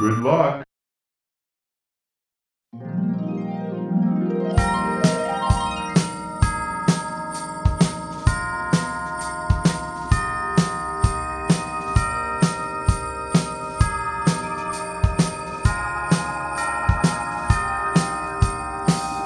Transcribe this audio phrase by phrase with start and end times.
[0.00, 0.64] Good luck.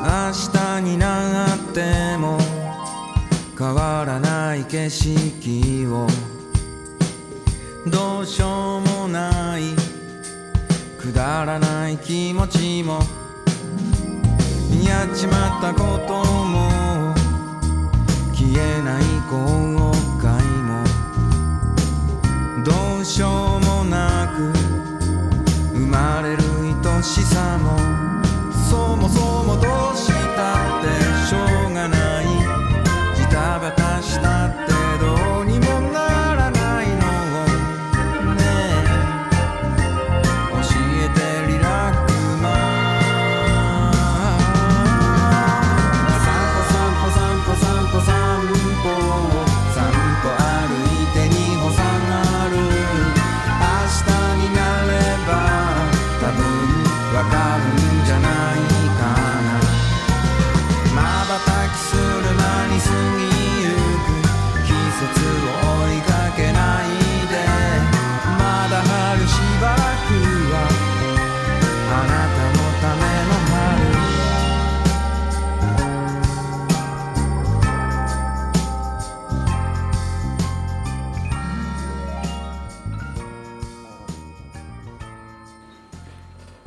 [0.00, 2.38] 明日になっても
[3.58, 6.06] 変わらない景色を
[12.08, 13.00] 気持ちも。
[14.82, 17.14] やっちまったことも。
[18.32, 19.36] 消えない後
[20.18, 20.24] 悔
[20.64, 20.82] も。
[22.64, 24.54] どうしようもなく。
[25.74, 26.42] 生まれる
[26.82, 27.97] 愛しさも。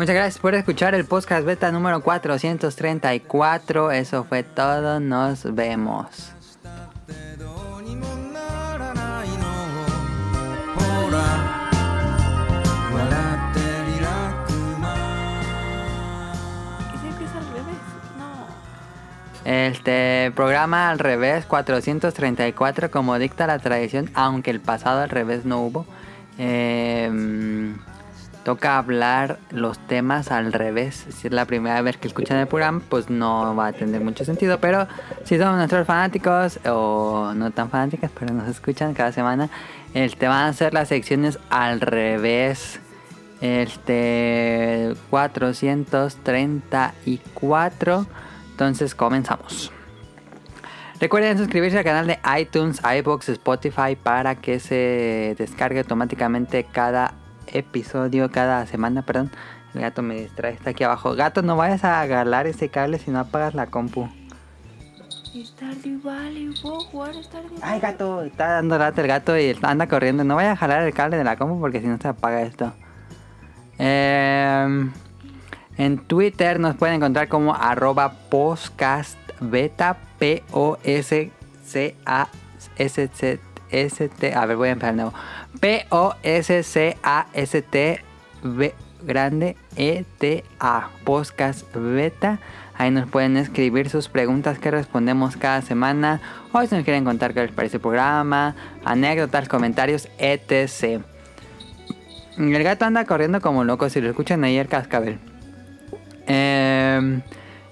[0.01, 3.91] Muchas gracias por escuchar el podcast beta número 434.
[3.91, 4.99] Eso fue todo.
[4.99, 6.31] Nos vemos.
[19.45, 25.61] Este programa al revés 434 como dicta la tradición, aunque el pasado al revés no
[25.61, 25.85] hubo.
[26.39, 27.75] Eh,
[28.43, 31.05] toca hablar los temas al revés.
[31.09, 34.25] Si es la primera vez que escuchan el programa, pues no va a tener mucho
[34.25, 34.59] sentido.
[34.59, 34.87] Pero
[35.23, 39.49] si son nuestros fanáticos o no tan fanáticas, pero nos escuchan cada semana,
[39.93, 42.79] este van a ser las secciones al revés.
[43.41, 48.07] Este 434.
[48.51, 49.71] Entonces comenzamos.
[50.99, 57.15] Recuerden suscribirse al canal de iTunes, iBox, Spotify para que se descargue automáticamente cada
[57.53, 59.31] episodio, cada semana, perdón.
[59.73, 61.15] El gato me distrae, está aquí abajo.
[61.15, 64.09] Gato, no vayas a agarrar ese cable si no apagas la compu.
[67.61, 70.25] Ay, gato, está dando lata el gato y anda corriendo.
[70.25, 72.73] No vayas a jalar el cable de la compu porque si no se apaga esto.
[73.79, 74.89] Eh,
[75.77, 81.33] en Twitter nos pueden encontrar como arroba podcastbeta, P-O-S-C-A-S-T,
[84.35, 85.13] a ver, voy a empezar de nuevo.
[85.59, 86.93] P-O-S-C-A-S-T,
[88.43, 88.73] B
[89.03, 92.39] grande, E-T-A, podcast beta.
[92.77, 96.21] Ahí nos pueden escribir sus preguntas que respondemos cada semana.
[96.51, 101.01] O si nos quieren contar qué les parece el programa, anécdotas, comentarios, etc.
[102.37, 105.19] El gato anda corriendo como loco, si lo escuchan el cascabel.
[106.27, 107.21] Eh,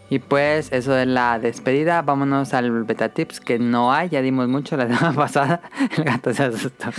[0.09, 2.01] y pues eso es la despedida.
[2.01, 4.09] Vámonos al beta tips que no hay.
[4.09, 5.61] Ya dimos mucho la semana pasada.
[5.95, 6.89] El gato se asustó.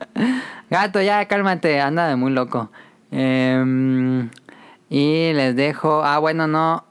[0.70, 2.70] gato, ya cálmate, anda de muy loco.
[3.10, 4.28] Eh,
[4.90, 6.04] y les dejo.
[6.04, 6.84] Ah, bueno, no.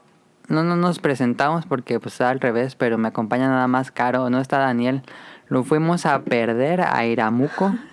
[0.48, 4.28] No, no nos presentamos porque pues está al revés, pero me acompaña nada más Caro.
[4.28, 5.02] No está Daniel.
[5.46, 7.74] Lo fuimos a perder a Iramuco.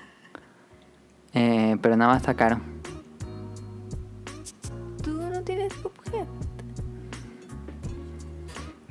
[1.35, 2.59] Eh, pero nada más está Caro.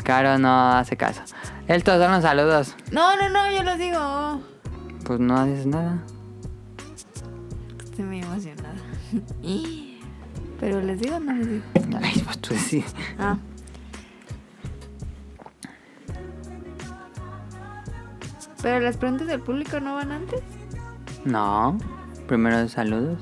[0.08, 1.20] Caro no hace caso.
[1.66, 2.74] Estos son los saludos.
[2.90, 4.40] No, no, no, yo los digo.
[5.04, 5.98] Pues no dices nada.
[7.84, 8.74] Estoy muy emocionada.
[10.60, 11.62] Pero les digo o no les digo.
[12.02, 12.82] Ay, pues tú sí.
[13.18, 13.36] Ah.
[18.62, 20.40] Pero las preguntas del público no van antes.
[21.26, 21.76] No.
[22.26, 23.18] Primero saludos.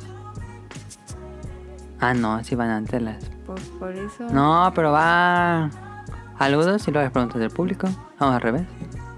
[1.99, 3.25] Ah, no, sí van antes las.
[3.45, 4.29] Por, por eso.
[4.31, 5.69] No, pero va.
[6.39, 7.89] Saludos y luego las preguntas del público.
[8.19, 8.63] Vamos al revés.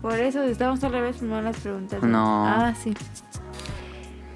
[0.03, 2.03] Por eso estamos al revés, primero las preguntas.
[2.03, 2.47] No.
[2.47, 2.95] Ah, sí.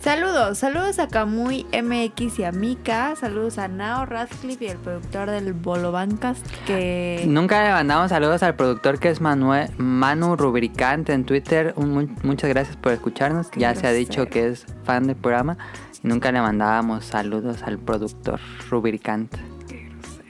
[0.03, 5.31] Saludos, saludos a Kamui MX y a Mika, saludos a Nao Radcliffe y el productor
[5.31, 7.25] del Bolo Bancast que...
[7.29, 11.73] Nunca le mandamos saludos al productor que es Manuel, Manu Rubricante en Twitter.
[11.77, 13.47] Un muchas gracias por escucharnos.
[13.47, 15.57] Qué ya se ha dicho que es fan del programa.
[16.03, 18.41] Y nunca le mandábamos saludos al productor
[18.71, 19.39] Rubricante.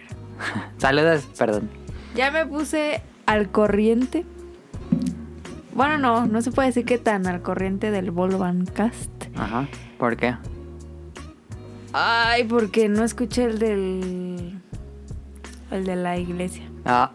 [0.76, 1.81] saludos, perdón.
[2.14, 4.24] Ya me puse al corriente.
[5.74, 9.10] Bueno, no, no se puede decir que tan al corriente del Bolo Bancast.
[9.36, 9.66] Ajá.
[9.98, 10.36] ¿Por qué?
[11.94, 14.60] Ay, porque no escuché el del...
[15.70, 16.64] El de la iglesia.
[16.84, 17.12] Ah,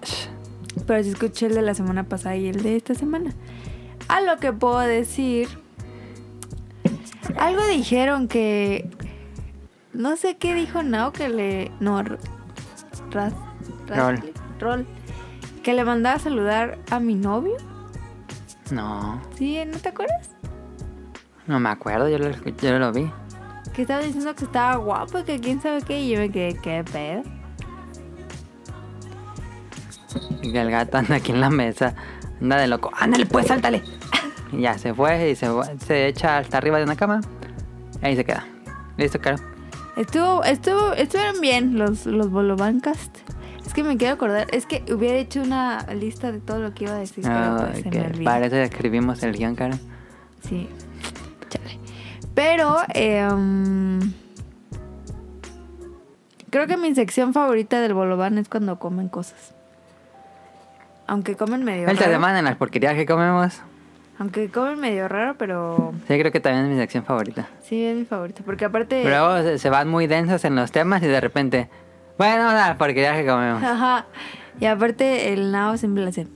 [0.87, 3.33] Pero sí escuché el de la semana pasada y el de esta semana.
[4.07, 5.47] A lo que puedo decir.
[7.37, 8.89] Algo dijeron que.
[9.93, 11.71] No sé qué dijo Nao que le.
[11.79, 12.01] No,
[13.11, 13.33] Raz-
[13.87, 14.36] Radcliffe,
[15.63, 17.57] Que le mandaba a saludar a mi novio.
[18.71, 19.21] no.
[19.37, 19.59] ¿Sí?
[19.65, 20.29] ¿No te acuerdas?
[21.45, 23.09] No me acuerdo, yo lo, yo lo vi.
[23.73, 26.01] Que estaba diciendo que estaba guapo que quién sabe qué.
[26.01, 27.23] Y yo me quedé, ¿qué pedo?
[30.41, 31.93] Y el gato anda aquí en la mesa.
[32.41, 32.91] Anda de loco.
[32.97, 33.83] Ándale, pues, sáltale.
[34.53, 35.49] Y ya se fue y se,
[35.85, 37.19] se echa hasta arriba de una cama.
[38.01, 38.45] Ahí se queda.
[38.95, 39.37] Listo, Caro.
[39.97, 43.17] Estuvo, estuvo, estuvieron bien los, los Bolobancast.
[43.77, 46.85] Es que me quiero acordar, es que hubiera hecho una lista de todo lo que
[46.85, 49.77] iba a decir, pero Ah, pues se me para eso escribimos el guion, Caro.
[50.41, 50.67] Sí.
[51.47, 51.77] Chale.
[52.33, 53.99] Pero, em,
[56.49, 59.53] creo que mi sección favorita del Bolobán es cuando comen cosas.
[61.05, 62.13] Aunque comen medio Esta raro.
[62.13, 63.61] semana en las porquerías que comemos.
[64.17, 67.47] Aunque comen medio raro, pero Sí, creo que también es mi sección favorita.
[67.61, 68.41] sí es mi favorita.
[68.43, 69.01] Porque aparte...
[69.03, 71.69] Pero luego se, se van muy densos en los temas y de repente.
[72.17, 73.63] Bueno, las porquerías que comemos.
[73.63, 74.05] Ajá.
[74.59, 76.27] Y aparte el nao siempre le hace.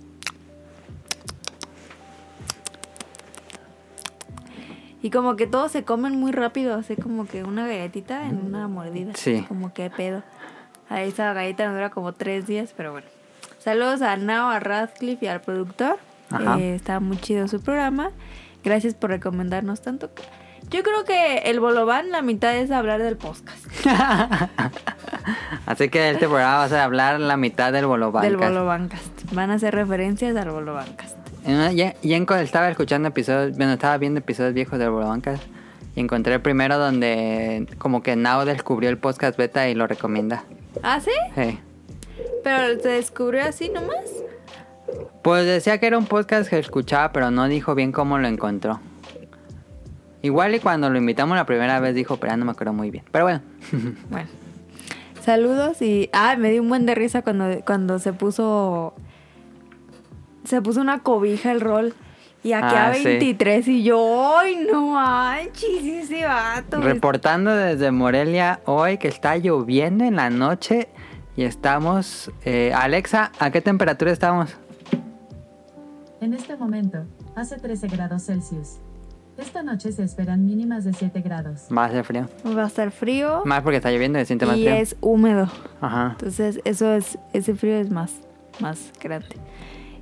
[5.03, 8.67] Y como que todos se comen muy rápido, así como que una galletita en una
[8.67, 9.13] mordida.
[9.15, 9.43] Sí.
[9.47, 10.21] Como que pedo.
[10.89, 13.07] A esa galleta nos dura como tres días, pero bueno.
[13.57, 15.97] Saludos a Nao, a Radcliffe y al productor.
[16.29, 16.59] Ajá.
[16.59, 18.11] Eh, está muy chido su programa.
[18.63, 20.11] Gracias por recomendarnos tanto.
[20.69, 23.65] Yo creo que el Bolobán, la mitad es hablar del podcast.
[25.65, 28.29] Así que este programa va a hablar la mitad del Bolobancas.
[28.29, 29.31] Del Bolobancast.
[29.33, 31.17] Van a hacer referencias al Bolobancast.
[31.45, 35.39] En una- ya- Yenko estaba escuchando episodios, bueno, estaba viendo episodios viejos del Bolobancas
[35.95, 40.43] y encontré el primero donde como que Nao descubrió el podcast beta y lo recomienda.
[40.83, 41.11] ¿Ah, sí?
[41.35, 41.59] Sí.
[42.43, 44.05] Pero se descubrió así nomás.
[45.23, 48.79] Pues decía que era un podcast que escuchaba, pero no dijo bien cómo lo encontró.
[50.23, 52.91] Igual y cuando lo invitamos la primera vez dijo, pero ya no me acuerdo muy
[52.91, 53.03] bien.
[53.11, 53.41] Pero bueno.
[54.09, 54.27] Bueno.
[55.23, 56.09] Saludos y.
[56.13, 58.93] Ah, me dio un buen de risa cuando, cuando se puso.
[60.43, 61.93] Se puso una cobija el rol.
[62.43, 63.03] Y aquí Ah, a sí.
[63.03, 65.83] 23 y yo, ¡ay, no manches!
[65.85, 66.81] Ese vato.
[66.81, 70.89] Reportando desde Morelia hoy que está lloviendo en la noche
[71.37, 72.31] y estamos...
[72.43, 74.57] eh, Alexa, ¿a qué temperatura estamos?
[76.19, 78.79] En este momento, hace 13 grados Celsius.
[79.41, 81.67] Esta noche se esperan mínimas de 7 grados.
[81.75, 82.29] Va a ser frío.
[82.45, 83.41] Va a estar frío.
[83.43, 84.75] Más porque está lloviendo y se siente más y frío.
[84.75, 85.49] es húmedo.
[85.81, 86.09] Ajá.
[86.11, 88.13] Entonces, eso es, ese frío es más,
[88.59, 89.35] más grande.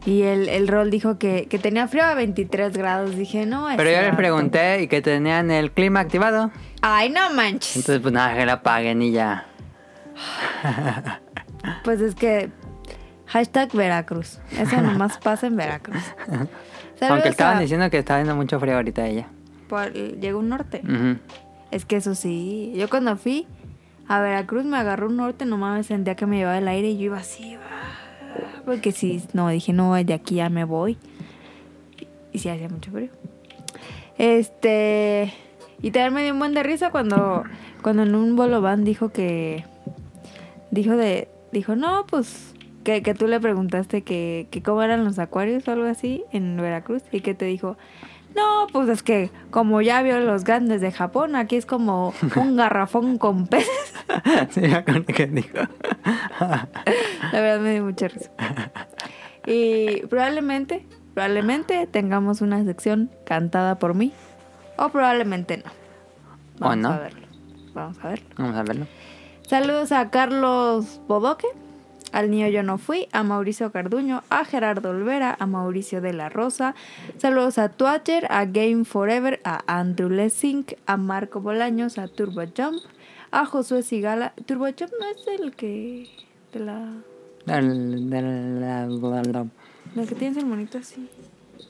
[0.05, 3.15] Y el, el rol dijo que, que tenía frío a 23 grados.
[3.15, 6.51] Dije, no, Pero ese yo les pregunté y que tenían el clima activado.
[6.81, 7.77] Ay, no manches.
[7.77, 9.45] Entonces, pues nada, que la apaguen y ya.
[11.83, 12.49] Pues es que.
[13.27, 14.39] Hashtag Veracruz.
[14.57, 16.01] Eso nomás pasa en Veracruz.
[17.07, 19.27] Aunque estaban a- diciendo que está haciendo mucho frío ahorita ella.
[19.67, 20.81] por- llegó un norte.
[21.71, 22.73] Es que eso sí.
[22.75, 23.45] Yo cuando fui
[24.07, 26.97] a Veracruz me agarró un norte, nomás me sentía que me llevaba el aire y
[26.97, 27.55] yo iba así.
[27.55, 30.97] ah, Porque sí, no, dije, no, de aquí ya me voy.
[32.33, 33.09] Y, sí hacía mucho frío.
[34.17, 35.33] Este.
[35.81, 37.43] Y también me dio un buen de risa cuando,
[37.81, 39.63] cuando en un bolobán dijo que.
[40.71, 41.29] Dijo de.
[41.51, 42.53] Dijo, no, pues.
[42.83, 46.57] Que, que tú le preguntaste que, que cómo eran los acuarios o algo así en
[46.57, 47.03] Veracruz.
[47.11, 47.77] Y que te dijo.
[48.35, 52.55] No, pues es que como ya vio los grandes de Japón, aquí es como un
[52.55, 53.93] garrafón con peces.
[54.51, 55.57] sí, me acuerdo que dijo.
[56.39, 58.31] La verdad me dio mucha risa.
[59.45, 64.13] Y probablemente, probablemente tengamos una sección cantada por mí.
[64.77, 65.71] O probablemente no.
[66.59, 66.89] ¿O Vamos no?
[66.89, 67.27] a verlo.
[67.73, 68.25] Vamos a verlo.
[68.37, 68.87] Vamos a verlo.
[69.47, 71.47] Saludos a Carlos Bodoque,
[72.11, 76.29] al niño Yo No Fui, a Mauricio Carduño, a Gerardo Olvera, a Mauricio de la
[76.29, 76.75] Rosa.
[77.17, 82.79] Saludos a Twatcher, a Game Forever, a Andrew Lessing, a Marco Bolaños, a Turbo Jump,
[83.31, 84.33] a Josué Sigala.
[84.45, 86.09] Turbo Jump no es el que.
[86.53, 86.93] de la.
[89.95, 91.09] La- que tienes el monito así.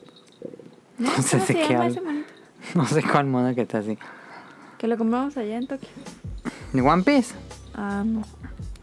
[0.98, 1.10] ¿No?
[1.16, 2.28] No sé ¿Cómo de se qué llama ese monito?
[2.74, 3.96] No sé cuál mono que está así.
[4.76, 5.88] Que lo compramos allá en Tokio.
[6.74, 7.34] ¿De One Piece?
[7.74, 8.22] Ah, no.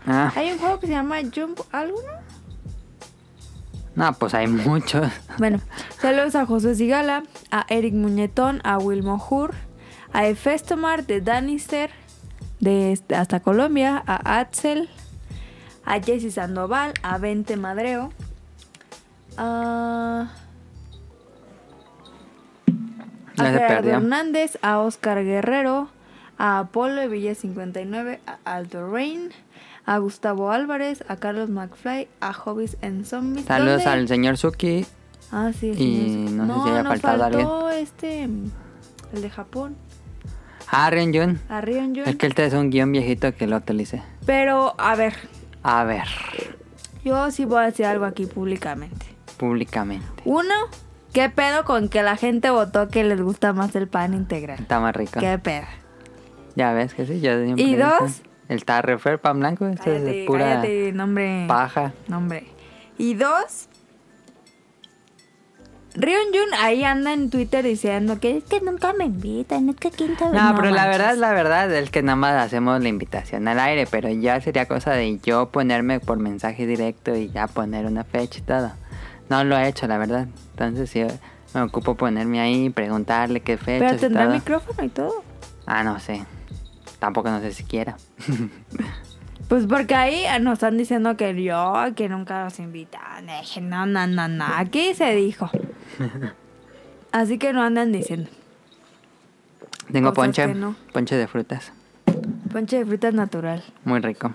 [0.07, 1.97] Ah, Hay un juego que se llama Jump algo,
[3.95, 4.13] ¿no?
[4.13, 5.11] pues hay muchos.
[5.37, 5.59] Bueno,
[5.99, 9.53] saludos a José Sigala, a Eric Muñetón, a Wilmo Hur,
[10.13, 11.89] a Efestomar de Danister,
[12.59, 14.89] de hasta Colombia, a Axel,
[15.83, 18.11] a Jessy Sandoval, a Vente Madreo,
[19.35, 20.31] a,
[23.37, 23.89] a Gerardo.
[23.89, 25.89] Hernández, a Oscar Guerrero,
[26.37, 29.31] a Apolo de Villa 59, a Aldo Rain,
[29.87, 33.45] a Gustavo Álvarez, a Carlos McFly, a Hobbies and Zombies.
[33.45, 33.89] Saludos ¿Dónde?
[34.01, 34.85] al señor Suki.
[35.31, 39.75] Ah, sí, el Y señor- no sé si haya faltado faltó este, el de Japón,
[40.69, 41.39] Ah, Rion Jun.
[41.49, 42.03] a Rion Jun.
[42.05, 44.03] Es que este es un guion viejito que lo actualicé.
[44.25, 45.13] Pero, a ver,
[45.63, 46.05] A ver,
[47.03, 49.05] yo sí voy a decir algo aquí públicamente.
[49.37, 50.21] públicamente.
[50.25, 50.53] Uno,
[51.13, 54.59] ¿qué pedo con que la gente votó que les gusta más el pan integral?
[54.59, 55.19] Está más rico.
[55.19, 55.65] ¿Qué pedo?
[56.55, 58.21] Ya ves que sí, yo ¿Y dos?
[58.49, 61.45] El tarrefer pan blanco, este es de pura cállate, nombre.
[61.47, 61.93] paja.
[62.07, 62.47] Nombre.
[62.97, 63.67] Y dos,
[65.97, 69.89] Rion Jun ahí anda en Twitter diciendo que es que nunca me invitan, es que
[69.89, 73.59] quinta No, pero la verdad, la verdad es que nada más hacemos la invitación al
[73.59, 78.03] aire, pero ya sería cosa de yo ponerme por mensaje directo y ya poner una
[78.03, 78.71] fecha y todo.
[79.29, 80.27] No lo he hecho, la verdad.
[80.51, 81.03] Entonces sí,
[81.55, 83.87] me ocupo ponerme ahí, preguntarle qué fecha.
[83.87, 85.23] Pero tendrá micrófono y todo.
[85.65, 86.23] Ah, no sé.
[86.99, 87.95] Tampoco no sé siquiera.
[89.47, 93.27] Pues porque ahí nos están diciendo que yo, que nunca los invitan.
[93.27, 94.43] Dije, no, no, no, no.
[94.45, 95.49] Aquí se dijo.
[97.13, 98.29] Así que no andan diciendo.
[99.89, 100.75] Tengo Cosas ponche, no.
[100.91, 101.71] ponche de frutas.
[102.51, 103.63] Ponche de frutas natural.
[103.85, 104.33] Muy rico.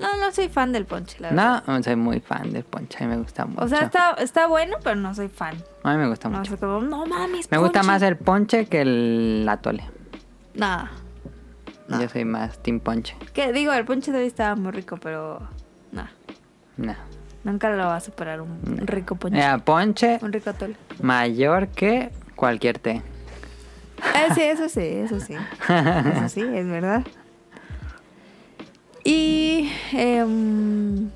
[0.00, 1.62] No, no soy fan del ponche, la verdad.
[1.68, 3.62] No, soy muy fan del ponche, a mí me gusta mucho.
[3.62, 5.54] O sea, está, está bueno, pero no soy fan.
[5.84, 6.50] A mí me gusta No mucho.
[6.52, 9.84] sé como, no mames, Me gusta más el ponche que el atole.
[10.54, 10.90] Nada.
[11.90, 13.16] Yo soy más team ponche.
[13.32, 15.40] Que digo, el ponche de hoy estaba muy rico, pero.
[15.92, 16.06] No.
[16.76, 16.94] No.
[17.42, 19.38] Nunca lo va a superar un rico ponche.
[19.38, 20.76] Era ponche Un rico atole.
[21.02, 23.02] mayor que cualquier té.
[24.14, 25.34] Eh, sí, eso sí, eso sí.
[25.34, 27.02] Eso sí, es verdad.
[29.04, 31.10] Y em,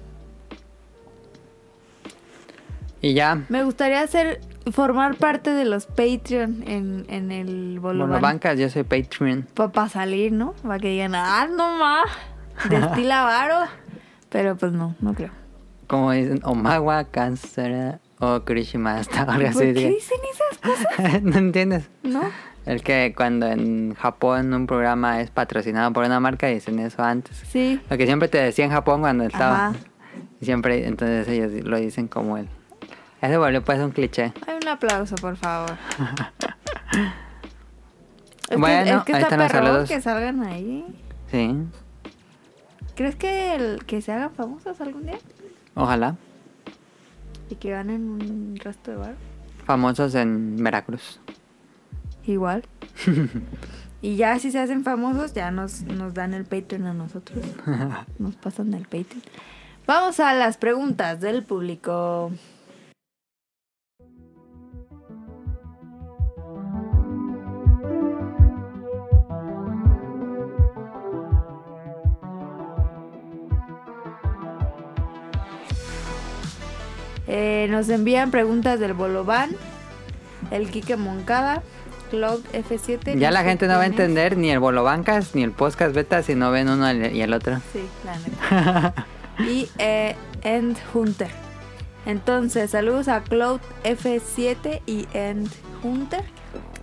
[3.00, 4.40] Y ya, me gustaría hacer
[4.72, 8.22] formar parte de los Patreon en, en el bueno, Bolobán.
[8.22, 9.46] bancas, yo soy Patreon.
[9.54, 10.52] Para salir, ¿no?
[10.62, 12.04] Para que digan, ah, no más.
[12.68, 13.56] Destila varo.
[14.30, 15.30] Pero pues no, no creo.
[15.86, 19.20] Como dicen, Omawa, Kansara o Kurishimasta.
[19.22, 19.58] Algo ¿Por así.
[19.58, 19.92] qué digan.
[19.92, 21.22] dicen esas cosas?
[21.22, 21.88] ¿No entiendes?
[22.02, 22.22] No.
[22.64, 27.36] El que cuando en Japón un programa es patrocinado por una marca dicen eso antes.
[27.46, 27.78] Sí.
[27.90, 29.66] Lo que siempre te decía en Japón cuando estaba.
[29.68, 29.76] Ajá.
[30.40, 32.48] Siempre, entonces ellos lo dicen como él.
[33.24, 34.32] Ese volvió pues un cliché.
[34.46, 35.76] Hay un aplauso, por favor.
[38.50, 39.88] Es Bueno, que, es que ahí está están los saludos.
[39.88, 40.84] que salgan ahí.
[41.30, 41.56] Sí,
[42.94, 45.18] ¿Crees que, el, que se hagan famosos algún día?
[45.74, 46.16] ojalá.
[47.50, 49.14] Y que ganen un resto de bar.
[49.66, 51.18] Famosos en Veracruz.
[52.26, 52.64] Igual.
[54.02, 57.42] y ya si se hacen famosos, ya nos, nos dan el Patreon a nosotros.
[58.18, 59.22] Nos pasan el Patreon.
[59.86, 62.30] Vamos a las preguntas del público.
[77.36, 79.50] Eh, nos envían preguntas del Bolobán,
[80.52, 81.62] el Quique Moncada,
[82.10, 83.18] Cloud F7.
[83.18, 83.90] Ya la gente no va a es.
[83.90, 87.60] entender ni el Bolobancas ni el podcast beta si no ven uno y el otro.
[87.72, 89.06] Sí, la neta.
[89.40, 91.28] y eh, End Hunter.
[92.06, 95.50] Entonces, saludos a Cloud F7 y End
[95.82, 96.22] Hunter.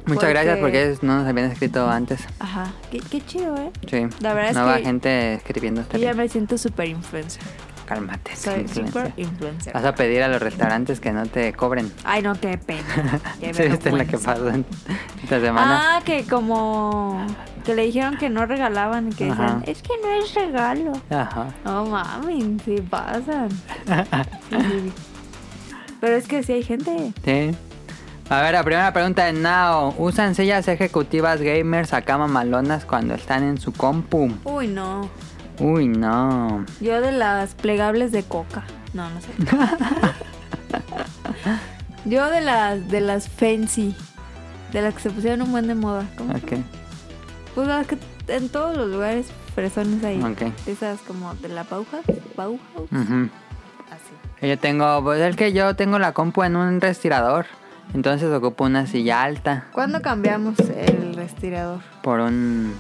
[0.05, 2.19] Muchas gracias Porque- ellos no nos habían escrito antes.
[2.39, 3.71] Ajá, qué, qué chido, ¿eh?
[3.89, 4.07] Sí.
[4.19, 5.79] La verdad es Nueva que- gente escribiendo.
[5.79, 7.41] está Yo ya me siento super influencer.
[7.91, 8.35] Cálmate.
[8.37, 8.87] Soy influencer.
[9.07, 9.73] super influencer.
[9.73, 11.91] Vas a pedir a los restaurantes que no te cobren.
[12.05, 13.19] Ay, no, qué pena.
[13.41, 14.33] Qué ¿Sí viste lo que vergüenza.
[14.33, 14.49] pasó
[15.23, 15.97] esta semana?
[15.97, 17.27] Ah, que como
[17.65, 20.93] que le dijeron que no regalaban que decían, es que no es regalo.
[21.09, 21.47] Ajá.
[21.65, 23.49] No mami, sí pasan.
[23.49, 24.93] Sí.
[25.99, 27.11] Pero es que sí hay gente.
[27.25, 27.51] Sí.
[28.29, 29.93] A ver, la primera pregunta de Nao.
[29.97, 34.31] ¿Usan sillas ejecutivas gamers acá mamalonas cuando están en su compu?
[34.45, 35.09] Uy, no.
[35.61, 36.65] Uy, no.
[36.79, 38.63] Yo de las plegables de coca.
[38.93, 39.29] No, no sé.
[42.05, 43.95] Yo de las de las fancy.
[44.73, 46.07] De las que se pusieron un buen de moda.
[46.17, 46.33] ¿Cómo?
[46.33, 46.53] Ok.
[47.53, 50.19] Pues las que en todos los lugares fresones ahí.
[50.23, 50.51] Ok.
[50.65, 52.05] Esas como de la Bauhaus.
[52.35, 52.59] Bauhaus.
[52.91, 53.29] Ujú.
[53.91, 54.47] Así.
[54.47, 57.45] Yo tengo, pues es que yo tengo la compu en un respirador.
[57.93, 59.67] Entonces ocupo una silla alta.
[59.73, 61.81] ¿Cuándo cambiamos el respirador.
[62.01, 62.73] por un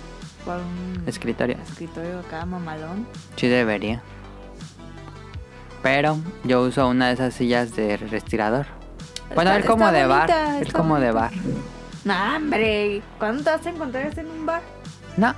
[0.45, 1.57] Por un escritorio.
[1.61, 3.05] escritorio acá, mamalón.
[3.35, 4.01] Sí debería.
[5.83, 8.65] Pero yo uso una de esas sillas de respirador.
[9.35, 10.29] Bueno, es como de bar.
[10.61, 11.31] Es como de bar.
[12.05, 13.01] No, hombre.
[13.19, 14.61] ¿Cuándo te vas a encontrar en un bar?
[15.17, 15.33] No,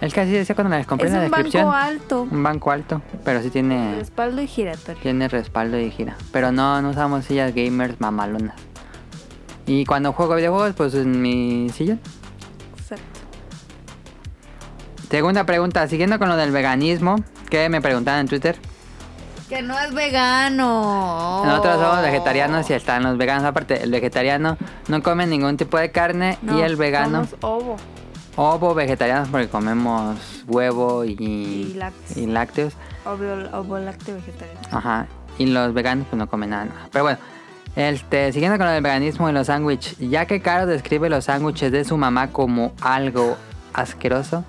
[0.00, 1.64] es que así decía cuando les compré Es en la un descripción.
[1.66, 2.22] banco alto.
[2.30, 5.00] Un banco alto, pero sí tiene, Respaldo y giratorio.
[5.02, 6.16] tiene respaldo y gira.
[6.32, 8.56] Pero no, no usamos sillas gamers mamalonas.
[9.66, 12.00] Y cuando juego videojuegos, pues en mi sillón.
[15.14, 18.56] Segunda pregunta, siguiendo con lo del veganismo, que me preguntaban en Twitter.
[19.48, 21.44] Que no es vegano.
[21.44, 23.44] Nosotros somos vegetarianos y están los veganos.
[23.44, 24.56] Aparte, el vegetariano
[24.88, 27.76] no come ningún tipo de carne No, y el vegano, somos ovo.
[28.34, 30.18] ovo vegetarianos porque comemos
[30.48, 32.16] huevo y, Y lácteos.
[32.16, 32.72] y lácteos.
[33.04, 33.24] Ovo,
[33.56, 34.60] ovo lácteo vegetariano.
[34.72, 35.06] Ajá.
[35.38, 36.66] Y los veganos pues no comen nada.
[36.90, 37.18] Pero bueno,
[37.76, 41.70] este, siguiendo con lo del veganismo y los sándwiches, ya que Caro describe los sándwiches
[41.70, 43.36] de su mamá como algo
[43.74, 44.44] asqueroso,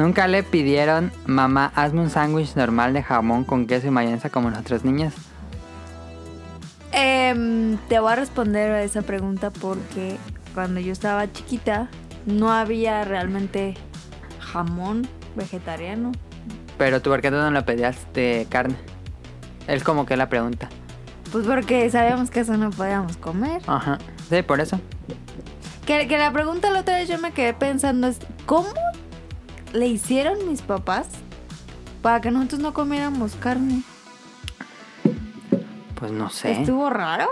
[0.00, 4.50] nunca le pidieron, mamá, hazme un sándwich normal de jamón con queso y mayonesa como
[4.50, 5.12] nuestras niñas.
[6.92, 10.16] Em, te voy a responder a esa pregunta porque
[10.54, 11.88] cuando yo estaba chiquita
[12.24, 13.74] no había realmente
[14.40, 16.12] jamón vegetariano.
[16.78, 18.76] Pero tú, ¿por qué tú no le pedías de carne?
[19.66, 20.70] Es como que la pregunta.
[21.30, 23.60] Pues porque sabíamos que eso no podíamos comer.
[23.66, 23.98] Ajá.
[24.30, 24.80] Sí, por eso.
[25.84, 28.70] Que, que la pregunta la otra vez yo me quedé pensando es, ¿cómo
[29.72, 31.08] le hicieron mis papás
[32.02, 33.82] para que nosotros no comiéramos carne?
[35.94, 36.52] Pues no sé.
[36.52, 37.28] Estuvo raro,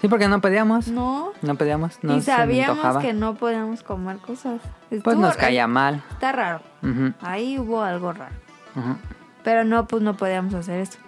[0.00, 0.88] Sí, porque no pedíamos.
[0.88, 1.32] ¿no?
[1.40, 1.98] No pedíamos.
[2.02, 4.60] No y sabíamos que no podíamos comer cosas.
[5.02, 6.02] Pues nos caía mal.
[6.10, 6.60] Está raro.
[7.22, 8.34] Ahí hubo algo raro.
[8.74, 8.96] ujú.
[9.42, 10.98] Pero no, pues no podíamos hacer eso.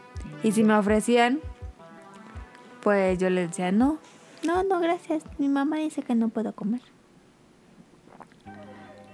[0.42, 1.40] Y si me ofrecían,
[2.82, 3.99] pues yo les decía, no,
[4.47, 5.23] no, no, gracias.
[5.38, 6.80] Mi mamá dice que no puedo comer.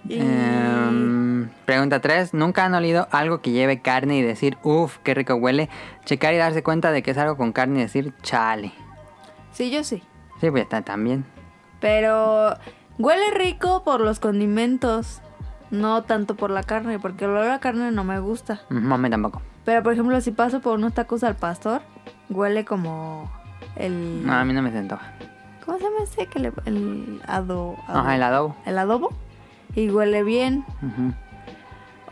[0.09, 1.24] Y- Em,
[1.67, 2.35] pregunta 3.
[2.35, 5.69] ¿Nunca han olido algo que lleve carne y decir, uff, qué rico huele?
[6.05, 8.73] Checar y darse cuenta de que es algo con carne y decir, chale.
[9.53, 10.03] Sí, yo sí.
[10.41, 11.25] Sí, pues está también.
[11.81, 12.55] Pero
[12.99, 15.21] huele rico por los condimentos,
[15.71, 18.61] no tanto por la carne, porque el olor a la carne no me gusta.
[18.71, 19.43] Ujú, A mí tampoco.
[19.65, 21.83] Pero por ejemplo, si paso por unos tacos al pastor,
[22.31, 23.31] huele como
[23.77, 24.27] el...
[24.27, 25.13] No, a mí no me se antoja.
[25.65, 26.27] ¿Cómo se llama ese?
[26.27, 28.57] Que le- el ado- ado- Ajá, el adobo.
[28.67, 29.11] el adobo.
[29.75, 30.65] Y huele bien.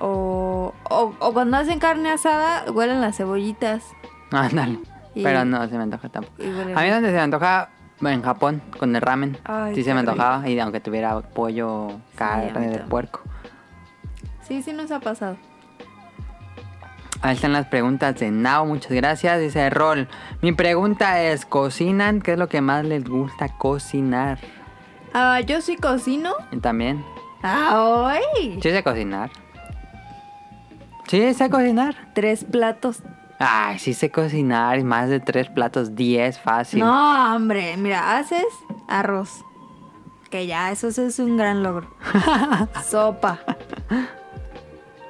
[0.05, 3.85] O, o, o cuando hacen carne asada, huelen las cebollitas.
[4.33, 4.81] Ándale.
[5.15, 6.43] Y- Pero no se me antoja tampoco.
[6.43, 7.69] Y huele A mí donde se me antoja,
[8.01, 9.39] bueno, en Japón, con el ramen.
[9.45, 10.49] Ay, sí se me antojaba.
[10.49, 12.83] Y aunque tuviera pollo, a mí carne de también.
[12.89, 13.21] puerco.
[14.43, 15.37] Sí, sí nos ha pasado.
[17.21, 19.39] Ahí están las preguntas de Now, muchas gracias.
[19.39, 20.09] Dice Rol,
[20.41, 22.21] mi pregunta es, ¿cocinan?
[22.21, 24.41] ¿Qué es lo que más les gusta cocinar?
[25.15, 26.33] Ah, yo sí cocino.
[26.51, 27.05] Y también,
[27.43, 28.59] ¡Ay!
[28.61, 29.31] ¿sí sé cocinar?
[31.09, 31.95] ¿Sí sé cocinar?
[32.15, 33.03] Tres platos.
[33.39, 36.81] Ay, sí sé cocinar, más de tres platos, diez, fácil.
[36.81, 38.45] No, hombre, mira, haces
[38.89, 39.45] arroz.
[40.31, 41.89] Que ya, eso es un gran logro.
[42.89, 43.41] Sopa.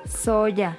[0.07, 0.77] Soya.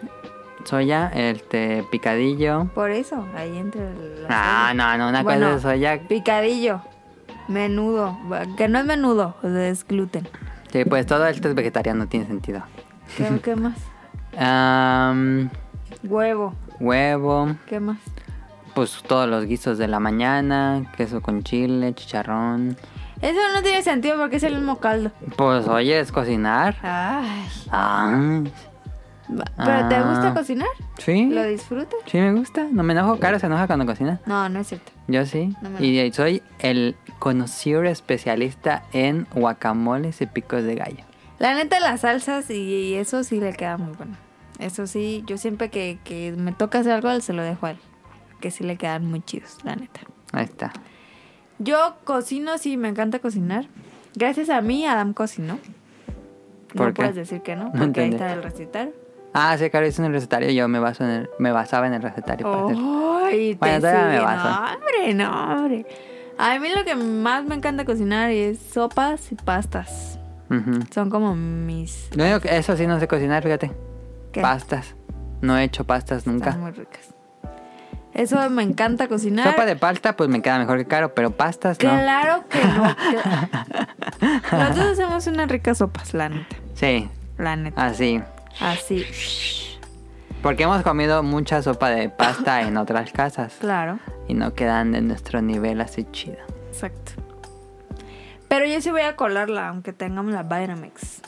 [0.65, 2.65] Soya, este, picadillo.
[2.73, 3.81] Por eso, ahí entre
[4.21, 4.73] la Ah, soya.
[4.73, 5.45] no, no, una Bueno.
[5.47, 6.01] cosa es soya.
[6.07, 6.81] Picadillo.
[7.47, 8.17] Menudo.
[8.57, 10.27] Que no es menudo, o sea, es gluten.
[10.71, 12.63] Sí, pues todo esto es vegetariano, tiene sentido.
[13.17, 13.77] ¿Qué, qué más?
[14.37, 15.49] Am,
[16.03, 16.53] Huevo.
[16.79, 17.97] huevo, ¿Qué más?
[18.73, 22.75] pues todos los guisos de la mañana, queso con chile, chicharrón.
[23.21, 25.11] Eso no tiene sentido porque es el mismo caldo.
[25.37, 26.75] Pues oye, es cocinar.
[26.81, 27.45] Ay.
[27.71, 28.51] Ay,
[29.31, 30.33] Va- ¿Pero te gusta Ah.
[30.33, 30.67] cocinar?
[30.97, 31.97] sí, ¿Lo disfrutas?
[32.07, 32.67] sí me gusta.
[32.69, 34.19] No me enojo, Caro se enoja cuando cocina.
[34.25, 34.91] No, no es cierto.
[35.07, 35.55] Yo sí.
[35.61, 41.03] No y soy el conocido especialista en guacamoles y picos de gallo.
[41.39, 44.15] La neta, las salsas y eso sí le queda muy bueno.
[44.59, 47.77] Eso sí, yo siempre que, que me toca hacer algo, se lo dejo a él.
[48.39, 50.01] Que sí le quedan muy chidos, la neta.
[50.31, 50.71] Ahí está.
[51.59, 53.65] Yo cocino, sí, me encanta cocinar.
[54.15, 55.59] Gracias a mí, Adam cocinó.
[56.75, 57.01] ¿Por no qué?
[57.03, 58.15] puedes decir que no, No porque ahí entendí.
[58.15, 58.93] está el recetario.
[59.33, 60.49] Ah, sí, Caro hizo en el recetario.
[60.51, 62.77] Yo me, baso en el- me basaba en el recetario para hacer.
[62.77, 64.23] Ay, te Bueno, todavía me sigue.
[64.25, 64.49] baso.
[64.49, 65.85] No, hombre, no, hombre.
[66.37, 70.19] A mí lo que más me encanta cocinar es sopas y pastas.
[70.93, 72.09] Son como mis...
[72.11, 73.71] Que eso sí no sé cocinar, fíjate.
[74.33, 74.41] ¿Qué?
[74.41, 74.95] Pastas.
[75.41, 76.49] No he hecho pastas nunca.
[76.49, 77.13] Están muy ricas.
[78.13, 79.49] Eso me encanta cocinar.
[79.49, 81.89] Sopa de pasta, pues me queda mejor que Caro, pero pastas no.
[81.89, 82.83] Claro que no.
[84.51, 86.55] Nosotros hacemos unas ricas sopas, la neta.
[86.75, 87.83] Sí, La neta.
[87.85, 88.21] así.
[88.59, 89.05] Así.
[90.43, 93.55] Porque hemos comido mucha sopa de pasta en otras casas.
[93.59, 93.97] Claro.
[94.27, 96.37] Y no quedan de nuestro nivel así chido.
[96.69, 97.13] Exacto.
[98.47, 101.21] Pero yo sí voy a colarla, aunque tengamos la Vitamix.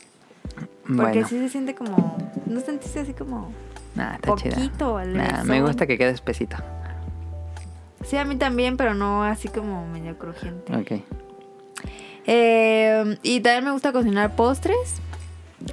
[0.85, 2.17] Porque Bueno, sí se siente como.
[2.45, 3.51] ¿No sentiste así como.?
[3.95, 4.55] nah, está chida.
[4.55, 6.57] Poquito al Nah, me gusta que quede espesito.
[8.03, 10.75] Sí, a mí también, pero no así como medio crujiente.
[10.75, 11.01] Ok.
[12.27, 15.01] Eh, y también me gusta cocinar postres.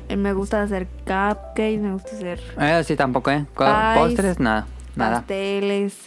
[0.09, 3.45] Eh, Me gusta hacer cupcakes, me gusta hacer Eso sí, tampoco, ¿eh?
[3.57, 4.67] Pies, Postres, nada.
[4.97, 5.17] Nada.
[5.19, 5.99] pasteles.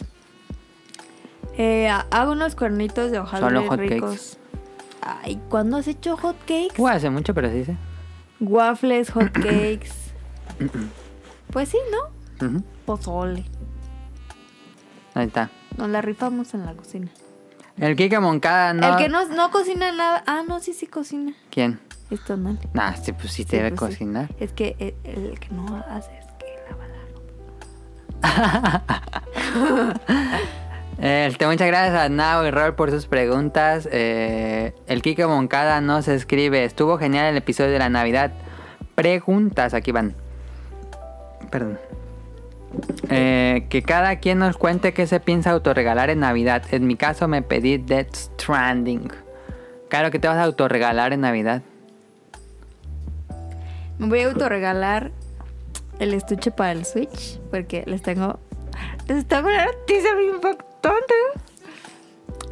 [1.58, 4.38] Eh, ha- hago unos cuernitos de hojaldre Solo hot ricos.
[5.00, 6.74] Ay, ¿cuándo has hecho hot cakes?
[6.78, 7.76] Uh, hace mucho, pero sí, sí.
[8.40, 10.05] Waffles, hot cakes.
[11.52, 12.62] Pues sí, ¿no?
[12.84, 13.44] Pozole.
[15.14, 15.50] Ahí está.
[15.76, 17.08] Nos la rifamos en la cocina.
[17.78, 18.88] El Kike Moncada no.
[18.88, 20.22] El que no, no cocina nada.
[20.26, 21.34] Ah, no, sí, sí cocina.
[21.50, 21.78] ¿Quién?
[22.10, 22.58] Es tonal.
[22.72, 23.98] Nah, sí, pues sí, Sí, debe pues sí.
[23.98, 24.28] cocinar.
[24.38, 26.86] Es que el, el que no hace es que lava
[28.22, 28.32] la
[29.92, 30.00] ropa.
[30.98, 33.86] Este, muchas gracias a Nao y Rol por sus preguntas.
[33.92, 36.64] Eh, el Kike Moncada nos escribe.
[36.64, 38.32] Estuvo genial el episodio de la Navidad.
[38.94, 40.14] Preguntas, aquí van.
[41.50, 41.78] Perdón.
[43.08, 46.62] Eh, que cada quien nos cuente qué se piensa autorregalar en Navidad.
[46.70, 49.10] En mi caso me pedí Death Stranding.
[49.88, 51.62] Claro que te vas a autorregalar en Navidad.
[53.98, 55.12] Me voy a autorregalar
[55.98, 57.38] el estuche para el Switch.
[57.50, 58.38] Porque les tengo.
[59.08, 61.14] Les tengo una noticia bien impactante.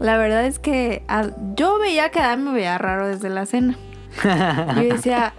[0.00, 1.02] La verdad es que
[1.54, 3.76] yo veía que Adam me veía raro desde la cena.
[4.76, 5.34] Yo decía,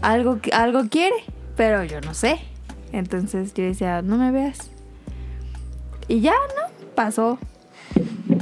[0.00, 1.16] algo, algo quiere,
[1.56, 2.40] pero yo no sé.
[2.92, 4.70] Entonces yo decía, no me veas.
[6.08, 6.94] Y ya, ¿no?
[6.94, 7.38] Pasó.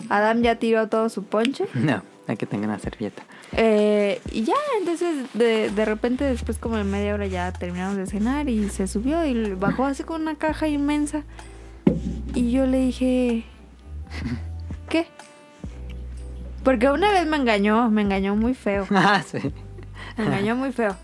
[0.08, 1.66] Adam ya tiró todo su ponche.
[1.74, 3.22] No, hay que tener una servilleta.
[3.52, 8.06] Eh, y ya, entonces de, de repente después como de media hora ya terminamos de
[8.06, 11.22] cenar y se subió y bajó así con una caja inmensa.
[12.34, 13.44] Y yo le dije,
[14.88, 15.06] ¿qué?
[16.62, 18.86] Porque una vez me engañó, me engañó muy feo.
[18.90, 19.38] ah, sí.
[20.16, 20.96] Me engañó muy feo.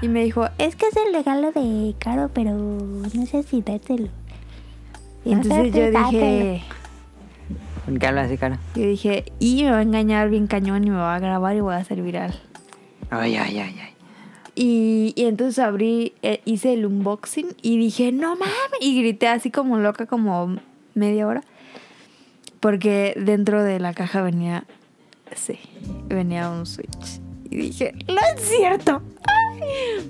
[0.00, 4.08] Y me dijo, Es que es el regalo de Caro, pero no sé si dártelo.
[5.24, 6.62] y No sé entonces si yo dije,
[7.84, 8.58] ¿Por qué hablas así, cara?
[8.74, 11.60] yo dije, y me va a engañar bien cañón y me va a grabar y
[11.60, 12.34] voy a hacer viral.
[13.10, 13.88] Ay, ay, ay, ay.
[14.54, 18.52] Y, y entonces abrí, eh, hice el unboxing y dije, no mames.
[18.80, 20.56] Y grité así como loca, como
[20.94, 21.42] media hora.
[22.60, 24.64] Porque dentro de la caja venía,
[25.34, 25.58] sí,
[26.06, 27.20] venía un Switch.
[27.52, 29.02] Y dije, no es cierto.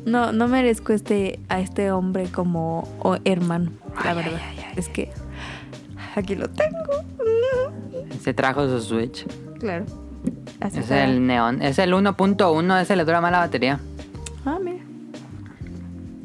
[0.07, 2.89] No, no merezco este, a este hombre como
[3.25, 3.73] hermano,
[4.05, 4.41] la verdad.
[4.41, 5.11] ay, ay, ay, es que
[6.15, 6.79] aquí lo tengo.
[8.21, 9.27] Se trajo su Switch.
[9.59, 9.85] Claro.
[10.61, 11.61] Así Es el neón.
[11.61, 12.81] Es el 1.1.
[12.81, 13.81] Ese le dura más la batería.
[14.45, 14.85] Ah, mira.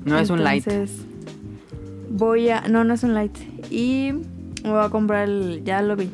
[0.05, 0.65] No es un light.
[2.09, 2.61] Voy a.
[2.67, 3.35] No, no es un light.
[3.71, 4.11] Y
[4.63, 5.63] voy a comprar el.
[5.65, 6.11] Ya lo vi.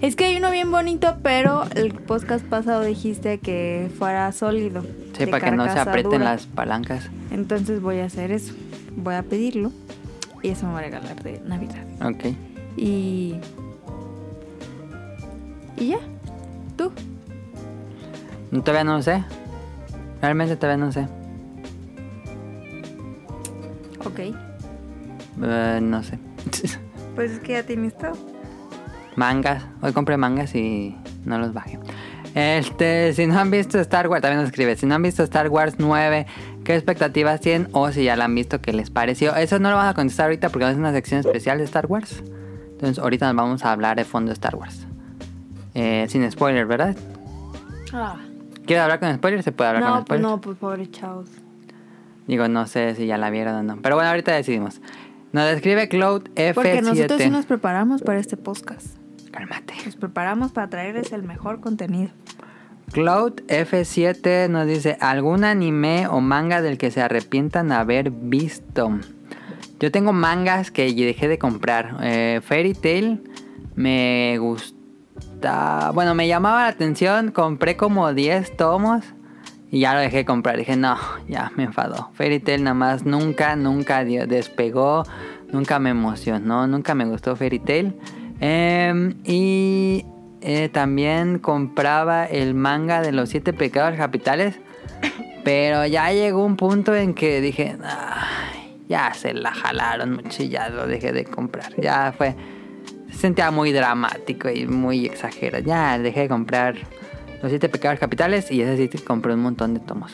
[0.00, 4.82] Es que hay uno bien bonito, pero el podcast pasado dijiste que fuera sólido.
[5.16, 6.24] Sí, para que no se aprieten dura.
[6.24, 7.10] las palancas.
[7.30, 8.54] Entonces voy a hacer eso.
[8.96, 9.72] Voy a pedirlo.
[10.42, 11.84] Y eso me va a regalar de Navidad.
[12.02, 12.34] Ok.
[12.78, 13.34] Y.
[15.76, 15.98] Y ya.
[16.78, 16.92] Tú.
[18.50, 19.22] Todavía no sé.
[20.22, 21.06] Realmente todavía no sé.
[24.06, 24.18] Ok.
[25.42, 26.18] Eh, no sé.
[27.16, 28.29] Pues es que ya tienes todo.
[29.20, 29.62] Mangas.
[29.82, 31.78] Hoy compré mangas y no los bajé.
[32.34, 34.76] Este, si no han visto Star Wars, también nos escribe.
[34.76, 36.26] Si no han visto Star Wars 9,
[36.64, 37.68] ¿qué expectativas tienen?
[37.72, 39.36] O si ya la han visto, ¿qué les pareció?
[39.36, 42.22] Eso no lo vamos a contestar ahorita porque es una sección especial de Star Wars.
[42.72, 44.86] Entonces, ahorita nos vamos a hablar de fondo de Star Wars.
[45.74, 46.96] Eh, sin spoiler, ¿verdad?
[47.92, 48.16] Ah.
[48.64, 49.44] ¿Quieres hablar con spoilers?
[49.44, 50.30] Se puede hablar con No, pues spoilers.
[50.30, 51.28] no, pues pobre chavos.
[52.26, 53.82] Digo, no sé si ya la vieron o no.
[53.82, 54.80] Pero bueno, ahorita decidimos.
[55.32, 56.54] Nos describe Cloud F7.
[56.54, 58.99] Porque nosotros sí nos preparamos para este podcast.
[59.30, 59.74] Cálmate.
[59.84, 62.10] Nos preparamos para traerles el mejor contenido.
[62.92, 68.98] Cloud F7 nos dice, ¿algún anime o manga del que se arrepientan haber visto?
[69.78, 71.96] Yo tengo mangas que dejé de comprar.
[72.02, 73.22] Eh, Fairy Tail
[73.76, 75.92] me gusta...
[75.94, 77.30] Bueno, me llamaba la atención.
[77.30, 79.04] Compré como 10 tomos
[79.70, 80.56] y ya lo dejé de comprar.
[80.56, 82.10] Dije, no, ya me enfadó.
[82.14, 85.04] Fairy Tail nada más nunca, nunca despegó.
[85.52, 86.66] Nunca me emocionó.
[86.66, 87.94] Nunca me gustó Fairy Tail.
[88.40, 90.04] Em, y
[90.40, 94.58] eh, también compraba el manga de los siete pecados capitales.
[95.44, 100.68] Pero ya llegó un punto en que dije, "Ay, ya se la jalaron mucho ya
[100.68, 101.72] lo dejé de comprar.
[101.80, 102.34] Ya fue,
[103.10, 105.64] se sentía muy dramático y muy exagerado.
[105.64, 106.74] Ya dejé de comprar
[107.42, 110.12] los siete pecados capitales y ese sí compré un montón de tomos.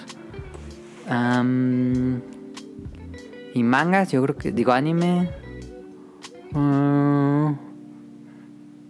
[3.55, 5.31] Y mangas, yo creo que, digo anime.
[6.53, 7.53] Mm,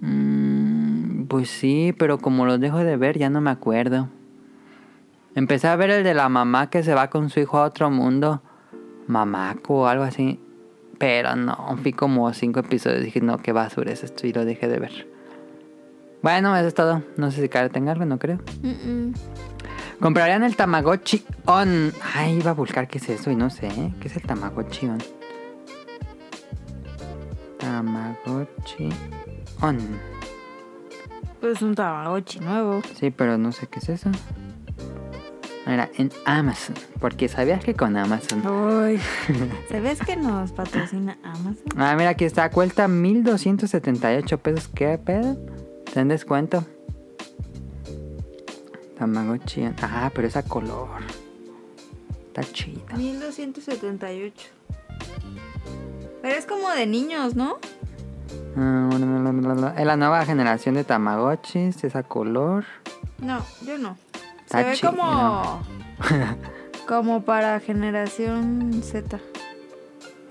[0.00, 4.09] mm, pues sí, pero como los dejo de ver ya no me acuerdo.
[5.35, 7.90] Empecé a ver el de la mamá que se va con su hijo a otro
[7.90, 8.42] mundo.
[9.06, 10.40] Mamaco o algo así.
[10.98, 13.04] Pero no, vi como cinco episodios.
[13.04, 15.06] Dije, no, qué basura es esto y lo dejé de ver.
[16.22, 17.02] Bueno, eso es todo.
[17.18, 18.38] No sé si Cara tenga algo, no creo.
[18.62, 19.14] Mm, mm.
[20.00, 21.92] Comprarían el Tamagotchi On.
[22.14, 23.68] Ay, iba a buscar qué es eso y no sé.
[23.68, 23.92] ¿eh?
[24.00, 24.98] ¿Qué es el Tamagotchi On?
[27.59, 28.88] Tamagotchi
[29.61, 29.79] On.
[31.40, 32.83] Pues un Tamagotchi nuevo.
[32.99, 34.11] Sí, pero no sé qué es eso.
[35.66, 36.77] Era en Amazon.
[37.01, 38.47] Porque sabías que con Amazon.
[38.47, 39.01] Uy.
[39.71, 41.64] ¿Sabes que nos patrocina Amazon?
[41.77, 42.51] Ah, mira, aquí está.
[42.51, 44.69] Cuesta 1278 pesos.
[44.69, 45.37] ¿Qué pedo?
[45.92, 46.64] ¿Ten descuento?
[48.97, 49.64] Tamagotchi.
[49.83, 50.88] Ah, pero es a color.
[52.29, 52.83] Está chido.
[52.97, 54.49] 1278.
[56.23, 57.59] Pero es como de niños, ¿no?
[58.57, 58.88] Ah,
[59.77, 61.85] Es la nueva generación de Tamagotchis.
[61.85, 62.64] Es a color.
[63.19, 63.99] No, yo no.
[64.47, 65.62] Se ve como.
[66.88, 69.19] como para generación Z.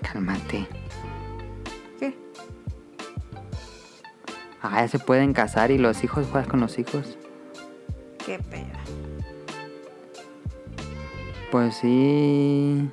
[0.02, 0.66] Cálmate.
[2.00, 2.16] ¿Qué?
[4.62, 7.16] Ah, ya se pueden casar y los hijos juegas con los hijos.
[8.24, 8.66] Qué pedo.
[11.52, 12.90] Pues sí.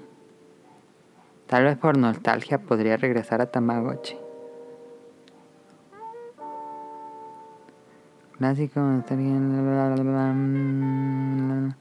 [1.47, 4.22] Tal vez por nostalgia podría regresar a Tamagotchi.
[8.43, 11.73] Clásico, bla, mm,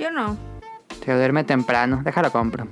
[0.00, 0.36] Yo no.
[1.04, 2.66] Se duerme temprano, déjalo compro.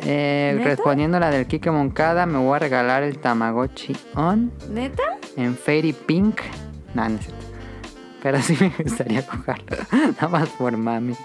[0.00, 5.16] Eh, respondiendo a la del Kike Moncada, me voy a regalar el Tamagotchi On ¿Neta?
[5.38, 6.42] en Fairy Pink.
[6.92, 7.46] No, no es cierto.
[8.22, 9.78] Pero sí me gustaría jugarlo.
[9.92, 11.16] Nada más por mami.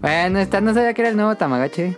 [0.00, 1.96] Bueno, esta no sabía que era el nuevo Tamagotchi.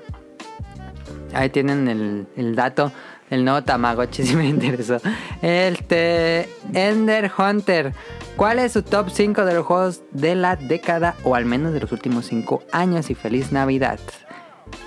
[1.35, 2.93] Ahí tienen el, el dato.
[3.31, 4.99] El nuevo Tamagotchi, sí me interesó.
[5.41, 6.49] Este.
[6.75, 7.95] Ender Hunter.
[8.37, 11.81] ¿Cuál es su top 5 de los juegos de la década o al menos de
[11.81, 13.11] los últimos 5 años?
[13.11, 13.99] Y feliz Navidad.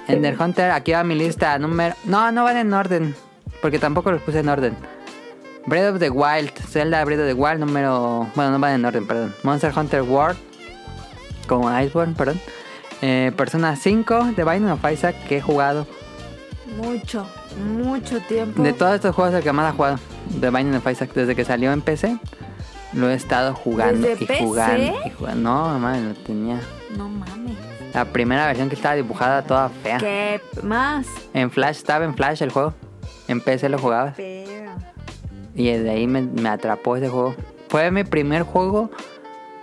[0.07, 1.57] Ender Hunter, aquí va mi lista.
[1.57, 1.95] Número.
[2.05, 3.15] No, no van en orden.
[3.61, 4.75] Porque tampoco los puse en orden.
[5.67, 8.29] Breath of the Wild, Zelda Breath of the Wild número...
[8.35, 9.33] Bueno, no van en orden, perdón.
[9.41, 10.37] Monster Hunter World,
[11.47, 12.39] como Iceborne, perdón.
[13.01, 15.87] Eh, Persona 5, The Binding of Isaac, que he jugado.
[16.77, 17.27] Mucho,
[17.63, 18.61] mucho tiempo.
[18.61, 19.99] De todos estos juegos, el que más he jugado,
[20.39, 22.17] The Binding of Isaac, desde que salió en PC,
[22.93, 24.39] lo he estado jugando ¿Desde y PC?
[24.43, 25.41] jugando y jugando.
[25.41, 26.59] No, mamá, lo tenía.
[26.97, 27.55] No mames.
[27.93, 29.97] La primera versión que estaba dibujada toda fea.
[29.99, 31.05] ¿Qué más?
[31.33, 32.73] En Flash, estaba en Flash el juego.
[33.27, 34.15] En PC lo jugabas.
[34.17, 34.71] Pero.
[35.55, 37.35] Y desde ahí me, me atrapó ese juego.
[37.69, 38.91] Fue mi primer juego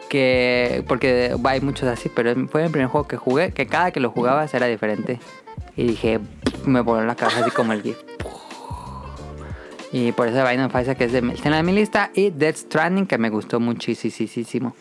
[0.08, 0.84] que...
[0.88, 4.10] Porque hay muchos así, pero fue mi primer juego que jugué, que cada que lo
[4.10, 5.20] jugabas era diferente.
[5.76, 6.20] Y dije,
[6.66, 7.98] me voló la cabeza así como el GIF.
[9.92, 12.10] Y por eso Binding of Isaac que es de, está en mi lista.
[12.14, 14.74] Y Death Stranding, que me gustó muchísimo.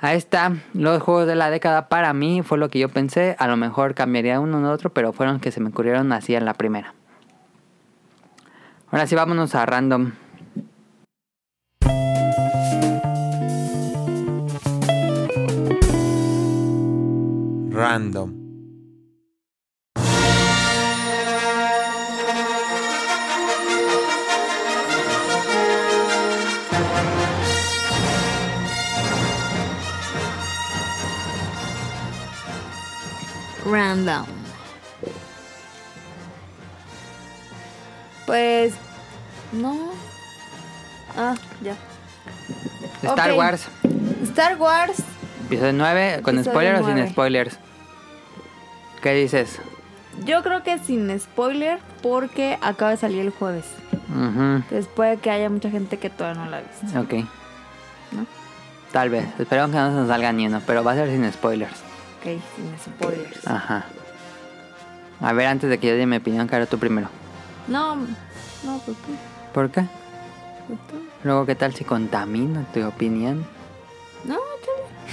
[0.00, 3.34] Ahí está, los juegos de la década para mí fue lo que yo pensé.
[3.40, 6.44] A lo mejor cambiaría uno o otro, pero fueron que se me ocurrieron así en
[6.44, 6.94] la primera.
[8.90, 10.12] Ahora sí, vámonos a random.
[17.70, 18.37] Random.
[33.70, 34.24] Random.
[38.26, 38.74] Pues.
[39.52, 39.92] No.
[41.16, 41.74] Ah, ya.
[43.02, 43.32] Star.
[43.34, 43.66] Wars,
[44.24, 44.98] Star Wars.
[45.46, 47.58] episodio 9, con Episodio spoilers o sin spoilers.
[49.02, 49.58] ¿Qué dices?
[50.24, 53.64] Yo creo que sin spoiler porque acaba de salir el jueves.
[54.10, 57.00] Ujú, Entonces puede que haya mucha gente que todavía no la ha visto.
[57.00, 57.24] Ok.
[58.12, 58.26] ¿No?
[58.92, 59.26] Tal vez.
[59.38, 61.87] Esperamos que no se nos salga ni uno, pero va a ser sin spoilers.
[62.18, 63.46] Ok, sin spoilers.
[63.46, 63.84] Ajá.
[65.20, 67.08] A ver, antes de que yo dé mi opinión, Caro, tú primero.
[67.66, 69.12] No, no, pues qué.
[69.52, 69.82] ¿Por qué?
[70.66, 70.96] Pues tú.
[71.24, 73.44] Luego, ¿qué tal si contamino tu opinión?
[74.24, 74.36] No,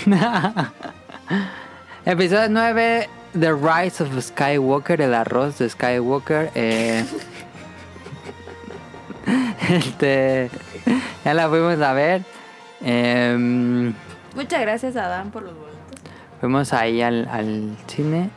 [0.06, 0.18] chale.
[2.06, 6.52] Episodio 9, The Rise of Skywalker, el arroz de Skywalker.
[6.54, 7.04] Eh,
[9.70, 10.50] este,
[11.24, 12.24] ya la fuimos a ver.
[12.82, 13.94] Em,
[14.36, 15.65] Muchas gracias a Dan por los.
[16.40, 18.30] Fuimos ahí al, al cine.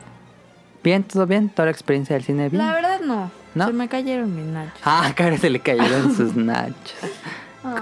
[0.83, 2.65] Bien, todo bien, toda la experiencia del cine bien.
[2.65, 3.31] La verdad no.
[3.55, 3.67] ¿No?
[3.67, 4.81] Se me cayeron mis nachos.
[4.83, 6.95] Ah, cara, se le cayeron sus nachos.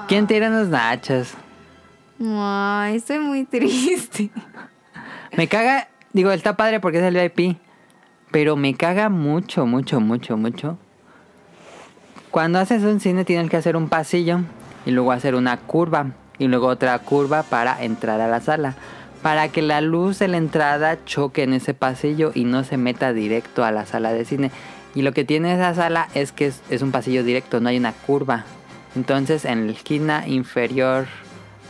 [0.07, 1.33] ¿Quién tira los nachos?
[2.19, 4.31] Ay, estoy muy triste.
[5.35, 7.57] Me caga, digo, está padre porque es el VIP,
[8.31, 10.77] pero me caga mucho, mucho, mucho, mucho
[12.31, 14.39] Cuando haces un cine tienes que hacer un pasillo
[14.85, 16.07] y luego hacer una curva
[16.39, 18.75] y luego otra curva para entrar a la sala.
[19.21, 23.13] Para que la luz de la entrada choque en ese pasillo y no se meta
[23.13, 24.51] directo a la sala de cine.
[24.95, 27.77] Y lo que tiene esa sala es que es, es un pasillo directo, no hay
[27.77, 28.45] una curva.
[28.95, 31.07] Entonces en la esquina inferior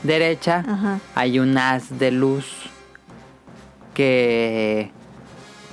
[0.04, 1.00] derecha Ajá.
[1.16, 2.70] hay un haz de luz
[3.94, 4.92] que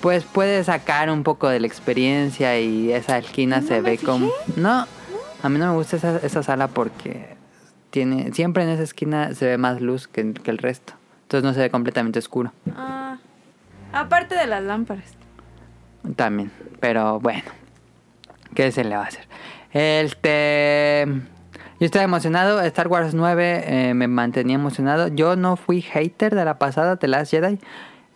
[0.00, 4.06] pues puede sacar un poco de la experiencia y esa esquina No se ve fijé.
[4.06, 4.30] como...
[4.56, 4.86] No,
[5.42, 7.36] a mí no me gusta esa, esa sala porque
[7.90, 10.94] tiene siempre en esa esquina se ve más luz que, que el resto.
[11.34, 13.16] Entonces no se ve completamente oscuro Ah,
[13.92, 15.16] aparte de las lámparas.
[16.14, 16.52] también.
[16.78, 17.42] Pero bueno,
[18.54, 19.26] ¿qué se le va a hacer?
[19.72, 21.06] Este...
[21.80, 25.08] Yo estaba emocionado, Star Wars 9 eh, me mantenía emocionado.
[25.08, 27.58] Yo no fui hater de la pasada The Last Jedi.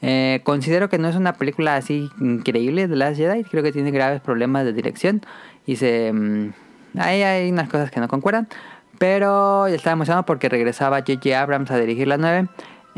[0.00, 3.42] Eh, considero que no es una película así increíble de Last Jedi.
[3.42, 5.22] Creo que tiene graves problemas de dirección.
[5.66, 6.12] Y se...
[6.12, 6.52] mm,
[7.00, 8.46] ahí hay unas cosas que no concuerdan.
[8.98, 11.40] Pero yo estaba emocionado porque regresaba J.J.
[11.40, 12.48] Abrams a dirigir la 9.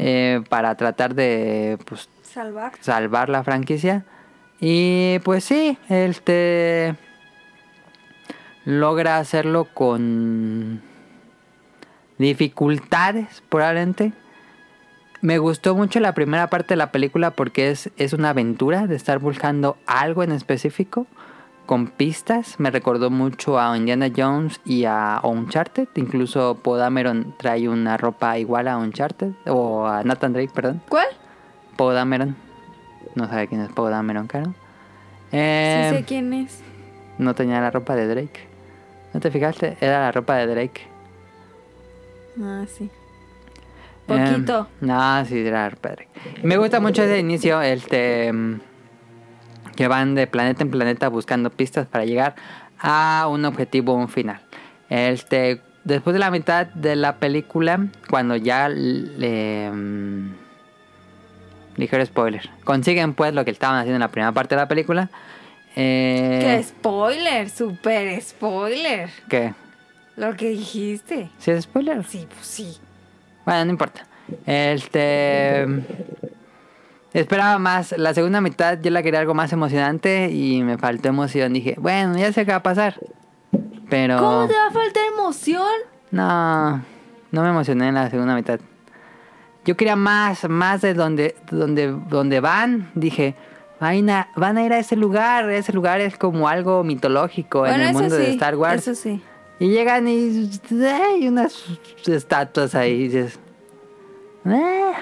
[0.02, 2.72] Eh, para tratar de pues, Salvar.
[2.80, 4.06] salvar la franquicia.
[4.58, 6.94] Y pues sí, este
[8.64, 10.80] logra hacerlo con
[12.16, 14.14] dificultades, probablemente.
[15.20, 18.96] Me gustó mucho la primera parte de la película porque es, es una aventura de
[18.96, 21.06] estar buscando algo en específico
[21.70, 22.59] con pistas.
[22.59, 25.87] Me recordó mucho a Indiana Jones y a Uncharted.
[25.94, 29.30] Incluso Poe Dameron trae una ropa igual a Uncharted.
[29.46, 30.83] O a Nathan Drake, perdón.
[30.88, 31.06] ¿Cuál?
[31.76, 32.35] Poe Dameron.
[33.14, 34.52] No sabe quién es Poe Dameron, claro.
[35.30, 36.61] Eh, sí sé quién es.
[37.18, 38.48] No tenía la ropa de Drake.
[39.14, 39.76] ¿No te fijaste?
[39.80, 40.88] Era la ropa de Drake.
[42.42, 42.90] Ah, sí.
[44.09, 44.62] Poquito.
[44.62, 46.40] Eh, no, sí, era la ropa de Drake.
[46.42, 48.33] Me gusta mucho ese inicio, este...
[49.70, 52.35] mm, Que van de planeta en planeta buscando pistas para llegar
[52.78, 54.40] a un objetivo, un final.
[54.88, 55.62] Este...
[55.83, 59.70] Después de la mitad de la película, cuando ya le...
[59.70, 60.35] mm,
[61.76, 62.50] Ligero spoiler.
[62.64, 65.09] Consiguen pues lo que estaban haciendo en la primera parte de la película.
[65.76, 67.48] Eh, ¡Qué spoiler!
[67.48, 69.09] ¡Super spoiler!
[69.28, 69.54] ¿Qué?
[70.16, 71.30] Lo que dijiste.
[71.38, 72.04] ¿Sí es spoiler?
[72.04, 72.76] Sí, pues sí.
[73.46, 74.06] Bueno, no importa.
[74.44, 75.66] Este.
[77.12, 77.94] Esperaba más.
[77.98, 81.52] La segunda mitad yo la quería algo más emocionante y me faltó emoción.
[81.52, 83.00] Dije, bueno, ya sé qué va a pasar.
[83.88, 84.18] Pero.
[84.18, 85.66] ¿Cómo te va a faltar emoción?
[86.12, 86.82] No,
[87.32, 88.60] no me emocioné en la segunda mitad.
[89.64, 92.90] Yo quería más, más de donde, donde, donde van.
[92.94, 93.34] Dije,
[93.80, 95.50] van a, van a ir a ese lugar.
[95.50, 98.22] Ese lugar es como algo mitológico en el mundo sí.
[98.22, 98.86] de Star Wars.
[98.86, 99.20] Eso sí.
[99.58, 100.50] Y llegan y
[100.86, 101.64] hay unas
[102.06, 102.92] estatuas ahí.
[102.92, 103.38] y dices,
[104.46, 104.92] "Eh,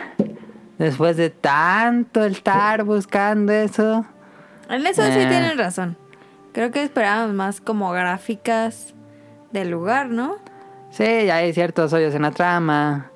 [0.79, 4.05] después de tanto estar buscando eso.
[4.69, 5.27] En eso sí Eh.
[5.29, 5.97] tienen razón.
[6.53, 8.95] Creo que esperábamos más como gráficas
[9.53, 10.37] del lugar, ¿no?
[10.91, 13.11] Sí, hay ciertos hoyos en la trama.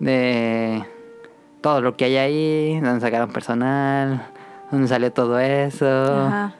[0.00, 0.84] De
[1.60, 2.80] todo lo que hay ahí.
[2.80, 4.22] Donde sacaron personal.
[4.70, 5.86] Donde salió todo eso.
[6.26, 6.54] Ajá.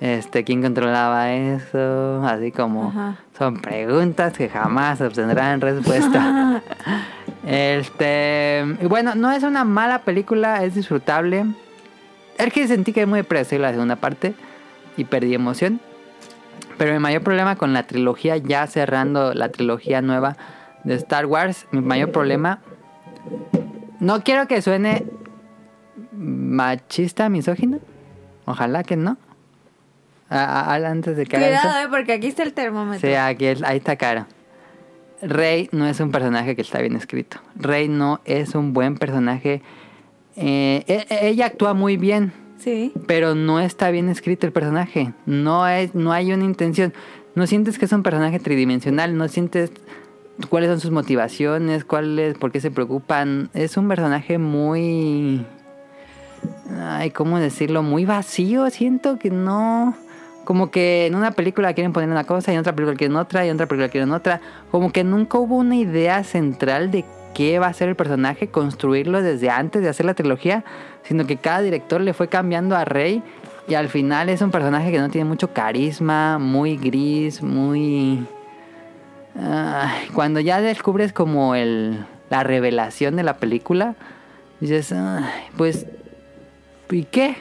[0.00, 2.22] Este, ¿quién controlaba eso?
[2.24, 3.16] Así como Ajá.
[3.36, 6.62] son preguntas que jamás obtendrán respuesta.
[7.48, 11.46] este, bueno, no es una mala película, es disfrutable.
[12.36, 14.34] Es que sentí que es muy predecible la segunda parte
[14.96, 15.80] y perdí emoción.
[16.76, 20.36] Pero mi mayor problema con la trilogía, ya cerrando la trilogía nueva
[20.84, 22.60] de Star Wars, mi mayor problema.
[23.98, 25.04] No quiero que suene
[26.12, 27.78] machista, misógino.
[28.44, 29.16] Ojalá que no.
[30.30, 31.36] A- a- antes de que.
[31.38, 33.08] Cuidado, eh, porque aquí está el termómetro.
[33.08, 34.26] Sí, aquí ahí está cara.
[35.22, 37.38] Rey no es un personaje que está bien escrito.
[37.56, 39.62] Rey no es un buen personaje.
[40.36, 42.92] Eh, e- e- ella actúa muy bien, Sí.
[43.06, 45.12] pero no está bien escrito el personaje.
[45.26, 46.92] No, es, no hay una intención.
[47.34, 49.16] No sientes que es un personaje tridimensional.
[49.16, 49.72] No sientes
[50.48, 53.50] cuáles son sus motivaciones, cuáles, por qué se preocupan.
[53.54, 55.44] Es un personaje muy...
[56.80, 57.82] Ay, ¿cómo decirlo?
[57.82, 58.70] Muy vacío.
[58.70, 59.96] Siento que no...
[60.48, 63.44] Como que en una película quieren poner una cosa y en otra película quieren otra
[63.44, 64.40] y en otra película quieren otra.
[64.70, 69.20] Como que nunca hubo una idea central de qué va a ser el personaje, construirlo
[69.20, 70.64] desde antes de hacer la trilogía,
[71.02, 73.22] sino que cada director le fue cambiando a Rey
[73.68, 78.26] y al final es un personaje que no tiene mucho carisma, muy gris, muy...
[80.14, 83.96] Cuando ya descubres como el, la revelación de la película,
[84.60, 85.24] dices, "Ay,
[85.58, 85.84] pues,
[86.90, 87.36] ¿y qué?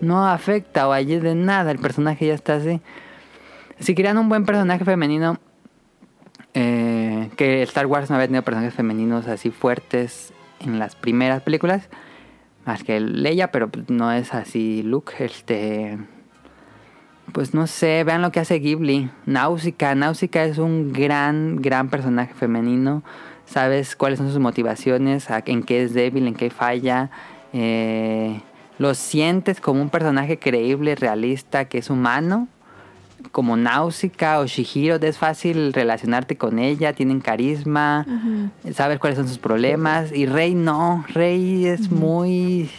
[0.00, 2.80] No afecta o allí de nada, el personaje ya está así.
[3.78, 5.38] Si querían un buen personaje femenino,
[6.54, 11.88] eh, que Star Wars no había tenido personajes femeninos así fuertes en las primeras películas,
[12.64, 15.98] más que Leia, pero pues, no es así Luke, este...
[17.32, 19.10] Pues no sé, vean lo que hace Ghibli.
[19.24, 19.94] Náusica.
[19.94, 23.02] Náusica es un gran, gran personaje femenino.
[23.46, 27.10] Sabes cuáles son sus motivaciones, en qué es débil, en qué falla.
[27.52, 28.40] Eh,
[28.78, 32.48] lo sientes como un personaje creíble, realista, que es humano.
[33.32, 38.04] Como Náusica o Shihiro, es fácil relacionarte con ella, tienen carisma,
[38.74, 40.12] sabes cuáles son sus problemas.
[40.12, 42.70] Y Rey no, Rey es muy...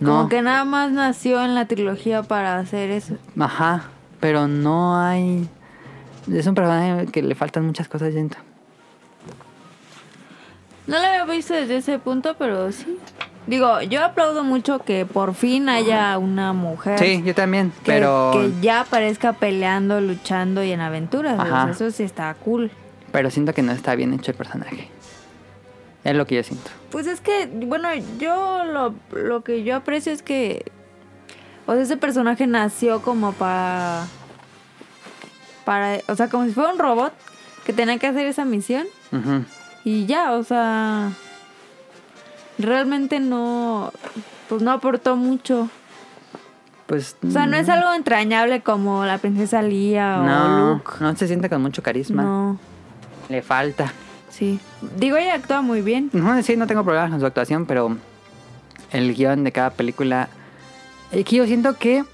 [0.00, 0.16] No.
[0.16, 3.16] Como que nada más nació en la trilogía para hacer eso.
[3.38, 3.84] Ajá,
[4.20, 5.48] pero no hay...
[6.32, 8.40] Es un personaje que le faltan muchas cosas dentro.
[10.86, 12.98] No lo había visto desde ese punto, pero sí.
[13.46, 18.30] Digo, yo aplaudo mucho que por fin haya una mujer Sí, yo también, que, pero...
[18.32, 21.70] que ya aparezca peleando, luchando y en aventuras.
[21.70, 22.70] eso sí está cool.
[23.10, 24.88] Pero siento que no está bien hecho el personaje.
[26.04, 26.70] Es lo que yo siento.
[26.90, 27.88] Pues es que, bueno,
[28.18, 30.64] yo lo, lo que yo aprecio es que.
[31.66, 34.06] O sea, ese personaje nació como para.
[35.64, 36.00] Para.
[36.08, 37.12] O sea, como si fuera un robot
[37.64, 38.86] que tenía que hacer esa misión.
[39.84, 41.12] Y ya, o sea.
[42.58, 43.92] Realmente no.
[44.48, 45.68] Pues no aportó mucho.
[46.86, 47.16] Pues...
[47.26, 50.92] O sea, no es algo entrañable como la princesa Lía o No, Luke.
[51.00, 52.22] no se siente con mucho carisma.
[52.22, 52.58] No,
[53.28, 53.92] Le falta.
[54.28, 54.60] sí.
[54.98, 56.10] Digo, ella actúa muy bien.
[56.12, 57.96] No, sí, no tengo problemas con su actuación, pero
[58.90, 60.28] el guion de cada película.
[61.12, 62.04] Es que yo siento que.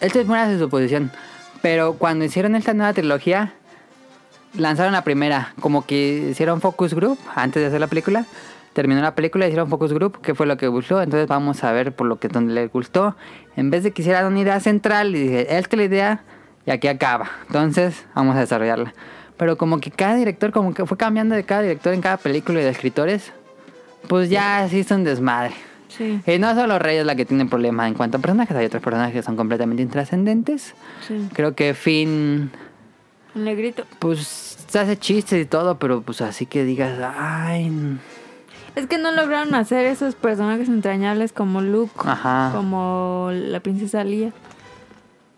[0.00, 1.10] Esto es buena su posición.
[1.62, 3.52] Pero cuando hicieron esta nueva trilogía,
[4.56, 5.52] lanzaron la primera.
[5.60, 8.24] Como que hicieron focus group antes de hacer la película.
[8.76, 11.00] Terminó la película, hicieron focus group, que fue lo que gustó.
[11.00, 13.16] Entonces vamos a ver por lo que donde les gustó.
[13.56, 16.24] En vez de que hicieran una idea central, y dije, esta es la idea
[16.66, 17.30] y aquí acaba.
[17.46, 18.92] Entonces vamos a desarrollarla.
[19.38, 22.60] Pero como que cada director, como que fue cambiando de cada director en cada película
[22.60, 23.32] y de escritores,
[24.08, 25.54] pues ya sí es un desmadre.
[25.88, 28.66] Sí, Y no solo Rey es la que tiene problemas en cuanto a personajes, hay
[28.66, 30.74] otros personajes que son completamente intrascendentes.
[31.08, 31.28] sí.
[31.32, 32.50] Creo que Finn,
[33.34, 33.84] El negrito.
[34.00, 37.72] pues se hace chistes y todo, pero pues así que digas, ay,
[38.76, 42.52] Es que no lograron hacer esos personajes entrañables como Luke, Ajá.
[42.54, 44.32] como la princesa Lía.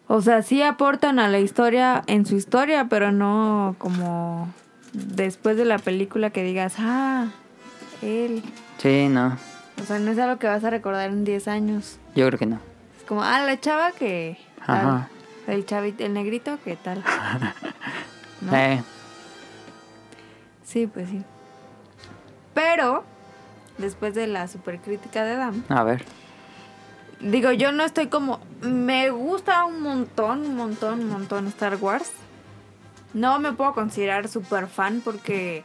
[0.08, 4.48] O sea, sí aportan a la historia en su historia, pero no como
[4.92, 7.26] después de la película que digas, ah,
[8.02, 8.42] él.
[8.78, 9.36] sí, no,
[9.80, 11.98] O sea, no es algo que vas a recordar en 10 años.
[12.16, 12.58] yo creo que no.
[12.98, 14.36] Es como, ah, la chava que...
[14.66, 14.76] tal.
[14.76, 15.08] Ajá.
[15.46, 17.02] El chavito, el negrito, ¿qué tal?
[18.40, 18.50] ¿No?
[20.64, 21.22] Sí, pues sí.
[22.52, 23.04] Pero,
[23.78, 26.04] después de la supercrítica de Adam, a ver,
[27.20, 28.40] Digo, yo no estoy como...
[28.60, 32.12] Me gusta un montón, un montón, un montón Star Wars.
[33.12, 35.64] No me puedo considerar super fan porque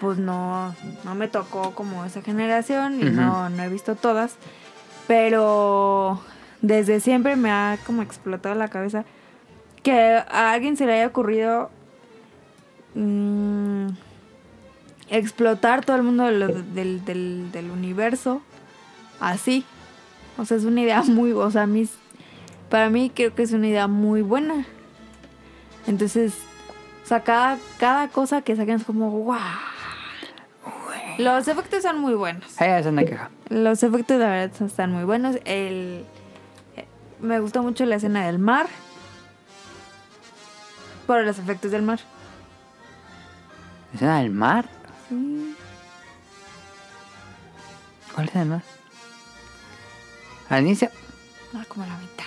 [0.00, 0.74] pues no,
[1.04, 4.36] no me tocó como esa generación y no, no he visto todas.
[5.06, 6.20] Pero
[6.62, 9.04] desde siempre me ha como explotado la cabeza
[9.82, 11.70] que a alguien se le haya ocurrido
[12.94, 13.88] mm,
[15.10, 18.42] explotar todo el mundo del, del, del universo
[19.20, 19.64] así.
[20.36, 21.88] O sea, es una idea muy, o sea, mí,
[22.70, 24.66] para mí creo que es una idea muy buena.
[25.86, 26.34] Entonces,
[27.04, 29.36] o sea, cada, cada cosa que saquen es como, wow.
[31.18, 32.44] Los efectos son muy buenos.
[32.52, 33.30] esa es una queja.
[33.48, 35.36] Los efectos de verdad están muy buenos.
[35.44, 36.04] El,
[36.76, 36.86] eh,
[37.20, 38.66] me gustó mucho la escena del mar.
[41.06, 41.98] Por los efectos del mar.
[43.94, 44.77] ¿Escena del mar?
[45.08, 45.56] Sí.
[48.14, 48.62] ¿Cuál es el mar?
[50.48, 50.90] Al inicio,
[51.52, 52.24] No, como la mitad.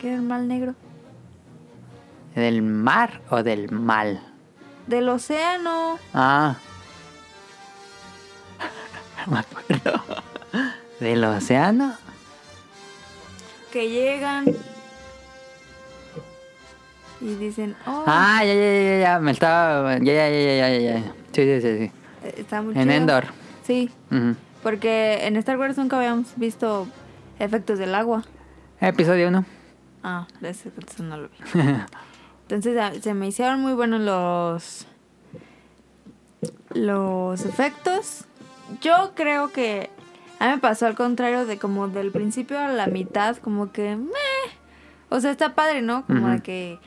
[0.00, 0.74] ¿Qué era el mal negro?
[2.34, 4.20] ¿del mar o del mal?
[4.86, 5.98] Del océano.
[6.14, 6.56] Ah.
[9.26, 10.02] No me acuerdo.
[10.98, 11.94] ¿Del océano?
[13.70, 14.46] Que llegan.
[17.20, 19.98] Y dicen, oh, Ah, ya, ya, ya, ya, ya, me estaba...
[19.98, 21.02] Ya, ya, ya, ya, ya, ya.
[21.32, 21.92] Sí, sí, sí, sí.
[22.24, 22.94] eh, está muy En chido.
[22.94, 23.24] Endor.
[23.64, 24.36] Sí, Ujú.
[24.62, 26.86] porque en Star Wars nunca habíamos visto
[27.38, 28.24] efectos del agua.
[28.80, 29.44] Episodio 1.
[30.02, 31.60] Ah, de ese entonces no lo vi.
[32.48, 34.86] Entonces ah, se me hicieron muy buenos los
[36.70, 38.24] los efectos.
[38.80, 39.90] Yo creo que
[40.38, 43.96] a mí me pasó al contrario de como del principio a la mitad, como que
[43.96, 44.10] meh.
[45.10, 46.06] O sea, está padre, ¿no?
[46.06, 46.30] Como Ujú.
[46.30, 46.78] de que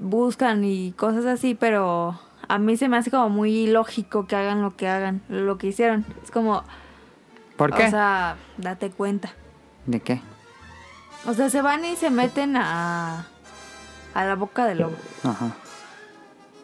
[0.00, 4.62] buscan y cosas así, pero a mí se me hace como muy lógico que hagan
[4.62, 6.04] lo que hagan, lo que hicieron.
[6.24, 6.64] Es como,
[7.56, 7.86] ¿Por qué?
[7.86, 9.32] o sea, date cuenta.
[9.86, 10.20] ¿De qué?
[11.26, 13.26] O sea, se van y se meten a,
[14.14, 14.96] a la boca del lobo.
[15.22, 15.54] Ajá.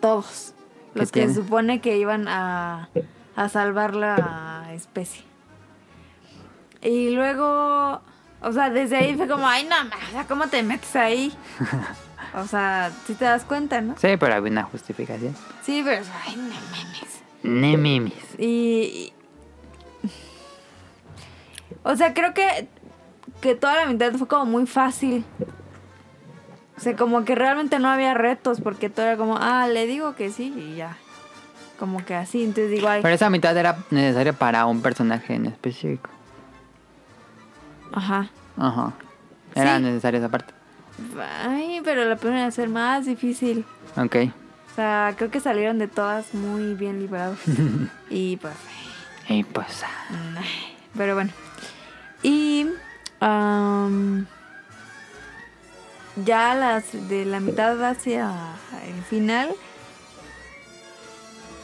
[0.01, 0.55] Todos.
[0.95, 2.89] ¿Qué Los que se supone que iban a,
[3.37, 5.25] a salvar la especie.
[6.83, 8.01] Y luego
[8.41, 11.33] O sea, desde ahí fue como, ay, no, o sea, ¿cómo te metes ahí?
[12.37, 13.95] O sea, si te das cuenta, ¿no?
[13.99, 15.35] Sí, pero había una justificación.
[15.63, 18.11] Sí, pero, ay, no.
[18.39, 19.13] Y, y-
[21.83, 22.69] O sea, creo que,
[23.41, 25.25] que toda la mitad fue como muy fácil.
[26.77, 30.15] O sea, como que realmente no había retos, porque todo era como, ah, le digo
[30.15, 30.99] que sí y ya.
[31.79, 35.47] Como que así, entonces digo, ay, Pero esa mitad era necesaria para un personaje en
[35.47, 36.11] específico.
[37.93, 38.29] ajá.
[38.59, 38.93] Ajá.
[39.55, 39.83] Era Sí.
[39.85, 40.53] necesaria esa parte.
[41.47, 42.17] Ay, pero la
[42.47, 43.65] a ser más difícil.
[43.97, 44.17] Ok.
[44.73, 47.39] O sea, creo que salieron de todas muy bien librados.
[48.11, 48.55] y pues,
[49.29, 49.83] Y pues.
[49.85, 50.41] ah,
[50.97, 51.31] pero bueno.
[52.23, 52.67] Y
[53.21, 54.27] am,
[56.25, 58.31] ya las de la mitad hacia
[58.87, 59.51] el final.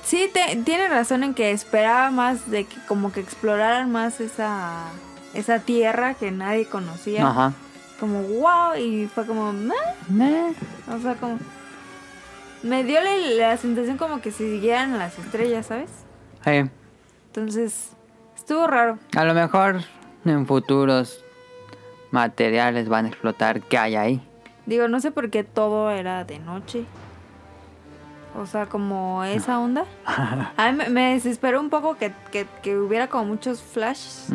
[0.05, 4.85] Sí, te- tiene razón en que esperaba más de que como que exploraran más esa
[5.33, 7.27] esa tierra que nadie conocía.
[7.27, 7.53] Ajá.
[8.03, 9.75] Como wow y fue como "Meh".
[10.09, 10.53] Meh.
[10.93, 11.39] O sea, como.
[12.65, 15.89] Me dio la, la sensación como que si siguieran las estrellas, ¿sabes?
[16.45, 16.69] Sí.
[17.29, 17.91] Entonces,
[18.35, 18.99] estuvo raro.
[19.17, 19.83] A lo mejor
[20.25, 21.25] en futuros
[22.11, 24.29] materiales van a explotar qué hay ahí.
[24.67, 26.85] Digo, no sé por qué todo era de noche.
[28.37, 29.85] O sea, como esa onda.
[30.57, 34.27] A mí me, me desesperó un poco que, que- que hubiera como muchos flashes.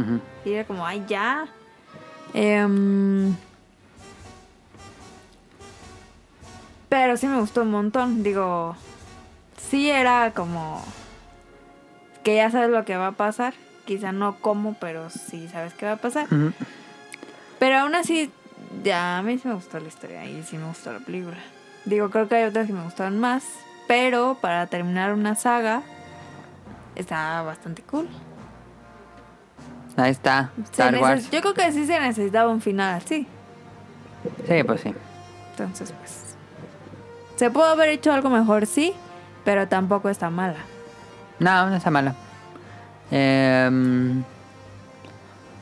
[0.45, 1.47] Y era como, ay, ya.
[2.33, 3.35] Em,
[6.89, 8.23] pero sí me gustó un montón.
[8.23, 8.75] Digo,
[9.69, 10.83] sí era como
[12.23, 13.53] que ya sabes lo que va a pasar.
[13.85, 16.27] Quizá no cómo, pero sí sabes qué va a pasar.
[17.59, 18.31] Pero aún así,
[18.83, 21.37] ya a mí sí me gustó la historia y sí me gustó la película.
[21.85, 23.45] Digo, creo que hay otras que me gustaron más.
[23.87, 25.81] Pero para terminar una saga,
[26.95, 28.09] está bastante cool.
[29.95, 30.51] Ahí está.
[30.65, 31.31] Star Wars.
[31.31, 33.25] Yo creo que sí se necesitaba un final así.
[34.47, 34.93] Sí, pues sí.
[35.51, 36.26] Entonces, pues.
[37.37, 38.93] Se pudo haber hecho algo mejor, sí,
[39.45, 40.57] pero tampoco está mala.
[41.39, 42.15] No, no está mala.
[43.11, 44.23] Em,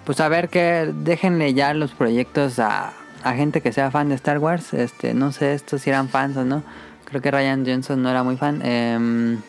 [0.06, 2.94] pues a ver que déjenle ya los proyectos a,
[3.36, 4.74] gente que sea fan de Star Wars.
[4.74, 6.64] Este, no sé estos si eran fans o no.
[7.04, 8.62] Creo que Ryan Johnson no era muy fan.
[8.64, 9.42] Em,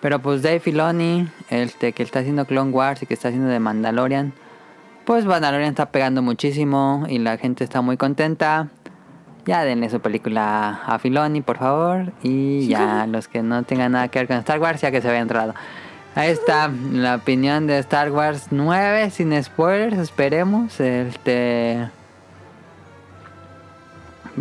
[0.00, 3.60] pero pues Dave Filoni, este, que está haciendo Clone Wars y que está haciendo de
[3.60, 4.32] Mandalorian.
[5.04, 8.68] Pues Mandalorian está pegando muchísimo y la gente está muy contenta.
[9.46, 12.12] Ya denle su película a Filoni, por favor.
[12.22, 15.08] Y ya los que no tengan nada que ver con Star Wars, ya que se
[15.08, 15.54] había entrado.
[16.14, 20.78] Ahí está la opinión de Star Wars 9, sin spoilers, esperemos.
[20.80, 21.88] Este.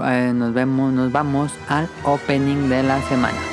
[0.05, 3.52] eh, nos vemos, nos vamos al opening de la semana.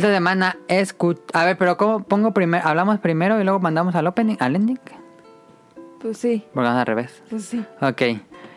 [0.00, 2.66] Esta semana escu A ver, pero ¿cómo pongo primero?
[2.66, 4.80] ¿Hablamos primero y luego mandamos al opening, al ending?
[6.00, 7.22] Pues sí, Porque vamos al revés.
[7.28, 7.62] pues sí.
[7.82, 8.00] Ok.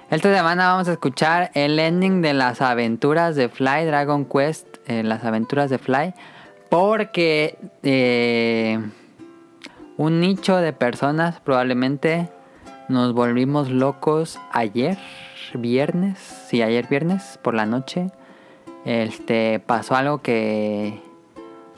[0.10, 5.04] Esta semana vamos a escuchar el ending de las aventuras de Fly, Dragon Quest, eh,
[5.04, 6.14] las aventuras de Fly,
[6.70, 8.80] porque eh,
[9.98, 12.30] un nicho de personas probablemente
[12.88, 14.98] nos volvimos locos ayer,
[15.56, 18.12] viernes, sí, ayer viernes por la noche.
[18.86, 21.02] Este pasó algo que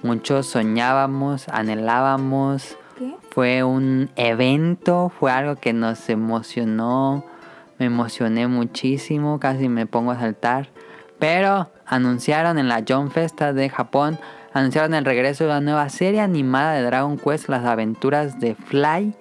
[0.06, 2.78] muchos soñábamos, anhelábamos.
[2.98, 3.16] ¿Qué?
[3.32, 7.26] Fue un evento, fue algo que nos emocionó.
[7.80, 10.70] Me emocioné muchísimo, casi me pongo a saltar.
[11.20, 14.20] Pero anunciaron en la John Festa de Japón,
[14.54, 19.14] anunciaron el regreso de una nueva serie animada de Dragon Quest, Las Aventuras de Fly.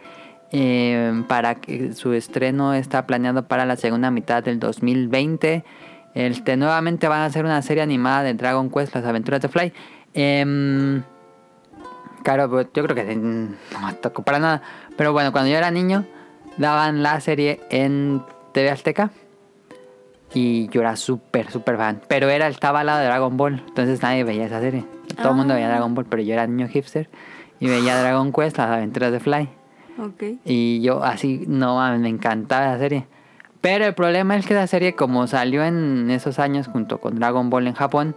[0.56, 5.64] eh, para que su estreno está planeado para la segunda mitad del 2020.
[6.14, 9.72] Este, nuevamente van a hacer una serie animada de Dragon Quest, Las Aventuras de Fly.
[10.14, 11.02] Em,
[12.24, 14.62] Claro, pues yo creo que mm, no me tocó para nada.
[14.96, 16.06] Pero bueno, cuando yo era niño,
[16.56, 19.10] daban la serie en TV Azteca.
[20.32, 22.00] Y yo era súper, súper fan.
[22.08, 23.62] Pero era, estaba al lado de Dragon Ball.
[23.68, 24.86] Entonces nadie veía esa serie.
[25.16, 27.10] Todo el mundo veía Dragon Ball, pero yo era niño hipster.
[27.60, 29.48] Y veía Dragon Quest, las aventuras de Fly.
[29.98, 30.40] Ok.
[30.46, 33.06] Y yo así, no me encantaba la serie.
[33.60, 37.50] Pero el problema es que la serie, como salió en esos años junto con Dragon
[37.50, 38.16] Ball en Japón,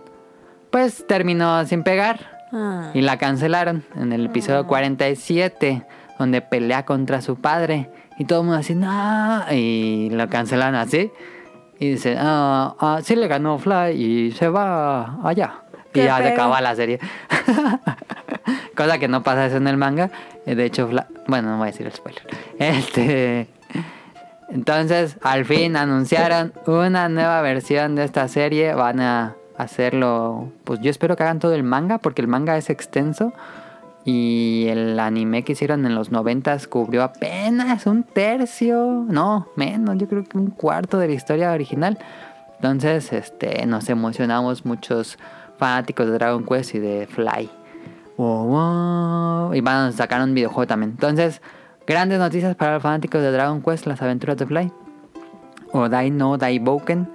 [0.78, 2.20] pues terminó sin pegar.
[2.54, 2.92] Ah.
[2.94, 5.84] Y la cancelaron en el episodio 47,
[6.20, 7.90] donde pelea contra su padre.
[8.20, 9.44] Y todo el mundo así, no.
[9.52, 11.12] Y lo cancelaron así.
[11.80, 15.62] Y dice, ah, ah, sí le ganó Fly y se va allá.
[15.96, 17.00] Y ya se acaba la serie.
[18.76, 20.12] Cosa que no pasa eso en el manga.
[20.46, 22.22] Eh, De hecho, Fly- bueno, no voy a decir el spoiler.
[22.60, 23.48] Este.
[24.50, 28.74] Entonces, al fin anunciaron una nueva versión de esta serie.
[28.76, 30.52] Van a hacerlo.
[30.64, 33.34] Pues yo espero que hagan todo el manga, porque el manga es extenso.
[34.06, 39.06] Y el anime que hicieron en los 90 cubrió apenas un tercio.
[39.10, 41.98] No, menos, yo creo que un cuarto de la historia original.
[42.56, 45.18] Entonces, este, nos emocionamos muchos
[45.58, 47.50] fanáticos de Dragon Quest y de Fly.
[48.18, 50.92] Y van a sacar un videojuego también.
[50.92, 51.42] Entonces,
[51.86, 54.72] grandes noticias para los fanáticos de Dragon Quest, las aventuras de Fly.
[55.74, 57.10] O Dai no Daiboken.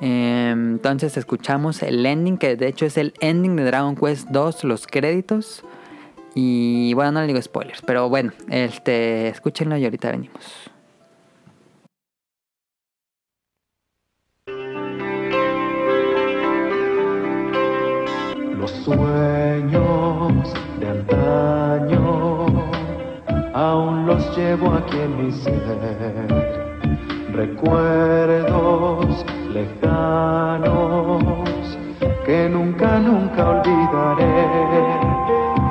[0.00, 4.64] Eh, entonces escuchamos el ending, que de hecho es el ending de Dragon Quest 2,
[4.64, 5.64] los créditos.
[6.34, 10.70] Y bueno, no le digo spoilers, pero bueno, este, escúchenlo y ahorita venimos.
[18.56, 22.46] Los sueños de antaño
[23.54, 26.67] aún los llevo aquí en mi ser.
[27.38, 29.24] Recuerdos
[29.54, 31.22] lejanos
[32.26, 34.34] que nunca, nunca olvidaré.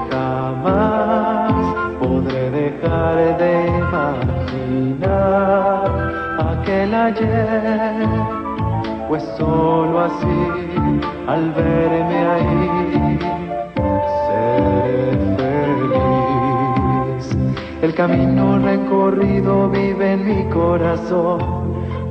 [0.09, 1.51] Jamás
[1.99, 5.09] podré dejar de imaginar
[6.53, 8.07] aquel ayer
[9.09, 10.39] pues solo así,
[11.27, 13.19] al verme ahí,
[17.87, 21.39] El camino recorrido vive en mi corazón.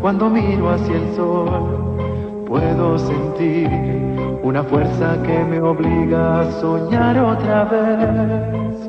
[0.01, 3.69] Cuando miro hacia el sol, puedo sentir
[4.43, 8.89] una fuerza que me obliga a soñar otra vez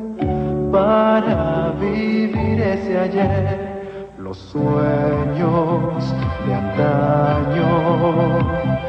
[0.72, 4.14] para vivir ese ayer.
[4.18, 6.16] Los sueños
[6.48, 7.68] de antaño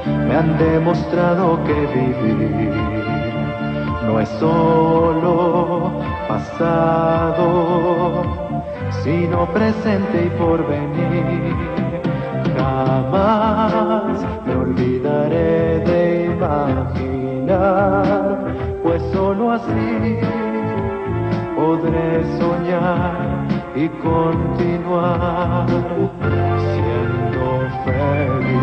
[0.07, 2.72] me han demostrado que vivir
[4.07, 5.68] no es solo
[6.39, 8.22] pasado,
[9.03, 11.55] sino presente y porvenir.
[12.57, 17.74] Jamás me olvidaré de imaginar,
[18.82, 20.18] pues solo así
[21.57, 25.66] podré soñar y continuar
[26.72, 28.59] siendo feliz.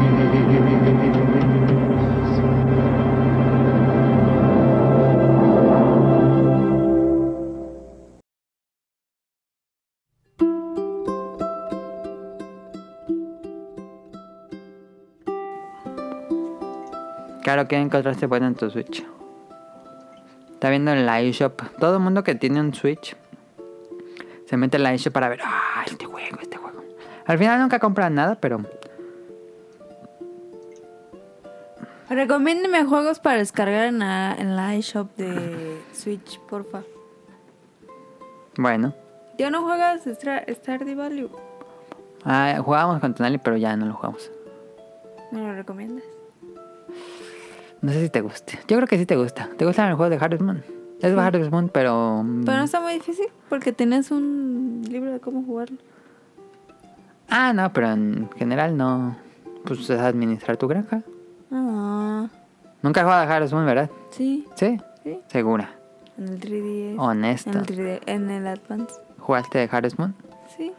[17.45, 19.05] Claro que encontraste bueno en tu Switch.
[20.53, 21.61] Está viendo el iShop.
[21.77, 23.15] Todo el mundo que tiene un Switch
[24.47, 26.83] se mete en el iShop para ver, ah, este juego, este juego.
[27.27, 28.61] Al final nunca compran nada, pero
[32.09, 36.81] Recomiéndeme juegos para descargar en la, en la iShop de Switch, porfa.
[38.57, 38.95] bueno.
[39.37, 41.29] ¿Ya no juegas Stardew Valley?
[42.23, 44.31] Ah, jugábamos con Tonali, pero ya no lo jugamos.
[45.31, 46.14] ¿Me lo recomiendas?
[47.85, 48.59] No sé si te guste.
[48.67, 49.49] Yo creo que sí te gusta.
[49.57, 50.63] ¿Te gusta el juego de Harvest Moon?
[51.01, 52.23] Es de Harvest Moon, pero...
[52.23, 55.77] mm, Pero no está muy difícil porque tienes un libro de cómo jugarlo.
[57.29, 59.15] Ah, no, pero en general no.
[59.65, 61.01] Pues es administrar tu granja.
[61.51, 62.27] Ah,
[62.81, 63.89] Nunca has jugado a Harvest Moon, ¿verdad?
[64.11, 64.77] sí, Sí.
[65.03, 65.19] sí.
[65.27, 65.71] Segura.
[66.17, 66.95] En el 3DS.
[66.99, 67.49] Honesto.
[67.51, 68.95] En el 3D, en el Advance.
[69.19, 70.15] ¿Jugaste de Harvest Moon?
[70.55, 70.71] Sí.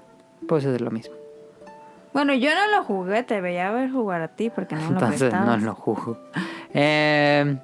[0.49, 1.15] Pues es lo mismo.
[2.13, 5.21] Bueno, yo no lo jugué, te veía ver jugar a ti porque no lo Entonces
[5.21, 5.61] prestabas.
[5.61, 6.19] no lo jugo.
[6.75, 7.57] Eh,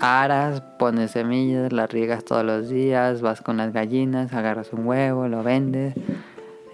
[0.00, 5.28] aras, pones semillas, las riegas todos los días, vas con las gallinas, agarras un huevo,
[5.28, 5.94] lo vendes.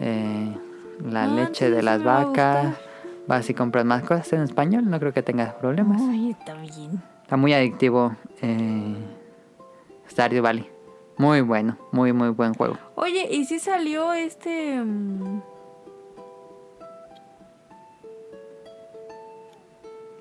[0.01, 0.53] eh,
[1.09, 2.77] la Ah, leche de las vacas.
[3.27, 6.01] Vas y compras más cosas en español, no creo que tengas problemas.
[6.03, 7.01] Ay, está bien.
[7.23, 8.97] Está muy adictivo eh,
[10.11, 10.69] Stardew Valley.
[11.19, 12.77] Muy bueno, muy muy buen juego.
[12.97, 14.81] Oye, ¿y si salió este...
[14.83, 15.41] mm?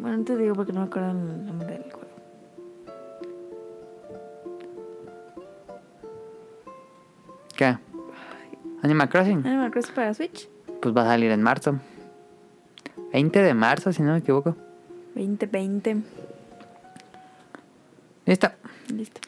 [0.01, 2.07] Bueno, no te digo porque no me acuerdo el nombre del juego.
[7.55, 7.77] ¿Qué?
[8.81, 9.45] Animal Crossing.
[9.45, 10.49] Animal Crossing para Switch.
[10.81, 11.79] Pues va a salir en marzo.
[13.13, 14.55] 20 de marzo, si no me equivoco.
[15.13, 15.97] 20, 20.
[18.25, 18.47] Listo.
[18.87, 19.21] Listo.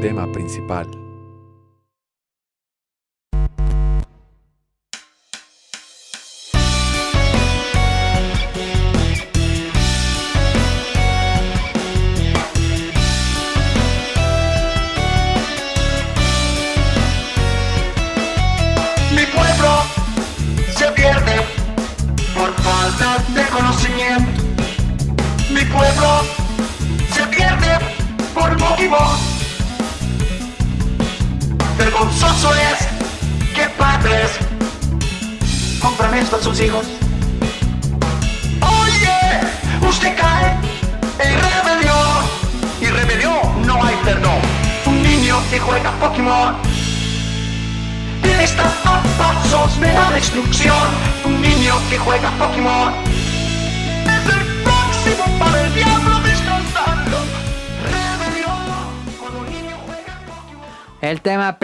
[0.00, 1.01] Tema principal.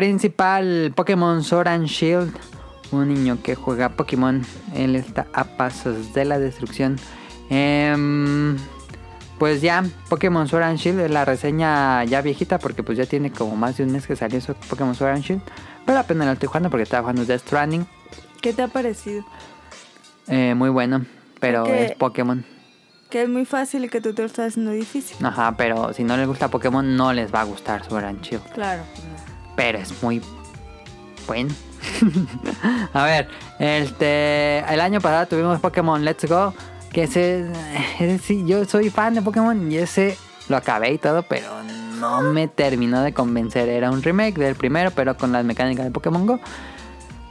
[0.02, 2.32] Principal, Pokémon Sword and Shield.
[2.92, 4.42] Un niño que juega Pokémon.
[4.72, 7.00] Él está a pasos de la destrucción.
[7.50, 8.56] Em,
[9.40, 13.32] pues ya, Pokémon Sword and Shield es la reseña ya viejita porque pues ya tiene
[13.32, 15.42] como más de un mes que salió eso Pokémon Sword and Shield.
[15.84, 17.84] Pero apenas lo estoy jugando porque estaba jugando Death Stranding.
[18.40, 19.24] ¿Qué te ha parecido?
[20.28, 21.06] Eh, muy bueno,
[21.40, 22.44] pero Porque- es Pokémon.
[23.10, 25.16] Que es muy fácil y que tú te lo estás haciendo difícil.
[25.26, 28.44] Ajá, pero si no les gusta Pokémon no les va a gustar Sword and Shield.
[28.52, 28.82] Claro.
[29.58, 30.22] Pero es muy
[31.26, 31.52] bueno.
[32.92, 33.28] a ver,
[33.58, 36.54] este, el año pasado tuvimos Pokémon Let's Go,
[36.92, 37.44] que ese,
[37.98, 40.16] ese sí, yo soy fan de Pokémon y ese
[40.48, 41.48] lo acabé y todo, pero
[41.98, 43.68] no me terminó de convencer.
[43.68, 46.38] Era un remake del primero, pero con las mecánicas de Pokémon Go.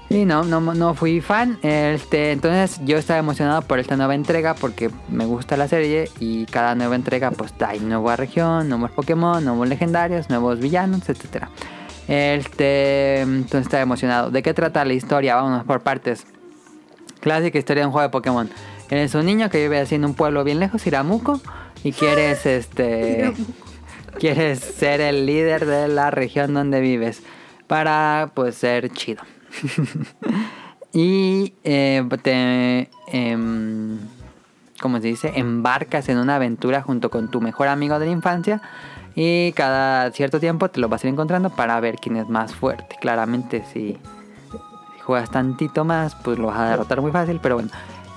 [0.10, 1.60] Y no, no, no fui fan.
[1.62, 6.46] Este, entonces yo estaba emocionado por esta nueva entrega porque me gusta la serie y
[6.48, 11.50] cada nueva entrega pues hay nueva región, nuevos Pokémon, nuevos legendarios, nuevos villanos, etcétera.
[12.08, 14.32] Este, entonces estaba emocionado.
[14.32, 15.36] ¿De qué trata la historia?
[15.36, 16.26] Vámonos por partes.
[17.20, 18.50] Clásica historia de un juego de Pokémon.
[18.90, 21.42] Eres un niño que vive así en un pueblo bien lejos, Iramuco,
[21.84, 23.34] y quieres este
[24.18, 27.22] quieres ser el líder de la región donde vives
[27.68, 29.24] para pues ser chido.
[30.94, 34.00] y eh, te em,
[34.80, 35.34] ¿cómo se dice?
[35.36, 38.62] Embarcas en una aventura junto con tu mejor amigo de la infancia
[39.20, 42.54] y cada cierto tiempo te lo vas a ir encontrando para ver quién es más
[42.54, 42.98] fuerte.
[43.02, 43.98] Claramente si,
[45.02, 47.72] juegas tantito más, pues lo vas a derrotar muy fácil, pero bueno.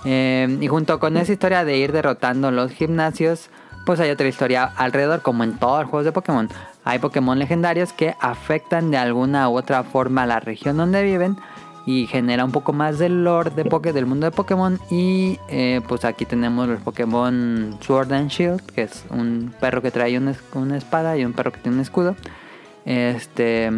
[0.05, 3.49] Eh, y junto con esa historia de ir derrotando los gimnasios,
[3.87, 6.51] pues hay otra historia alrededor, como en todos los juegos de Pokémon.
[6.85, 11.39] Hay Pokémon legendarios que afectan de alguna u otra forma a la región donde viven
[11.87, 14.79] y genera un poco más del lore de Poké, del mundo de Pokémon.
[14.91, 19.91] Y eh, pues aquí tenemos los Pokémon Sword and Shield, que es un perro que
[19.91, 22.17] trae una, una espada y un perro que tiene un escudo.
[22.85, 23.71] Este.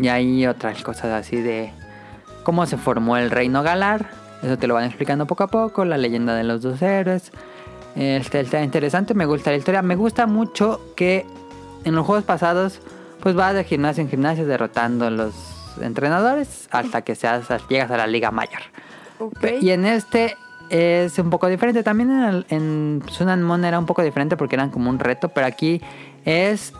[0.00, 1.72] Y hay otras cosas así de
[2.44, 4.10] cómo se formó el reino Galar.
[4.42, 5.84] Eso te lo van explicando poco a poco.
[5.84, 7.30] La leyenda de los dos héroes.
[7.94, 9.82] Este está interesante, me gusta la historia.
[9.82, 11.26] Me gusta mucho que
[11.84, 12.80] en los juegos pasados,
[13.20, 18.06] pues vas de gimnasio en gimnasio derrotando los entrenadores hasta que seas, llegas a la
[18.06, 18.62] Liga Mayor.
[19.18, 19.38] Ok.
[19.40, 20.36] Pe- Y en este
[20.70, 21.82] es un poco diferente.
[21.82, 24.98] También en, el- en Sun and Moon era un poco diferente porque eran como un
[24.98, 25.80] reto, pero aquí
[26.24, 26.72] es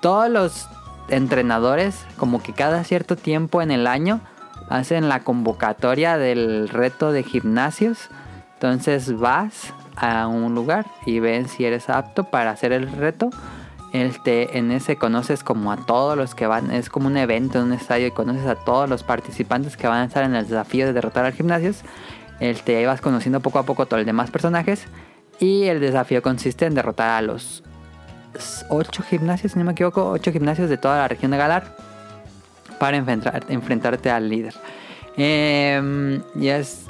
[0.00, 0.68] todos los
[1.08, 4.20] entrenadores, como que cada cierto tiempo en el año,
[4.68, 8.08] hacen la convocatoria del reto de gimnasios.
[8.54, 13.30] Entonces vas a un lugar y ven si eres apto para hacer el reto.
[13.92, 17.64] Este, en ese conoces como a todos los que van, es como un evento en
[17.66, 20.86] un estadio y conoces a todos los participantes que van a estar en el desafío
[20.86, 21.82] de derrotar al gimnasios.
[22.38, 24.84] Este, ahí vas conociendo poco a poco todos los demás personajes
[25.40, 27.64] y el desafío consiste en derrotar a los
[28.68, 31.76] 8 gimnasios, si no me equivoco, 8 gimnasios de toda la región de Galar
[32.78, 34.54] para enfrentar- enfrentarte al líder.
[35.16, 36.84] Em, y es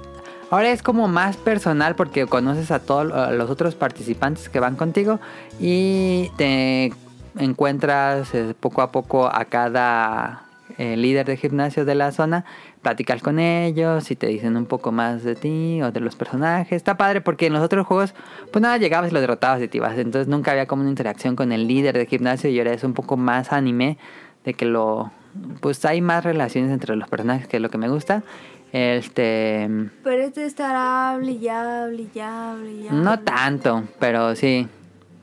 [0.51, 5.21] Ahora es como más personal porque conoces a todos los otros participantes que van contigo
[5.61, 6.93] y te
[7.39, 10.43] encuentras eh, poco a poco a cada
[10.77, 12.45] eh, líder de gimnasio de la zona,
[12.83, 16.73] platicas con ellos y te dicen un poco más de ti o de los personajes.
[16.73, 18.15] Está padre porque en los otros juegos
[18.53, 19.97] pues nada, llegabas y lo derrotabas y te ibas.
[19.99, 22.95] Entonces nunca había como una interacción con el líder de gimnasio y ahora es un
[22.95, 23.99] poco más anime
[24.45, 25.13] de que lo...
[25.61, 28.25] Pues hay más relaciones entre los personajes que es lo que me gusta.
[28.73, 29.69] Este...
[30.05, 33.01] Pero este estará hable y hable y hable y hable.
[33.01, 34.69] No tanto, pero sí,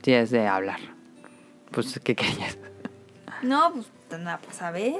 [0.03, 0.79] sí es de hablar.
[1.71, 2.57] Pues, ¿qué querías?
[3.41, 4.95] No, pues nada, pues a ver.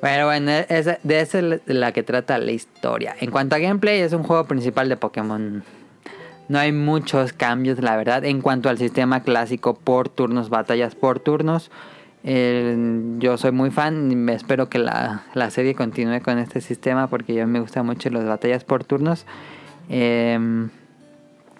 [0.00, 3.14] Pero bueno, es, de esa es la que trata la historia.
[3.20, 5.62] En cuanto a gameplay, es un juego principal de Pokémon.
[6.48, 8.24] No hay muchos cambios, la verdad.
[8.24, 11.70] En cuanto al sistema clásico por turnos, batallas por turnos.
[12.22, 12.76] Eh,
[13.18, 17.34] yo soy muy fan y espero que la, la serie continúe con este sistema porque
[17.34, 19.26] yo me gusta mucho las batallas por turnos.
[19.88, 20.38] Eh,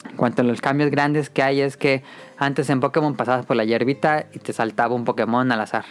[0.08, 2.02] en cuanto a los cambios grandes que hay es que
[2.38, 5.84] antes en Pokémon pasabas por la hierbita y te saltaba un Pokémon al azar.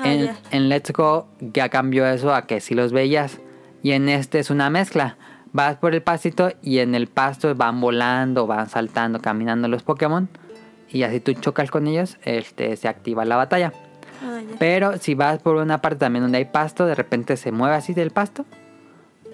[0.00, 3.38] Ah, en Let's Go ya cambió eso a que si los veías.
[3.82, 5.16] Y en este es una mezcla.
[5.52, 10.28] Vas por el pastito y en el pasto van volando, van saltando, caminando los Pokémon.
[10.92, 13.72] Y así tú chocas con ellos, este, se activa la batalla.
[14.22, 14.40] Ah.
[14.58, 17.94] Pero si vas por una parte también donde hay pasto, de repente se mueve así
[17.94, 18.44] del pasto.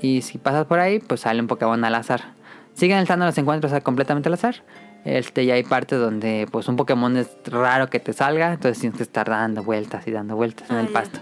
[0.00, 2.32] Y si pasas por ahí, pues sale un Pokémon al azar.
[2.74, 4.62] Siguen estando los encuentros completamente al azar.
[5.04, 8.52] Este, y hay partes donde pues un Pokémon es raro que te salga.
[8.52, 10.92] Entonces tienes que estar dando vueltas y dando vueltas en Ah, el ya.
[10.92, 11.18] pasto.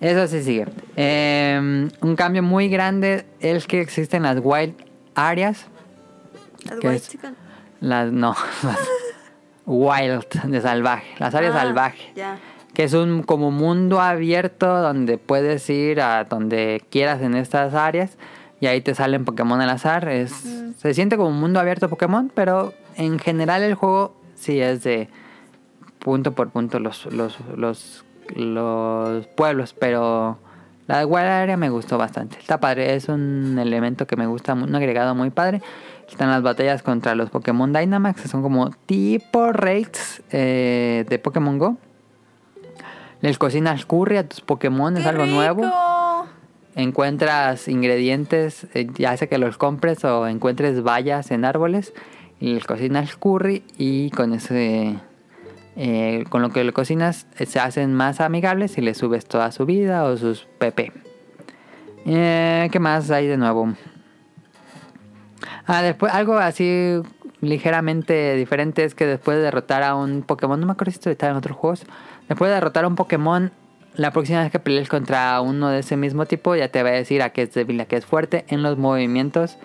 [0.00, 0.66] Eso sí sigue.
[0.96, 4.74] Eh, un cambio muy grande es que existen las wild
[5.14, 5.66] areas.
[6.64, 7.18] Las ¿Qué white es?
[7.80, 8.78] Las, no, las
[9.66, 11.06] wild, de salvaje.
[11.18, 12.38] Las áreas Ah, salvajes Ya.
[12.74, 18.18] que es un como mundo abierto donde puedes ir a donde quieras en estas áreas
[18.60, 20.08] y ahí te salen Pokémon al azar.
[20.08, 20.32] Es,
[20.78, 25.08] Se siente como un mundo abierto Pokémon, pero en general el juego sí es de
[25.98, 28.04] punto por punto los, los, los,
[28.34, 30.38] los pueblos, pero
[30.86, 32.38] la Wild Area me gustó bastante.
[32.38, 35.62] Está padre, es un elemento que me gusta, un agregado muy padre.
[36.08, 41.58] Están las batallas contra los Pokémon Dynamax, que son como tipo raids eh, de Pokémon
[41.58, 41.76] Go.
[43.20, 45.62] Les cocinas curry a tus Pokémon, es ¡Qué algo nuevo.
[46.76, 51.94] Encuentras ingredientes, eh, ya sea que los compres o encuentres bayas en árboles,
[52.40, 54.98] y les cocinas curry y con ese,
[55.76, 59.64] eh, con lo que le cocinas se hacen más amigables y le subes toda su
[59.64, 60.92] vida o sus PP.
[62.06, 63.72] Eh, ¿Qué más hay de nuevo?
[65.66, 67.00] Ah, después algo así
[67.40, 71.10] ligeramente diferente es que después de derrotar a un Pokémon, no me acuerdo si esto
[71.10, 71.84] está en otros juegos,
[72.28, 73.50] después de derrotar a un Pokémon,
[73.96, 76.92] la próxima vez que pelees contra uno de ese mismo tipo ya te va a
[76.92, 79.56] decir a qué es débil, a qué es fuerte en los movimientos,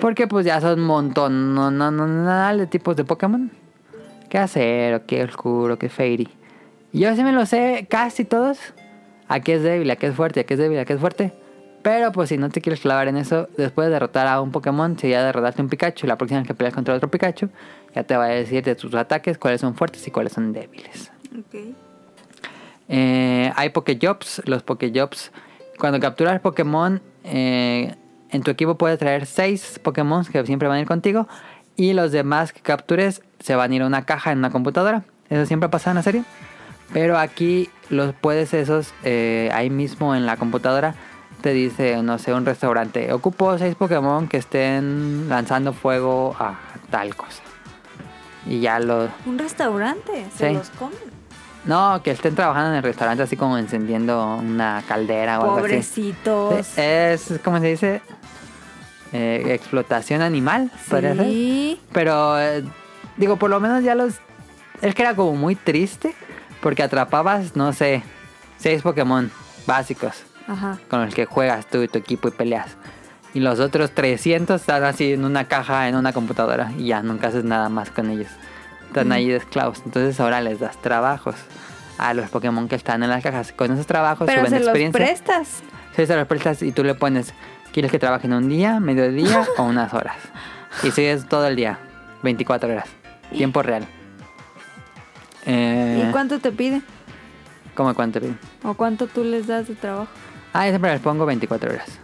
[0.00, 3.50] porque pues ya son un montón no, no, no, no, de tipos de Pokémon.
[4.28, 5.02] ¿Qué hacer?
[5.06, 5.78] ¿Qué oscuro?
[5.78, 6.28] ¿Qué fairy?
[6.92, 8.58] Yo sí me lo sé casi todos.
[9.26, 11.00] A qué es débil, a qué es fuerte, a qué es débil, a qué es
[11.00, 11.32] fuerte.
[11.82, 14.98] Pero pues si no te quieres clavar en eso, después de derrotar a un Pokémon,
[14.98, 17.48] si ya derrotaste un Pikachu, la próxima vez que peleas contra otro Pikachu,
[17.94, 21.10] ya te va a decir de tus ataques cuáles son fuertes y cuáles son débiles.
[21.38, 21.74] Ok.
[22.88, 24.42] Eh, hay Pokejobs.
[24.44, 25.32] Los Pokejobs,
[25.78, 27.94] cuando capturas Pokémon, eh,
[28.30, 31.28] en tu equipo puedes traer 6 Pokémon que siempre van a ir contigo.
[31.76, 35.04] Y los demás que captures se van a ir a una caja en una computadora.
[35.30, 36.24] Eso siempre ha pasado en la serie.
[36.92, 40.94] Pero aquí los puedes esos eh, ahí mismo en la computadora.
[41.42, 43.12] Te dice, no sé, un restaurante.
[43.12, 46.58] Ocupo 6 Pokémon que estén lanzando fuego a
[46.90, 47.42] tal cosa.
[48.46, 49.08] Y ya los...
[49.26, 50.26] Un restaurante.
[50.36, 50.54] Se Sí.
[50.54, 50.98] los comen.
[51.64, 55.62] No, que estén trabajando en el restaurante así como encendiendo una caldera o algo así.
[55.62, 56.78] Pobrecitos.
[56.78, 58.02] Es, ¿cómo se dice?
[59.12, 60.70] Eh, explotación animal.
[60.88, 61.80] Sí.
[61.92, 62.64] Pero, eh,
[63.16, 64.14] digo, por lo menos ya los...
[64.82, 66.14] Es que era como muy triste
[66.62, 68.02] porque atrapabas, no sé,
[68.58, 69.30] seis Pokémon
[69.66, 70.78] básicos Ajá.
[70.88, 72.76] con los que juegas tú y tu equipo y peleas.
[73.32, 77.28] Y los otros 300 están así en una caja, en una computadora y ya nunca
[77.28, 78.28] haces nada más con ellos.
[78.88, 79.82] Están ahí de esclavos.
[79.84, 81.36] Entonces ahora les das trabajos
[81.96, 83.52] a los Pokémon que están en las cajas.
[83.52, 85.62] Con esos trabajos Pero suben se los prestas.
[85.94, 87.32] Sí, se los prestas y tú le pones,
[87.72, 90.16] ¿quieres que trabajen un día, mediodía o unas horas?
[90.82, 91.78] Y sigues todo el día,
[92.22, 92.88] 24 horas,
[93.32, 93.86] tiempo real.
[95.46, 96.82] Eh, ¿Y cuánto te piden?
[97.74, 98.38] ¿Cómo cuánto piden?
[98.62, 100.10] ¿O cuánto tú les das de trabajo?
[100.52, 101.88] Ah, yo siempre les pongo 24 horas.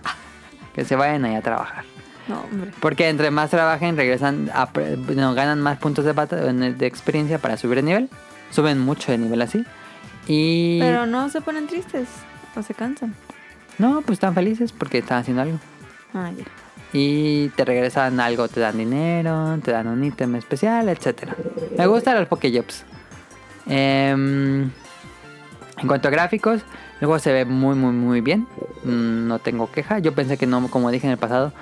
[0.75, 1.85] Que se vayan ahí a trabajar.
[2.29, 2.71] No, hombre.
[2.81, 4.69] Porque entre más trabajen, regresan, a,
[5.15, 8.11] no, ganan más puntos de, de experiencia para subir de nivel.
[8.51, 9.65] Suben mucho de nivel así.
[10.27, 10.79] Y...
[10.81, 12.09] Pero no se ponen tristes.
[12.55, 13.15] O se cansan.
[13.79, 15.59] No, pues están felices porque están haciendo algo.
[16.13, 16.45] Ah, ya.
[16.93, 21.29] Y te regresan algo, te dan dinero, te dan un ítem especial, etc.
[21.77, 22.85] Me gustan los Pokejobs.
[23.67, 26.63] Em, en cuanto a gráficos,
[27.01, 28.47] el juego se ve muy, muy, muy bien.
[28.85, 29.99] Mm, No tengo queja.
[29.99, 31.53] Yo pensé que no, como dije en el pasado,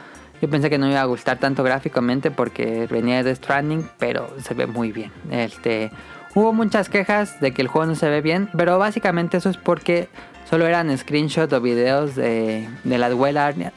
[0.40, 4.54] yo pensé que no iba a gustar tanto gráficamente porque venía de Stranding, pero se
[4.54, 5.10] ve muy bien.
[5.30, 5.90] Este,
[6.34, 9.56] hubo muchas quejas de que el juego no se ve bien, pero básicamente eso es
[9.56, 10.08] porque
[10.48, 13.12] solo eran screenshots o videos de, de las,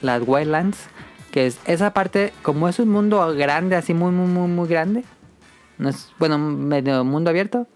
[0.01, 0.77] las Wildlands.
[1.31, 5.03] Que es esa parte, como es un mundo grande, así muy, muy, muy, muy grande.
[5.77, 7.67] No es, bueno, medio mundo abierto.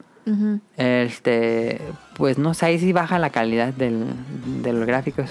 [0.77, 1.81] Este,
[2.15, 4.07] pues no sé, ahí sí baja la calidad del-
[4.61, 5.29] de los gráficos.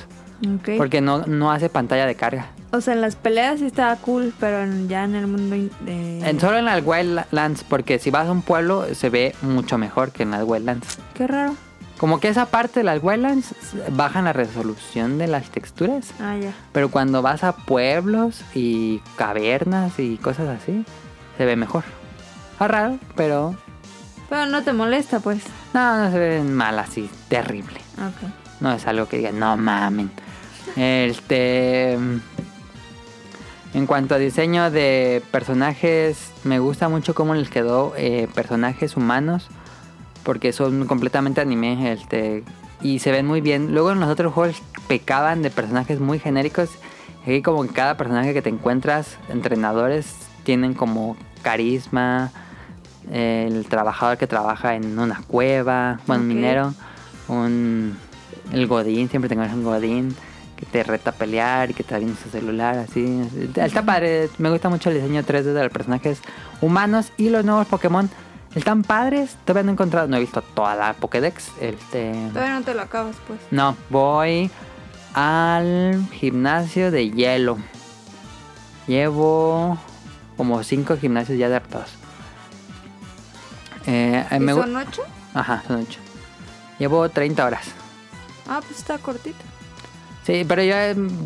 [0.79, 2.47] Porque no, no hace pantalla de carga.
[2.73, 5.71] O sea, en las peleas sí estaba cool, pero en- ya en el mundo in-
[5.85, 6.21] de...
[6.29, 10.13] En, solo en las Wildlands, porque si vas a un pueblo se ve mucho mejor
[10.13, 10.99] que en las Wildlands.
[11.15, 11.55] Qué raro.
[11.99, 13.55] Como que esa parte de las Wetlands
[13.91, 16.15] bajan la resolución de las texturas.
[16.19, 16.55] Ah, ya.
[16.73, 20.87] Pero cuando vas a pueblos y cavernas y cosas así,
[21.37, 21.85] se ve mejor.
[22.59, 23.55] Es raro, pero
[24.31, 25.43] Pero no te molesta, pues.
[25.75, 27.81] no, no se ve mal así, terrible.
[27.99, 28.31] Ok.
[28.61, 30.11] No es algo que digan, no mamen.
[30.77, 31.99] Este.
[33.73, 39.49] En cuanto a diseño de personajes, me gusta mucho cómo les quedó eh, personajes humanos.
[40.23, 41.93] Porque son completamente anime.
[41.93, 42.45] Este,
[42.81, 43.73] y se ven muy bien.
[43.73, 46.71] Luego en los otros juegos pecaban de personajes muy genéricos.
[47.23, 50.15] Aquí como que cada personaje que te encuentras, entrenadores,
[50.45, 52.31] tienen como carisma.
[53.11, 56.29] El trabajador que trabaja en una cueva, bueno, Ok.
[56.29, 56.75] minero.
[57.29, 57.97] Un,
[58.53, 60.15] el Godín, siempre tengo un Godín
[60.57, 63.23] que te reta a pelear y que te viene su celular, así.
[63.57, 66.21] Está padre, me gusta mucho el diseño 3D de los personajes
[66.61, 68.11] humanos y los nuevos Pokémon.
[68.55, 71.51] Están padres, todavía no he encontrado, no he visto toda la Pokédex.
[71.61, 73.39] Este, Todavía no te lo acabas, pues.
[73.51, 74.51] no, voy
[75.15, 77.59] al gimnasio de hielo.
[78.87, 79.79] Llevo
[80.37, 81.91] como 5 gimnasios ya adaptados.
[83.87, 85.03] Eh, eh, ¿Y me son ocho?
[85.35, 85.99] Ajá, son 8.
[86.79, 87.67] Llevo 30 horas.
[88.49, 89.39] Ah, pues está cortito.
[90.25, 90.75] Sí, pero yo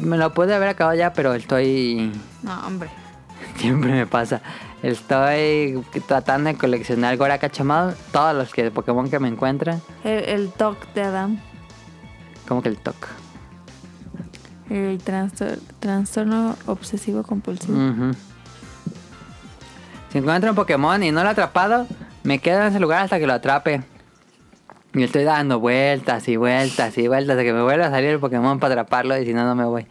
[0.01, 2.13] me lo pude haber acabado ya, pero estoy...
[2.43, 2.91] No, hombre.
[3.57, 4.41] Siempre me pasa.
[4.83, 9.81] Estoy tratando de coleccionar Gora Cachamado, todos los que Pokémon que me encuentran.
[10.05, 11.39] El, el TOC de Adam.
[12.47, 12.95] Como que el TOC.
[14.71, 17.77] El trastor- trastorno obsesivo compulsivo.
[20.13, 21.87] Si encuentro un Pokémon y no lo he atrapado,
[22.25, 23.83] me quedo en ese lugar hasta que lo atrape.
[24.95, 28.21] Y estoy dando vueltas y vueltas y vueltas hasta que me vuelva a salir el
[28.21, 29.87] Pokémon para atraparlo y si no, no me voy.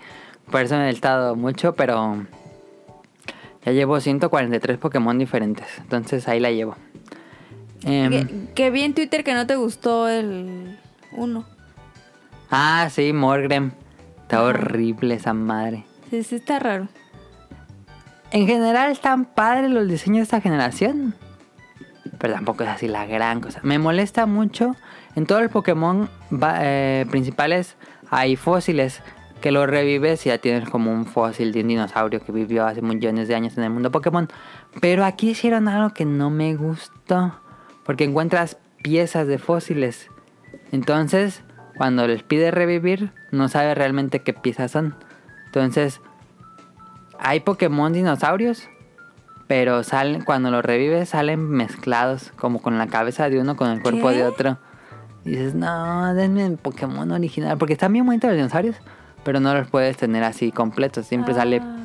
[0.50, 2.26] Por eso me he estado mucho, pero
[3.66, 5.68] ya llevo 143 Pokémon diferentes.
[5.80, 6.76] Entonces ahí la llevo.
[7.84, 10.80] Em, Que, vi en Twitter que no te gustó el
[11.12, 11.46] uno.
[12.50, 13.72] ah, sí, Morgrem.
[14.22, 15.86] Está horrible esa madre.
[16.10, 16.88] Sí, sí está raro.
[18.32, 21.14] En general están padres los diseños de esta generación.
[22.24, 23.60] Pero tampoco es así la gran cosa.
[23.64, 24.78] Me molesta mucho.
[25.18, 26.10] En todos los Pokémon
[26.62, 27.76] eh, principales
[28.10, 29.02] hay fósiles.
[29.42, 32.82] Que los revives y ya tienes como un fósil de un dinosaurio que vivió hace
[32.82, 34.30] millones de años en el mundo Pokémon.
[34.80, 37.36] Pero aquí hicieron algo que no me gustó.
[37.84, 40.10] Porque encuentras piezas de fósiles.
[40.72, 41.44] Entonces,
[41.76, 44.96] cuando les pide revivir, no sabe realmente qué piezas son.
[45.48, 46.00] Entonces,
[47.20, 48.70] hay Pokémon dinosaurios,
[49.56, 53.84] pero salen cuando los revives salen mezclados, como con la cabeza de uno con el
[53.84, 54.16] cuerpo ¿Qué?
[54.16, 54.58] de otro.
[55.26, 58.76] Y dices, no, denme el Pokémon original, porque están bien bonitos los dinosaurios,
[59.24, 61.06] pero no los puedes tener así completos.
[61.06, 61.78] Siempre sale Ah.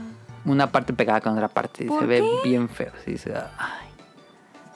[0.46, 2.90] una parte pegada con otra parte y ¿Por se ve bien feo.
[3.58, 3.88] ay.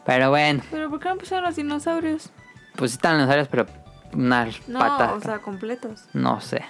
[0.04, 2.30] Pero bueno, Pero ¿por qué no pusieron los dinosaurios?
[2.76, 3.66] pues sí están los dinosaurios, pero
[4.12, 5.12] unas No, patas.
[5.12, 6.04] o sea, completos.
[6.12, 6.60] No sé.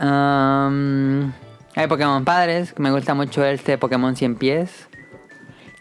[0.00, 0.66] Ah.
[0.68, 1.32] Um,
[1.78, 4.88] hay Pokémon padres, me gusta mucho este Pokémon 100 pies.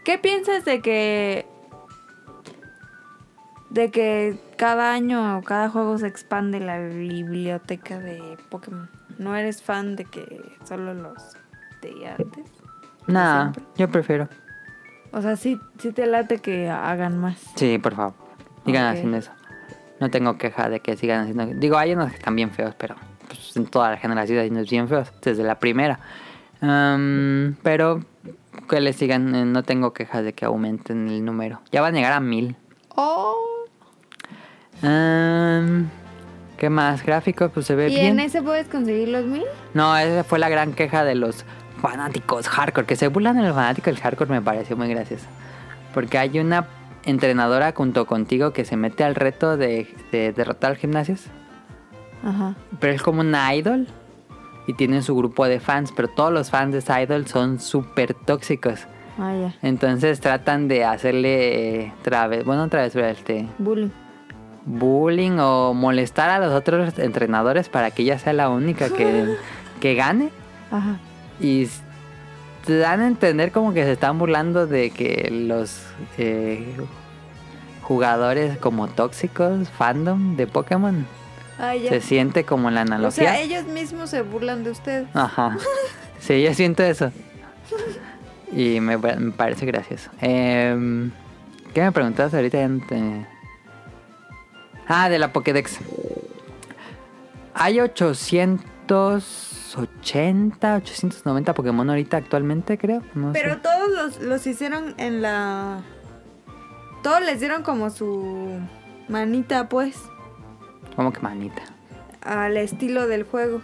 [0.04, 1.48] ¿Qué piensas de que
[3.72, 8.88] de que cada año o cada juego se expande la biblioteca de Pokémon?
[9.18, 11.36] ¿No eres fan de que solo los
[11.82, 12.46] de antes?
[13.08, 14.30] Nada, yo prefiero.
[15.12, 17.40] O sea, sí, sí te late que hagan más.
[17.56, 18.14] Sí, por favor.
[18.66, 19.32] Sigan haciendo eso.
[20.00, 21.48] No tengo queja de que sigan haciendo.
[21.56, 22.96] Digo, hay unos que están bien feos, pero
[23.28, 26.00] pues, en toda la generación hay unos bien feos, desde la primera.
[26.62, 28.02] Um, pero
[28.68, 31.62] que le sigan, eh, no tengo quejas de que aumenten el número.
[31.72, 32.56] Ya van a llegar a mil.
[32.96, 33.36] Oh.
[34.82, 35.88] Um,
[36.58, 37.06] ¿Qué más?
[37.06, 38.06] Gráficos, pues se ve ¿Y bien.
[38.08, 39.44] en ese puedes conseguir los mil?
[39.74, 41.46] No, esa fue la gran queja de los
[41.82, 42.88] fanáticos hardcore.
[42.88, 45.28] Que se burlan de los fanáticos del hardcore me pareció muy gracioso.
[45.94, 46.68] Porque hay una
[47.04, 51.28] entrenadora junto contigo que se mete al reto de, de derrotar gimnasios.
[52.24, 52.56] Ajá.
[52.80, 53.88] Pero es como una idol.
[54.68, 55.94] Y tiene su grupo de fans.
[55.96, 58.82] Pero todos los fans de esa idol son súper tóxicos.
[59.20, 59.52] Ah.
[59.64, 63.90] Entonces tratan de hacerle eh, trave- bueno, travesura, este, Bullying.
[64.66, 69.36] bullying o molestar a los otros entrenadores para que ella sea la única que,
[69.80, 70.30] que gane.
[70.70, 70.98] Ajá.
[71.40, 71.68] Y
[72.66, 75.82] te dan a entender como que se están burlando de que los
[76.18, 76.76] eh,
[77.82, 81.06] jugadores como tóxicos, fandom de Pokémon,
[81.60, 83.12] Ah, se siente como la o analogía.
[83.34, 85.08] sea, ellos mismos se burlan de ustedes.
[85.14, 85.58] Ajá.
[86.20, 87.12] Sí, yo siento eso.
[88.52, 90.10] Y me, pa- me parece gracioso.
[90.22, 91.12] Em,
[91.74, 92.58] ¿Qué me preguntabas ahorita?
[94.88, 95.80] Ah, de la Pokédex.
[97.54, 103.02] Hay 880, 890 Pokémon ahorita actualmente, creo.
[103.16, 103.60] No Pero sé.
[103.62, 105.82] todos los, los hicieron en la...
[107.04, 108.60] Todos les dieron como su...
[109.10, 109.96] Manita, pues.
[110.98, 111.62] Como que manita.
[112.22, 113.62] Al estilo del juego.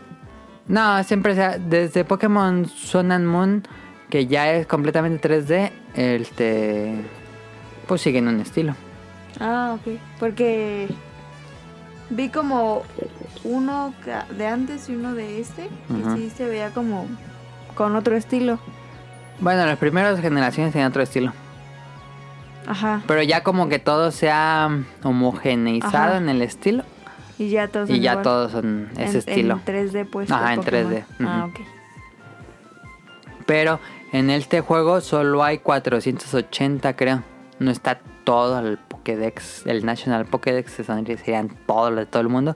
[0.67, 3.63] No, siempre sea, desde Pokémon Sun and Moon,
[4.09, 6.93] que ya es completamente 3D, este,
[7.87, 8.75] pues siguen un estilo.
[9.39, 9.99] Ah, ok.
[10.19, 10.87] Porque
[12.11, 12.83] vi como
[13.43, 13.95] uno
[14.37, 15.69] de antes y uno de este.
[15.89, 16.15] Ajá.
[16.15, 17.07] Y sí se veía como
[17.75, 18.59] con otro estilo.
[19.39, 21.33] Bueno, las primeras generaciones tenían otro estilo.
[22.67, 23.01] Ajá.
[23.07, 24.69] Pero ya como que todo se ha
[25.01, 26.17] homogeneizado Ajá.
[26.17, 26.83] en el estilo.
[27.39, 29.53] Y ya todos Y son ya todos son ese En- estilo.
[29.55, 30.31] En 3D, pues.
[30.31, 30.91] Ajá, en Pokémon.
[30.93, 31.59] 3D, Ah, ok.
[33.45, 33.79] Pero
[34.11, 37.23] en este juego solo hay 480, creo.
[37.59, 42.55] No está todo el Pokédex, el National Pokédex, serían todos los de todo el mundo.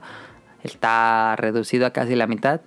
[0.62, 2.60] Está reducido a casi la mitad.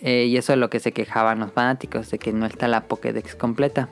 [0.00, 2.82] Eh, y eso es lo que se quejaban los fanáticos, de que no está la
[2.84, 3.88] Pokédex completa.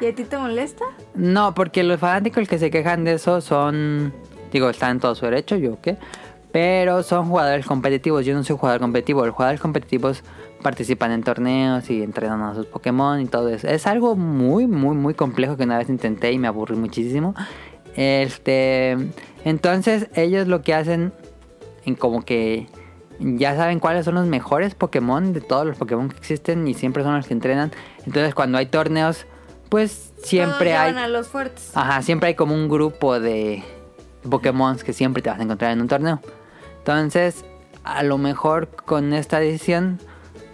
[0.00, 0.84] ¿Y a ti te molesta?
[1.14, 4.14] No, porque los fanáticos que se quejan de eso son.
[4.52, 5.96] Digo, están en todo su derecho, yo qué.
[6.52, 8.24] Pero son jugadores competitivos.
[8.24, 9.24] Yo no soy jugador competitivo.
[9.24, 10.22] Los jugadores competitivos
[10.62, 13.68] participan en torneos y entrenan a sus Pokémon y todo eso.
[13.68, 17.34] Es algo muy, muy, muy complejo que una vez intenté y me aburrí muchísimo.
[17.96, 18.96] Este.
[19.44, 21.12] Entonces, ellos lo que hacen.
[21.84, 22.66] En como que.
[23.22, 27.02] Ya saben cuáles son los mejores Pokémon de todos los Pokémon que existen y siempre
[27.02, 27.70] son los que entrenan.
[28.06, 29.26] Entonces, cuando hay torneos,
[29.68, 30.96] pues siempre Todos hay.
[30.96, 31.70] a los fuertes.
[31.74, 33.62] Ajá, siempre hay como un grupo de
[34.28, 36.20] Pokémon que siempre te vas a encontrar en un torneo.
[36.78, 37.44] Entonces,
[37.84, 39.98] a lo mejor con esta decisión,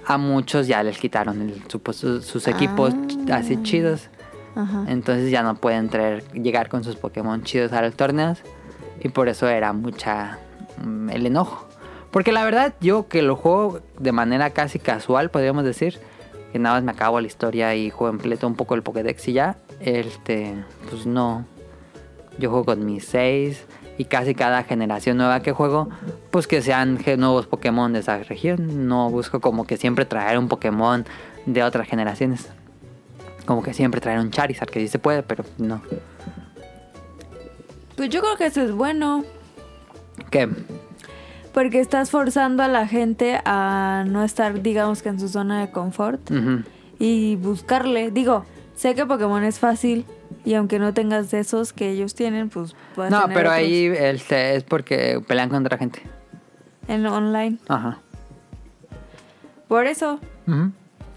[0.07, 4.09] a muchos ya les quitaron el- su- sus, equipos ch- así chidos.
[4.55, 4.85] Ajá.
[4.89, 8.39] Entonces ya no pueden traer, llegar con sus Pokémon chidos a los torneos.
[9.01, 10.39] Y por eso era mucha
[10.85, 11.67] mm, el enojo.
[12.11, 15.99] Porque la verdad, yo que lo juego de manera casi casual, podríamos decir,
[16.53, 19.29] que nada más me acabo la historia y juego en pleto un poco el Pokédex
[19.29, 20.55] y ya, este,
[20.89, 21.45] pues no.
[22.39, 23.64] Yo juego con mis 6
[23.99, 25.89] y casi cada generación nueva que juego,
[26.30, 28.89] pues que sean nuevos Pokémon de esa región.
[28.89, 31.05] No busco como que siempre traer un Pokémon
[31.47, 32.49] de otras generaciones.
[33.47, 35.80] Como que siempre traer un Charizard, que sí se puede, pero no.
[37.97, 39.24] Pues yo creo que eso es bueno.
[40.30, 40.49] ¿Qué?
[41.55, 45.70] Porque estás forzando a la gente a no estar, digamos que en su zona de
[45.70, 46.20] confort.
[46.99, 48.11] Y buscarle.
[48.11, 50.05] Digo, sé que Pokémon es fácil.
[50.45, 53.59] Y aunque no tengas de esos que ellos tienen, pues puedes No, tener pero otros
[53.64, 56.03] ahí este, es porque pelean contra gente.
[56.89, 57.59] En online.
[57.68, 57.99] Ajá.
[59.68, 60.20] Por eso.
[60.47, 60.70] Ujú.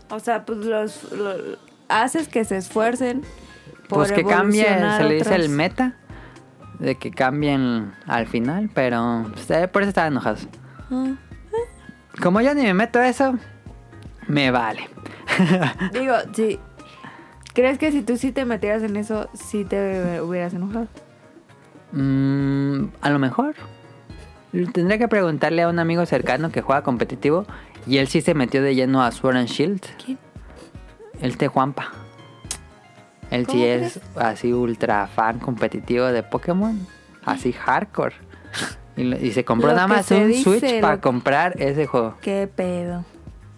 [0.10, 1.58] O sea, pues los, lo-
[1.88, 3.22] haces que se esfuercen.
[3.88, 5.46] Por Pues que cambie, evolucionar se le dice otros.
[5.46, 5.96] el meta.
[6.80, 10.48] De que cambien al final, pero pues, por eso estaban enojados.
[10.90, 11.14] Ah.
[12.22, 13.38] Como yo ni me meto a eso,
[14.28, 14.90] me vale.
[15.94, 16.58] Digo, sí.
[17.60, 20.88] ¿Crees que si tú sí te metieras en eso, sí te hubieras enojado?
[21.92, 23.54] Mm, a lo mejor.
[24.72, 27.46] Tendría que preguntarle a un amigo cercano que juega competitivo
[27.86, 29.82] y él sí se metió de lleno a Sword and Shield.
[30.02, 30.18] ¿Quién?
[31.20, 31.92] El Te Juanpa.
[33.30, 36.88] Él sí ¿Cómo es así ultra fan competitivo de Pokémon.
[37.26, 38.16] Así hardcore.
[38.96, 42.16] Y, se compró Lo nada más un dice, Switch para comprar ese juego.
[42.22, 43.04] ¿Qué pedo?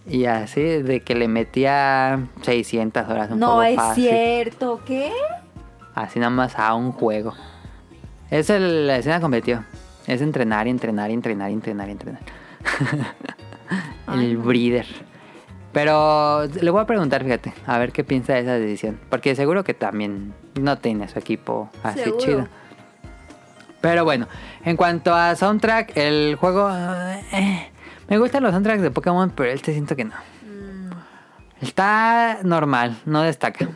[0.07, 4.05] Y así de que le metía 600 horas un No es fácil.
[4.09, 5.11] cierto, ¿qué?
[5.93, 7.33] Así nada más a un juego.
[8.29, 9.65] Esa es la escena competitiva.
[10.07, 12.21] Es entrenar entrenar entrenar entrenar y entrenar.
[14.13, 14.87] El breeder.
[15.71, 18.99] Pero le voy a preguntar, fíjate, a ver qué piensa de esa decisión.
[19.09, 22.19] Porque seguro que también no tiene su equipo así Seguro.
[22.25, 22.47] chido.
[23.79, 24.27] Pero bueno,
[24.65, 26.69] en cuanto a soundtrack, el juego...
[27.31, 27.70] eh,
[28.11, 30.15] me gustan los soundtracks de Pokémon, pero este siento que no.
[31.61, 33.69] Está normal, no destaca.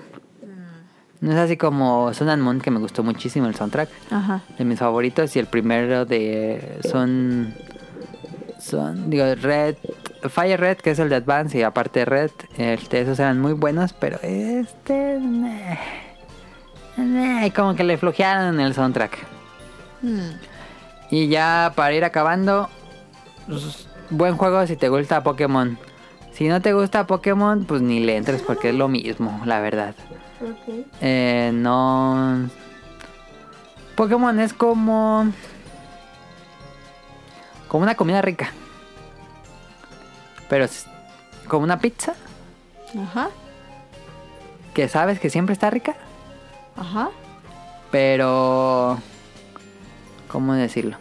[1.22, 3.88] No es así como Sun and Moon, que me gustó muchísimo el soundtrack.
[4.12, 4.42] Ajá.
[4.58, 5.34] De mis favoritos.
[5.38, 7.56] Y el primero de son.
[8.60, 9.78] Son, digo, Red.
[10.28, 11.58] Fire Red, que es el de Advance.
[11.58, 12.32] Y aparte Red.
[12.58, 13.94] Este, esos eran muy buenos.
[13.94, 15.18] Pero este.
[15.18, 15.80] meh.
[16.98, 19.18] Meh, como que le flojearon en el soundtrack.
[20.02, 20.32] Hmm.
[21.10, 22.70] Y ya para ir acabando.
[24.10, 25.78] Buen juego si te gusta Pokémon.
[26.34, 29.96] Si no te gusta Pokémon, pues ni le entres porque es lo mismo, la verdad.
[31.02, 32.50] Eh, no.
[33.96, 35.32] Pokémon es como.
[37.70, 38.52] Como una comida rica.
[40.50, 40.86] Pero es
[41.48, 42.14] como una pizza
[43.02, 43.30] Ajá.
[44.74, 45.96] que sabes que siempre está rica.
[46.76, 47.10] Ajá.
[47.92, 49.00] Pero.
[50.28, 50.98] ¿Cómo decirlo?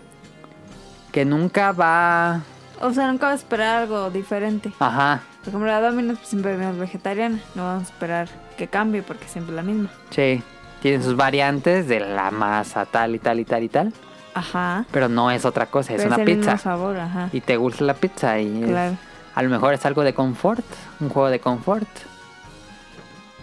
[1.10, 2.42] Que nunca va.
[2.86, 4.70] O sea, nunca vas a esperar algo diferente.
[4.78, 7.38] Ajá, Por ejemplo, la Domino's pues, siempre es vegetariana.
[7.54, 8.28] No vamos a esperar
[8.58, 9.88] que cambie porque siempre es la misma.
[10.10, 10.42] sí.
[10.82, 13.92] tiene sus variantes de la masa tal y tal y tal y tal.
[14.34, 14.84] Ajá.
[14.92, 16.58] Pero no es otra cosa, es Pero una el mismo pizza.
[16.58, 17.30] sabor, ajá.
[17.32, 18.96] Y te gusta la pizza y es- Claro.
[19.34, 20.62] a lo mejor es algo de confort,
[21.00, 21.88] un juego de confort.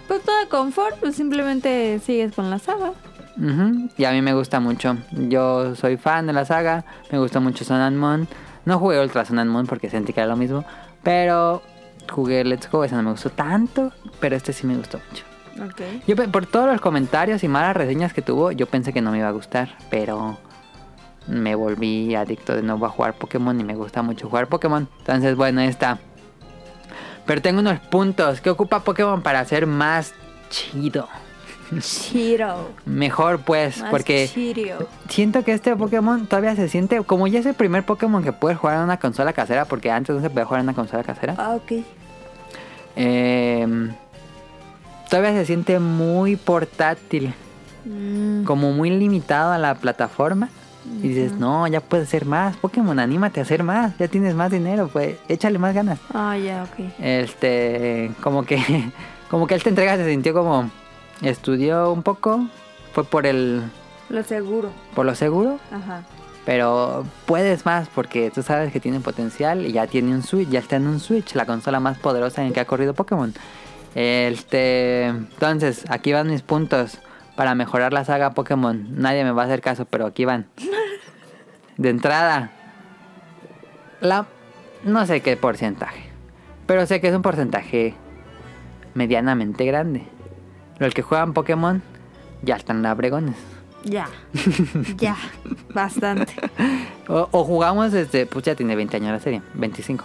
[0.07, 2.91] Pues todo de confort, pues simplemente sigues con la saga.
[3.37, 4.97] Ujú, Y a mí me gusta mucho.
[5.11, 6.83] Yo soy fan de la saga.
[7.11, 8.27] Me gusta mucho Sun and Moon.
[8.65, 10.63] No jugué Ultra Sun and Moon porque sentí que era lo mismo.
[11.03, 11.61] Pero
[12.11, 12.83] jugué Let's Go.
[12.83, 13.91] Ese no me gustó tanto.
[14.19, 15.25] Pero este sí me gustó mucho.
[16.07, 19.19] Yo por todos los comentarios y malas reseñas que tuvo, yo pensé que no me
[19.19, 19.77] iba a gustar.
[19.89, 20.37] Pero
[21.27, 24.87] me volví adicto de nuevo a jugar Pokémon y me gusta mucho jugar Pokémon.
[24.99, 25.99] Entonces, bueno, ahí está.
[27.25, 28.41] Pero tengo unos puntos.
[28.41, 30.13] ¿Qué ocupa Pokémon para ser más
[30.49, 31.07] chido?
[31.79, 32.69] Chiro.
[32.85, 34.27] Mejor pues, Más porque
[35.07, 38.57] siento que este Pokémon todavía se siente como ya es el primer Pokémon que puedes
[38.57, 41.35] jugar en una consola casera, porque antes no se podía jugar en una consola casera.
[41.37, 41.83] Ah, ok.
[42.95, 43.89] Eh,
[45.09, 47.33] todavía se siente muy portátil,
[47.85, 50.49] Mm, como muy limitado a la plataforma.
[51.03, 52.57] Y dices, no, ya puedes hacer más.
[52.57, 53.95] Pokémon, anímate a hacer más.
[53.99, 55.99] Ya tienes más dinero, pues échale más ganas.
[56.11, 56.85] Ah, ya, ok.
[56.99, 58.59] Este, como que,
[59.29, 60.71] como que esta entrega se sintió como,
[61.21, 62.47] estudió un poco,
[62.93, 63.63] fue por el,
[64.09, 64.69] Lo seguro.
[64.95, 66.03] por lo seguro, Ajá.
[66.45, 70.59] Pero puedes más porque tú sabes que tiene potencial y ya tiene un Switch, ya
[70.59, 73.31] está en un Switch, la consola más poderosa en que ha corrido Pokémon.
[73.93, 76.97] Este, entonces, aquí van mis puntos
[77.35, 78.87] para mejorar la saga Pokémon.
[78.99, 80.47] Nadie me va a hacer caso, pero aquí van.
[81.77, 82.51] De entrada,
[83.99, 84.25] la
[84.83, 86.09] no sé qué porcentaje,
[86.65, 87.93] pero sé que es un porcentaje
[88.95, 90.07] medianamente grande.
[90.81, 91.83] Los que juegan Pokémon
[92.41, 93.35] ya están labregones.
[93.83, 94.09] Ya.
[94.97, 95.15] ya.
[95.75, 96.33] Bastante.
[97.07, 100.03] O, o jugamos desde, pues ya tiene 20 años la serie, 25.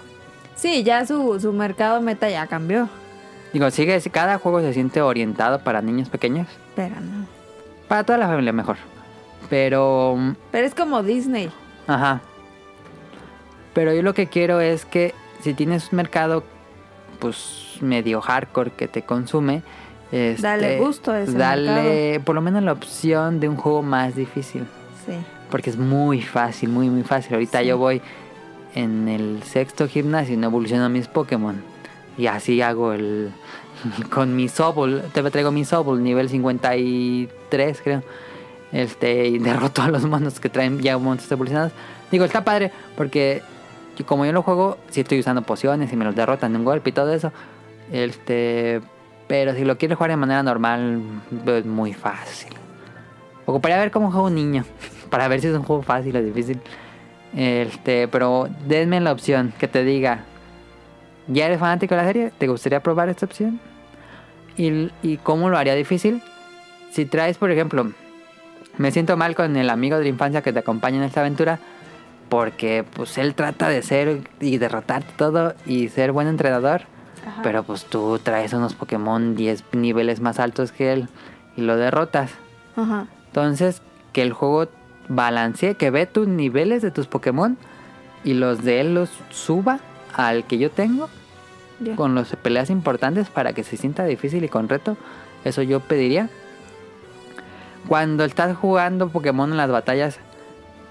[0.54, 2.90] Sí, ya su, su mercado meta ya cambió.
[3.54, 6.46] Digo, sigue, cada juego se siente orientado para niños pequeños.
[6.74, 7.26] Pero no.
[7.88, 8.76] Para toda la familia mejor.
[9.48, 11.50] Pero, mm, Pero es como Disney.
[11.86, 12.20] ajá.
[13.72, 16.44] Pero yo lo que quiero es que si tienes un mercado,
[17.18, 19.62] pues medio hardcore que te consume,
[20.16, 24.16] este, Dale gusto a ese Dale por lo menos la opción de un juego más
[24.16, 24.64] difícil.
[25.06, 25.14] Sí.
[25.50, 27.34] Porque es muy fácil, muy, muy fácil.
[27.34, 27.66] Ahorita Sí.
[27.66, 28.02] yo voy
[28.74, 31.62] en el sexto gimnasio y no evoluciono mis Pokémon.
[32.18, 33.30] Y así hago el...
[34.10, 35.02] Con mi Sobol.
[35.12, 38.02] Te traigo mi Sobol, nivel 53 creo.
[38.72, 41.72] Este, y derroto a los monos que traen ya monstruos evolucionados.
[42.10, 43.42] Digo, está padre porque
[44.04, 46.90] como yo lo juego, sí estoy usando pociones y me los derrotan de un golpe
[46.90, 47.32] y todo eso.
[47.92, 48.80] Este,
[49.26, 51.00] pero si lo quieres jugar de manera normal,
[51.46, 52.52] es muy fácil.
[53.44, 54.64] Ocuparía ver cómo juega un niño.
[55.10, 56.60] Para ver si es un juego fácil o difícil.
[57.34, 60.24] Este, pero denme la opción que te diga.
[61.28, 62.32] ¿Ya eres fanático de la serie?
[62.38, 63.60] ¿Te gustaría probar esta opción?
[64.56, 66.22] ¿Y, y cómo lo haría difícil?
[66.90, 67.92] Si traes, por ejemplo,
[68.78, 71.58] me siento mal con el amigo de la infancia que te acompaña en esta aventura.
[72.28, 76.82] Porque pues él trata de ser y derrotar todo y ser buen entrenador.
[77.42, 81.08] Pero pues tú traes unos Pokémon 10 niveles más altos que él
[81.56, 82.30] y lo derrotas.
[82.76, 83.06] Ajá.
[83.26, 83.82] Entonces,
[84.12, 84.68] que el juego
[85.08, 87.56] balancee, que ve tus niveles de tus Pokémon
[88.24, 89.80] y los de él los suba
[90.14, 91.08] al que yo tengo
[91.94, 94.96] con las peleas importantes para que se sienta difícil y con reto.
[95.44, 96.30] Eso yo pediría.
[97.88, 100.18] Cuando estás jugando Pokémon en las batallas,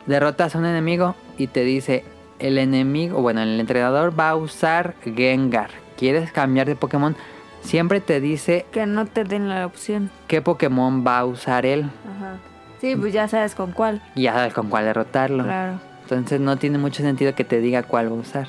[0.06, 2.06] derrotas a un enemigo y te dice,
[2.40, 5.85] el enemigo, bueno, el entrenador va a usar Gengar.
[5.98, 7.16] ¿Quieres cambiar de Pokémon?
[7.62, 10.12] Siempre te dice Que no te den la opción.
[10.28, 11.84] qué Pokémon va a usar él.
[12.16, 12.38] Ajá.
[12.82, 14.02] Sí, pues ya sabes con cuál.
[14.16, 15.44] Ya sabes con cuál derrotarlo.
[15.44, 15.80] Claro.
[16.04, 18.48] Entonces no tiene mucho sentido que te diga cuál va a usar.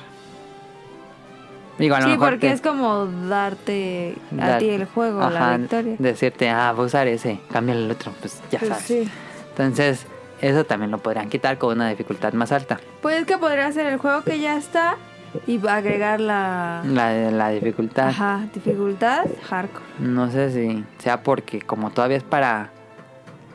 [1.79, 5.27] Digo, a lo Sí, mejor porque te- es como darte a ti el juego, la
[5.27, 5.95] Ajá, victoria.
[5.99, 8.83] Decirte, ah, voy a usar ese, cámbiale el otro, pues ya Pues sabes.
[8.85, 9.09] sí.
[9.49, 10.05] Entonces,
[10.41, 12.79] eso también lo podrían quitar con una dificultad más alta.
[13.01, 14.95] Pues es que podría ser el juego que ya está
[15.45, 16.81] y agregar la...
[16.85, 18.09] La, la dificultad.
[18.09, 19.85] Ajá, dificultad, hardcore.
[19.99, 22.71] No sé si sea porque como todavía es para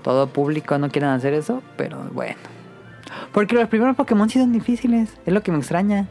[0.03, 2.37] todo público no quieren hacer eso, pero bueno.
[3.33, 6.07] Porque los primeros Pokémon sí son difíciles, es lo que me extraña.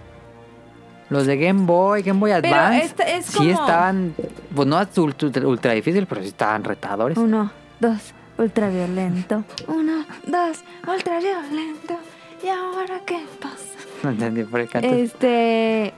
[1.09, 4.15] Los de Game Boy, Game Boy Pero Advance, este es sí estaban,
[4.55, 7.17] pues no ultra, ultra difícil, pero sí estaban retadores.
[7.17, 7.51] Uno,
[7.81, 9.43] dos, ultraviolento.
[9.67, 11.97] Uno, dos, ultraviolento.
[12.41, 13.70] ¿Y ahora qué pasa?
[14.03, 14.87] No entendí por el canto.
[14.87, 15.93] Este...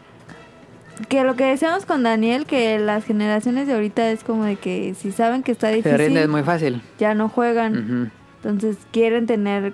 [1.10, 4.94] Que lo que decíamos con Daniel, que las generaciones de ahorita es como de que
[4.94, 6.84] si saben que está Se difícil, rinde es muy fácil.
[7.00, 8.12] ya no juegan.
[8.38, 9.74] Entonces quieren tener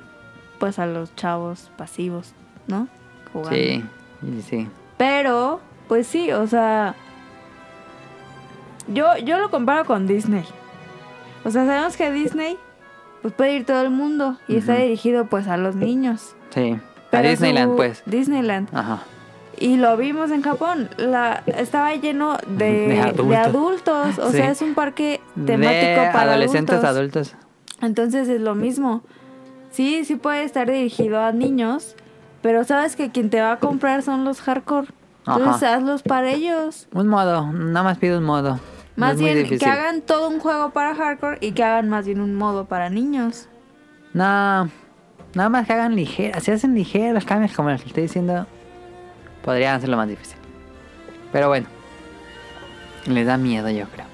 [0.60, 2.32] pues a los chavos pasivos,
[2.68, 2.88] ¿no?
[3.34, 3.54] Jugando.
[3.54, 3.84] Sí,
[4.48, 4.68] sí.
[4.98, 6.96] Pero, pues sí, o sea.
[8.88, 10.46] Yo, yo lo comparo con Disney.
[11.44, 12.58] O sea, sabemos que Disney
[13.22, 16.34] pues puede ir todo el mundo y está dirigido pues a los niños.
[16.52, 16.80] Sí.
[17.12, 18.04] A Disneyland, pues.
[18.06, 18.70] Disneyland.
[18.74, 19.00] Ajá.
[19.58, 20.90] Y lo vimos en Japón.
[20.98, 23.36] La, estaba lleno de, De de adultos.
[23.38, 24.20] adultos.
[24.20, 24.38] O Sí.
[24.38, 27.34] sea, es un parque temático de para adolescentes adultos.
[27.34, 27.36] adultos.
[27.82, 29.02] Entonces es lo mismo.
[29.72, 31.96] Sí, sí puede estar dirigido a niños,
[32.42, 34.88] pero sabes que quien te va a comprar son los hardcore.
[35.28, 35.76] Entonces Ajá.
[35.76, 36.88] hazlos para ellos.
[36.94, 38.60] Un modo, nada más pido un modo.
[38.96, 42.34] Más bien que hagan todo un juego para hardcore y que hagan más bien un
[42.36, 43.48] modo para niños.
[44.14, 44.70] No,
[45.34, 46.44] nada más que hagan ligeras.
[46.44, 48.46] Si hacen ligeras los cambios, como les estoy diciendo,
[49.44, 50.38] podrían hacerlo más difícil.
[51.32, 51.68] Pero bueno,
[53.06, 54.06] les da miedo, yo creo.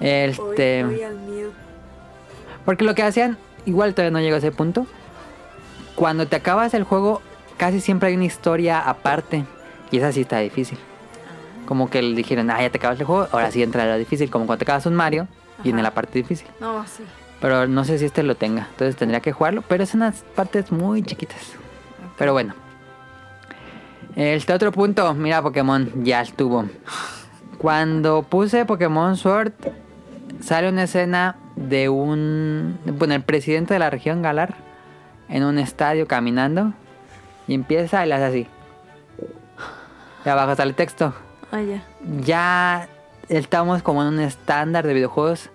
[0.00, 0.84] Este.
[2.64, 3.36] Porque lo que hacían,
[3.66, 4.86] igual todavía no llegó a ese punto.
[5.94, 7.22] Cuando te acabas el juego,
[7.56, 9.44] casi siempre hay una historia aparte.
[9.90, 10.78] Y esa sí está difícil.
[11.66, 14.30] Como que le dijeron, ah, ya te acabas el juego, ahora sí entra lo difícil.
[14.30, 15.28] Como cuando te acabas un Mario,
[15.64, 15.82] y en Ajá.
[15.82, 16.46] la parte difícil.
[16.60, 17.02] No, sí.
[17.40, 18.66] Pero no sé si este lo tenga.
[18.70, 19.62] Entonces tendría que jugarlo.
[19.62, 21.52] Pero es unas partes muy chiquitas.
[22.16, 22.54] Pero bueno.
[24.16, 25.14] Este otro punto.
[25.14, 26.64] Mira, Pokémon ya estuvo.
[27.58, 29.52] Cuando puse Pokémon Sword,
[30.40, 32.78] sale una escena de un.
[32.84, 34.54] Bueno, el presidente de la región Galar.
[35.28, 36.72] En un estadio caminando.
[37.46, 38.46] Y empieza y le hace así.
[40.24, 41.14] Y abajo sale el texto
[41.52, 41.82] Ah, ya.
[42.20, 42.88] ya
[43.28, 45.48] estamos como en un estándar de videojuegos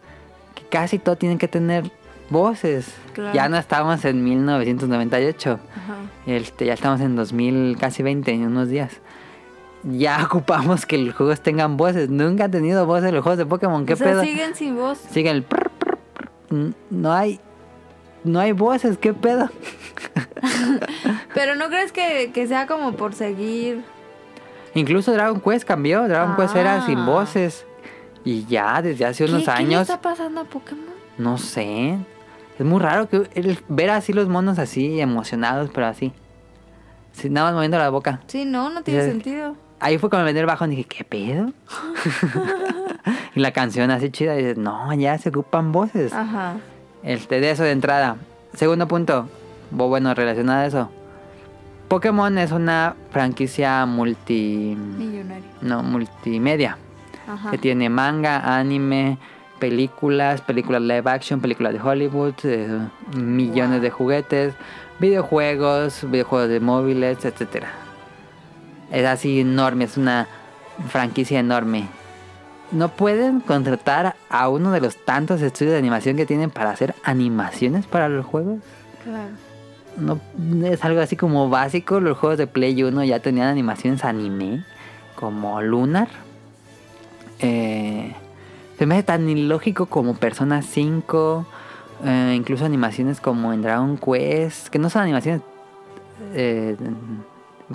[0.55, 1.91] que casi todo tiene que tener
[2.29, 2.93] voces.
[3.13, 3.33] Claro.
[3.33, 5.59] Ya no estamos en 1998.
[5.75, 5.95] Ajá.
[6.25, 8.91] Este, ya estamos en 2000, casi 20, en unos días.
[9.83, 12.09] Ya ocupamos que los juegos tengan voces.
[12.09, 13.85] Nunca han tenido voces los juegos de Pokémon.
[13.85, 14.23] ¿Qué o sea, pedo?
[14.23, 14.97] siguen sin voz.
[15.11, 15.43] Siguen el...
[15.43, 16.29] prr, prr, prr.
[16.51, 17.39] N- No hay...
[18.23, 18.97] No hay voces.
[18.97, 19.49] ¿Qué pedo?
[21.33, 23.83] Pero no crees que, que sea como por seguir.
[24.75, 26.07] Incluso Dragon Quest cambió.
[26.07, 27.05] Dragon Quest era sin Ah.
[27.05, 27.65] voces.
[28.25, 29.81] Y ya desde hace unos ¿Qué, ¿Qué le años...
[29.81, 30.85] está pasando a Pokémon?
[31.17, 31.97] No sé.
[32.57, 36.13] Es muy raro que el- ver así los monos así emocionados, pero así.
[37.13, 38.21] Sí, nada más moviendo la boca.
[38.27, 39.55] Sí, no, no tiene sentido.
[39.79, 41.51] Ahí fue cuando me el bajón y dije, ¿qué pedo?
[43.35, 44.33] y la canción así chida.
[44.35, 46.13] Dices, no, ya se ocupan voces.
[46.13, 46.55] Ajá.
[47.03, 48.15] Este, de eso de entrada.
[48.53, 49.27] Segundo punto.
[49.71, 50.89] Bueno, relacionado a eso.
[51.89, 54.75] Pokémon es una franquicia multi.
[54.77, 55.43] Millonario.
[55.61, 56.77] No, multimedia.
[57.27, 57.51] Ajá.
[57.51, 59.17] que tiene manga, anime,
[59.59, 62.79] películas, películas live action, películas de Hollywood, eh,
[63.15, 64.55] millones de juguetes,
[64.99, 67.71] videojuegos, videojuegos de móviles, etcétera.
[68.91, 70.27] Es así enorme, es una
[70.89, 71.87] franquicia enorme.
[72.71, 76.95] No pueden contratar a uno de los tantos estudios de animación que tienen para hacer
[77.03, 78.59] animaciones para los juegos.
[79.03, 79.29] Claro.
[79.97, 80.19] No
[80.65, 81.99] es algo así como básico.
[81.99, 84.65] Los juegos de Play 1 ya tenían animaciones anime,
[85.15, 86.07] como Lunar.
[87.43, 88.15] Eh,
[88.77, 91.45] se me hace tan ilógico como Persona 5.
[92.05, 95.41] eh, incluso animaciones como en Dragon Quest, que no son animaciones,
[96.33, 96.75] eh,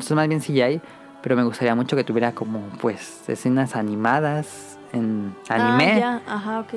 [0.00, 0.80] son más bien CGI,
[1.22, 6.22] pero me gustaría mucho que tuviera como pues escenas animadas en anime, Ah, ya.
[6.34, 6.74] Ajá, ok.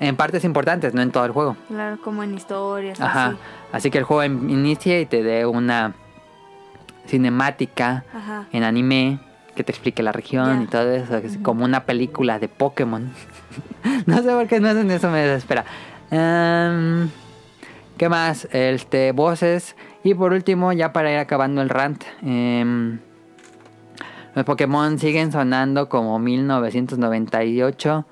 [0.00, 1.56] en partes importantes, no en todo el juego.
[1.68, 3.00] Claro, como en historias.
[3.00, 3.26] Ajá.
[3.26, 3.36] Así.
[3.72, 5.94] Así que el juego inicie y te dé una
[7.06, 8.46] cinemática Ajá.
[8.52, 9.20] en anime
[9.60, 13.10] que te explique la región y todo eso, es como una película de Pokémon.
[14.06, 15.66] no sé por qué no hacen eso, me desespera.
[16.10, 17.10] Em,
[17.98, 18.48] ¿Qué más?
[18.52, 19.76] Este, voces.
[20.02, 22.04] Y por último, ya para ir acabando el rant.
[22.22, 23.00] em,
[24.34, 28.06] los Pokémon siguen sonando como 1998.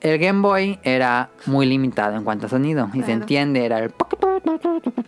[0.00, 2.88] El Game Boy era muy limitado en cuanto a sonido.
[2.94, 3.20] Y se Claro.
[3.20, 3.92] entiende, era el...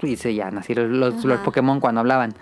[0.02, 1.44] Y se llaman así los, los, los Ajá.
[1.44, 2.34] Pokémon cuando hablaban.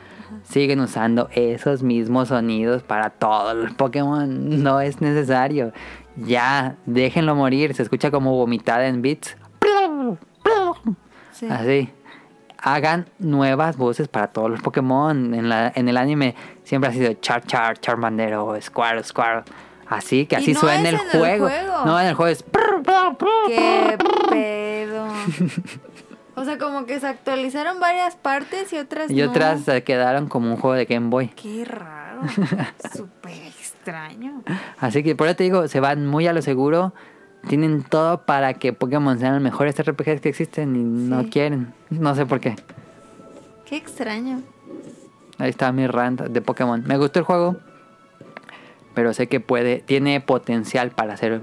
[0.42, 4.62] Siguen usando esos mismos sonidos para todos los Pokémon.
[4.62, 5.72] No es necesario.
[6.16, 7.74] Ya, déjenlo morir.
[7.74, 9.36] Se escucha como vomitada en beats.
[11.32, 11.46] Sí.
[11.48, 11.90] Así.
[12.62, 15.34] Hagan nuevas voces para todos los Pokémon.
[15.34, 19.42] En, la, en el anime siempre ha sido Char Char, Charmander o Square Square.
[19.90, 21.50] Así que así no suena el juego.
[21.84, 22.44] No, en el juego es.
[23.48, 23.98] ¿Qué
[24.30, 25.06] pedo?
[26.36, 29.28] O sea, como que se actualizaron varias partes y otras Y no.
[29.28, 31.28] otras se quedaron como un juego de Game Boy.
[31.28, 32.22] Qué raro.
[32.96, 34.42] Súper extraño.
[34.78, 36.94] Así que por eso te digo, se van muy a lo seguro.
[37.46, 41.74] Tienen todo para que Pokémon sean los mejores RPGs que existen y no quieren.
[41.90, 42.56] No sé por qué.
[43.66, 44.40] Qué extraño.
[45.36, 46.82] Ahí está mi rant de Pokémon.
[46.86, 47.56] Me gustó el juego.
[48.94, 51.42] Pero sé que puede, tiene potencial para ser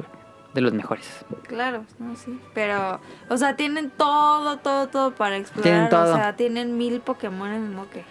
[0.53, 1.25] de los mejores.
[1.43, 2.39] Claro, no, sí.
[2.53, 2.99] Pero,
[3.29, 5.63] o sea, tienen todo, todo, todo para explorar.
[5.71, 6.13] Tienen todo.
[6.13, 8.03] O sea, tienen mil Pokémon en el moque.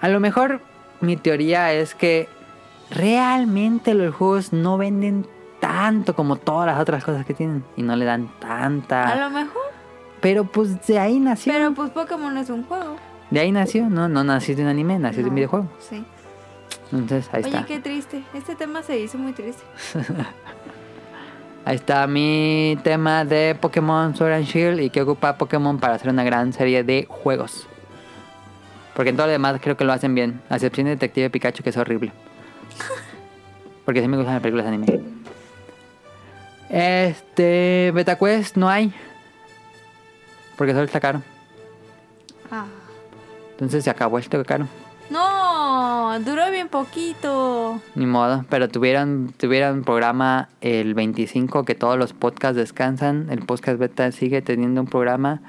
[0.00, 0.60] A lo mejor
[1.00, 2.28] mi teoría es que
[2.90, 5.26] realmente los juegos no venden
[5.60, 7.64] tanto como todas las otras cosas que tienen.
[7.76, 9.08] Y no le dan tanta.
[9.08, 9.62] A lo mejor.
[10.20, 11.52] Pero pues de ahí nació.
[11.52, 12.96] Pero pues Pokémon es un juego.
[13.30, 14.08] De ahí nació, ¿no?
[14.08, 15.68] No nació de un anime, nació de un No, videojuego.
[15.78, 16.04] Sí.
[16.92, 17.66] Entonces ahí Oye, está.
[17.66, 18.22] qué triste.
[18.34, 19.62] Este tema se hizo muy triste.
[21.66, 26.10] Ahí está mi tema de Pokémon Sword and Shield y que ocupa Pokémon para hacer
[26.10, 27.66] una gran serie de juegos.
[28.94, 30.42] Porque en todo lo demás creo que lo hacen bien.
[30.50, 32.12] A excepción de Detective Pikachu, que es horrible.
[33.86, 35.00] Porque sí me gustan las películas de anime.
[36.68, 37.92] Este.
[37.94, 38.92] Beta Quest no hay.
[40.56, 41.22] Porque solo está caro.
[42.50, 42.66] Ah.
[43.52, 44.68] Entonces se acabó este caro.
[45.74, 47.80] No, duró bien poquito.
[47.96, 48.44] Ni modo.
[48.48, 53.26] Pero tuvieron, tuvieron programa el 25 que todos los podcasts descansan.
[53.28, 55.42] El podcast beta sigue teniendo un programa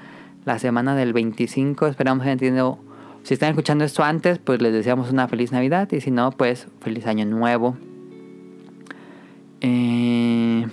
[0.44, 1.86] la semana del 25.
[1.86, 2.78] Esperamos que tenido.
[3.22, 5.88] Si están escuchando esto antes, pues les deseamos una feliz Navidad.
[5.92, 7.76] Y si no, pues feliz año nuevo.
[9.60, 10.66] Eh,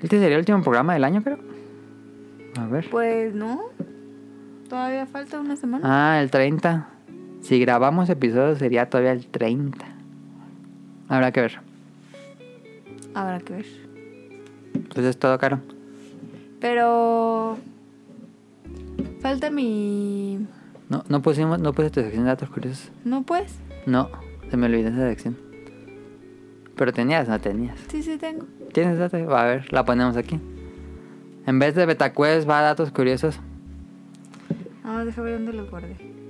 [0.00, 1.38] este sería el último programa del año, creo.
[2.58, 2.90] A ver.
[2.90, 3.60] Pues no.
[4.68, 6.16] Todavía falta una semana.
[6.16, 6.88] Ah, el 30.
[7.42, 9.84] Si grabamos episodios sería todavía el 30.
[11.08, 11.60] Habrá que ver.
[13.14, 13.66] Habrá que ver.
[14.74, 15.58] Entonces es todo caro.
[16.60, 17.58] Pero.
[19.20, 20.46] Falta mi.
[20.88, 22.92] No, no pusimos, no puse tu sección de datos curiosos.
[23.04, 23.58] ¿No pues?
[23.86, 24.08] No,
[24.48, 25.36] se me olvidó esa sección.
[26.76, 27.76] Pero tenías, no tenías.
[27.88, 28.46] Sí, sí tengo.
[28.72, 29.20] ¿Tienes datos?
[29.28, 30.38] A ver, la ponemos aquí.
[31.46, 33.40] En vez de Betacuest va a datos curiosos.
[34.84, 36.21] Ah, deja ver dónde los guardé.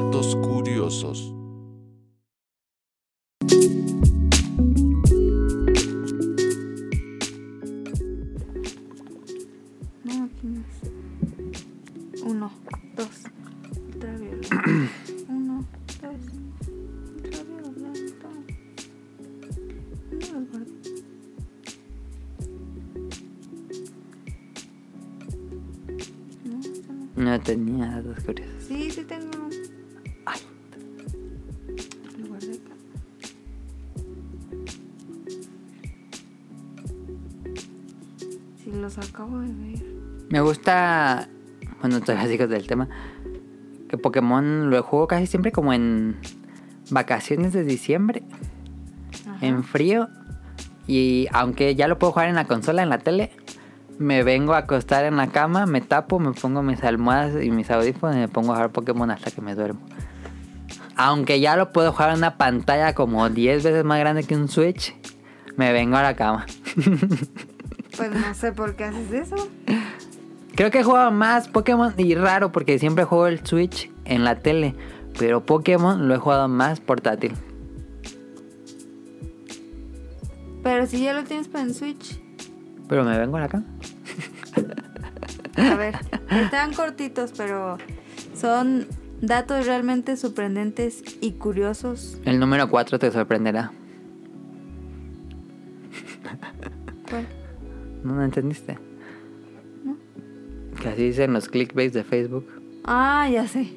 [0.00, 1.34] Datos curiosos.
[12.24, 12.50] Uno,
[12.96, 13.08] dos.
[13.92, 14.62] Ultravioleta.
[15.28, 15.66] Uno,
[16.00, 16.16] dos.
[27.16, 28.64] No tenía datos curiosos.
[28.66, 29.29] Sí, sí tengo.
[40.50, 41.28] Gusta.
[41.80, 42.88] Bueno, todavía sigo del tema.
[43.88, 46.16] Que Pokémon lo juego casi siempre como en
[46.90, 48.22] vacaciones de diciembre.
[49.26, 49.46] Ajá.
[49.46, 50.08] En frío.
[50.86, 53.30] Y aunque ya lo puedo jugar en la consola, en la tele,
[53.98, 57.70] me vengo a acostar en la cama, me tapo, me pongo mis almohadas y mis
[57.70, 59.80] audífonos y me pongo a jugar Pokémon hasta que me duermo.
[60.96, 64.48] Aunque ya lo puedo jugar en una pantalla como 10 veces más grande que un
[64.48, 64.94] Switch,
[65.56, 66.46] me vengo a la cama.
[67.96, 69.36] Pues no sé por qué haces eso.
[70.60, 74.40] Creo que he jugado más Pokémon y raro porque siempre juego el Switch en la
[74.40, 74.74] tele.
[75.18, 77.32] Pero Pokémon lo he jugado más portátil.
[80.62, 82.20] Pero si ya lo tienes para en Switch.
[82.90, 83.64] Pero me vengo a la cama.
[85.56, 85.94] A ver,
[86.30, 87.78] están cortitos, pero
[88.34, 88.86] son
[89.22, 92.18] datos realmente sorprendentes y curiosos.
[92.26, 93.72] El número 4 te sorprenderá.
[97.08, 97.26] ¿Cuál?
[98.04, 98.89] ¿No, no entendiste?
[100.80, 102.46] Que así dicen los clickbaits de Facebook.
[102.84, 103.68] Ah, ya sé.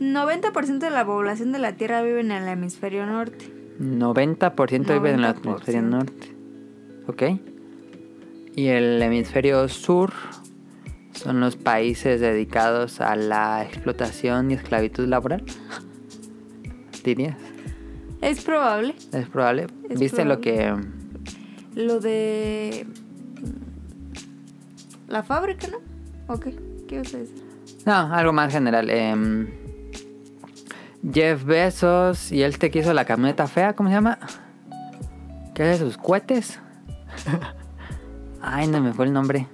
[0.00, 3.50] 90% de la población de la Tierra vive en el hemisferio norte.
[3.80, 5.44] 90% vive en el 90%.
[5.44, 6.34] hemisferio norte.
[7.08, 7.22] ¿Ok?
[8.54, 10.12] Y el hemisferio sur
[11.12, 15.42] son los países dedicados a la explotación y esclavitud laboral.
[17.04, 17.36] ¿Dirías?
[18.20, 18.94] Es probable.
[19.12, 19.66] Es probable.
[19.88, 20.74] Es ¿Viste lo que...
[21.74, 22.86] Lo de...
[25.08, 25.78] La fábrica, ¿no?
[26.32, 26.54] ¿O qué?
[26.88, 27.44] ¿Qué ibas a decir?
[27.84, 28.90] No, algo más general.
[28.90, 29.48] em,
[31.12, 34.18] Jeff Bezos y este que hizo la camioneta fea, ¿cómo se llama?
[35.54, 36.58] ¿Qué hace sus cohetes?
[38.42, 39.46] Ay, no me fue el nombre.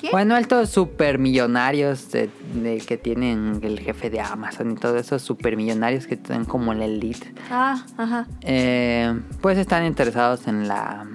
[0.00, 0.12] ¿Quién?
[0.12, 6.06] Bueno, estos supermillonarios de, de que tienen el jefe de Amazon y todos esos supermillonarios
[6.06, 7.34] que están como en la elite.
[7.50, 8.26] Ah, ajá.
[8.42, 11.06] eh, pues están interesados en la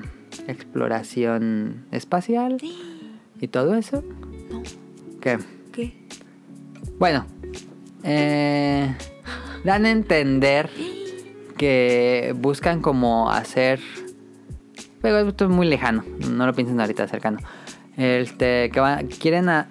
[0.48, 2.58] exploración espacial
[3.42, 4.04] y todo eso.
[4.52, 4.62] No.
[5.22, 5.38] ¿Qué?
[5.72, 5.94] ¿Qué?
[7.00, 7.26] Bueno,
[8.04, 8.96] eh,
[9.64, 10.70] dan a entender
[11.58, 13.80] que buscan como hacer...
[15.02, 17.38] Pero esto es muy lejano, no lo piensen ahorita cercano.
[17.98, 19.68] Este, que van- quieren a-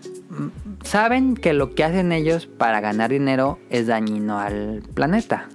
[0.82, 5.49] saben que lo que hacen ellos para ganar dinero es dañino al planeta.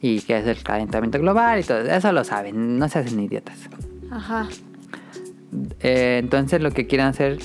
[0.00, 3.58] y qué es el calentamiento global y todo eso lo saben, no se hacen idiotas.
[4.10, 4.48] Ajá.
[5.80, 7.38] Eh, entonces lo que quieren hacer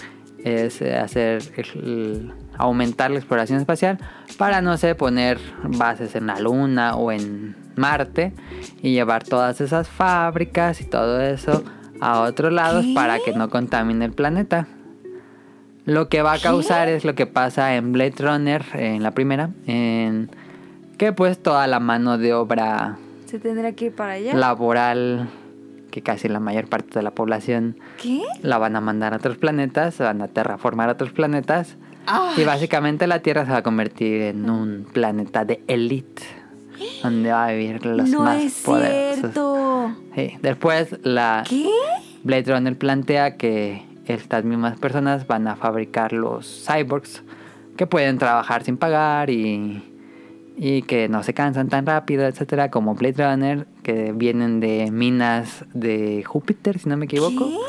[0.43, 1.41] es eh, hacer
[1.75, 3.97] el- aumentar la exploración espacial
[4.37, 8.33] para no sé poner bases en la luna o en Marte
[8.81, 11.63] y llevar todas esas fábricas y todo eso
[12.01, 14.67] a otros lados para que no contamine el planeta.
[15.85, 19.49] Lo que va a causar es lo que pasa en Blade Runner, en la primera,
[19.67, 20.29] en
[20.97, 24.33] que pues toda la mano de obra Se tendrá que ir para allá.
[24.35, 25.27] laboral,
[25.93, 28.23] que casi la mayor parte de la población ¿Qué?
[28.41, 31.77] la van a mandar a otros planetas, van a terraformar a otros planetas.
[32.35, 36.23] Y básicamente la Tierra se va a convertir en un planeta de elite,
[37.03, 39.19] donde va a vivir los no más es poderosos.
[39.21, 39.91] cierto.
[40.15, 41.69] Sí, Después la ¿Qué?
[42.23, 47.21] Blade Runner plantea que estas mismas personas van a fabricar los cyborgs
[47.77, 49.92] que pueden trabajar sin pagar y,
[50.55, 55.65] y que no se cansan tan rápido, etcétera, como Blade Runner, que vienen de minas
[55.73, 57.49] de Júpiter, si no me equivoco.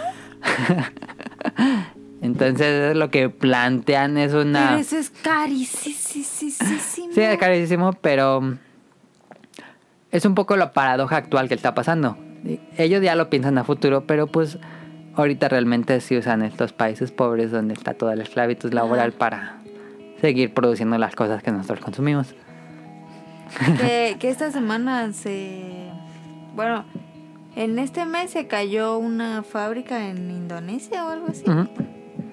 [2.21, 4.69] Entonces lo que plantean es una...
[4.69, 5.95] Pero eso es carísimo.
[7.13, 8.57] Sí, es carísimo, pero
[10.11, 12.17] es un poco la paradoja actual que está pasando.
[12.79, 14.59] Ellos ya lo piensan a futuro, pero pues
[15.17, 19.59] ahorita realmente sí usan estos países pobres donde está toda la esclavitud laboral para
[20.21, 22.35] seguir produciendo las cosas que nosotros consumimos.
[23.79, 25.91] que, que esta semana se...
[26.55, 26.85] Bueno,
[27.57, 31.45] en este mes se cayó una fábrica en Indonesia o algo así.
[31.49, 31.69] Ujú.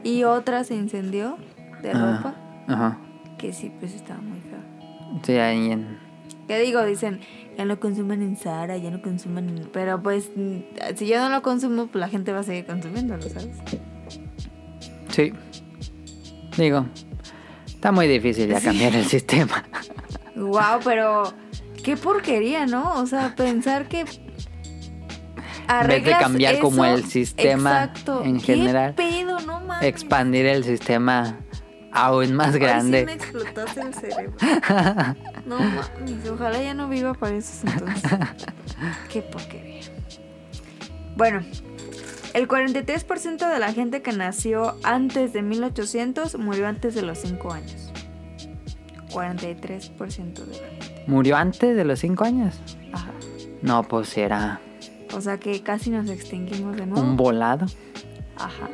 [0.04, 1.38] Y otra se incendió
[1.82, 2.36] de Ah, ropa.
[2.68, 2.98] Ajá.
[3.38, 4.60] Que sí, pues estaba muy feo.
[5.24, 6.00] Sí, ahí en...
[6.48, 6.84] ¿Qué digo?
[6.84, 7.20] Dicen,
[7.58, 9.70] ya no consumen en Zara, ya no consumen en...
[9.72, 10.32] Pero pues,
[10.96, 13.58] si yo no lo consumo, pues la gente va a seguir consumiéndolo, ¿sabes?
[15.10, 15.34] Sí.
[16.58, 16.86] Digo,
[17.66, 19.64] está muy difícil ya cambiar el sistema.
[20.36, 21.34] Wow, pero
[21.84, 22.96] qué porquería, ¿no?
[22.96, 28.24] O sea, pensar que En vez de cambiar como el sistema Exacto.
[28.24, 29.40] en ¿Qué general, pedo?
[29.42, 29.62] No.
[29.82, 31.38] Expandir el sistema
[31.92, 33.06] aún más Ay, sí grande.
[33.06, 34.34] me explotaste el cerebro.
[35.46, 38.12] No mames, ojalá ya no viva para esos entonces.
[39.12, 39.82] Qué porquería.
[41.16, 41.42] Bueno,
[42.34, 47.54] el 43% de la gente que nació antes de 1800 murió antes de los 5
[47.54, 47.91] años.
[49.12, 51.04] 43% de la gente.
[51.08, 52.60] ¿Murió antes de los 5 años?
[52.94, 53.12] Ajá.
[53.62, 54.60] No, pues era
[55.14, 57.02] O sea que casi nos extinguimos de nuevo.
[57.06, 57.66] un volado.
[58.38, 58.70] Ajá.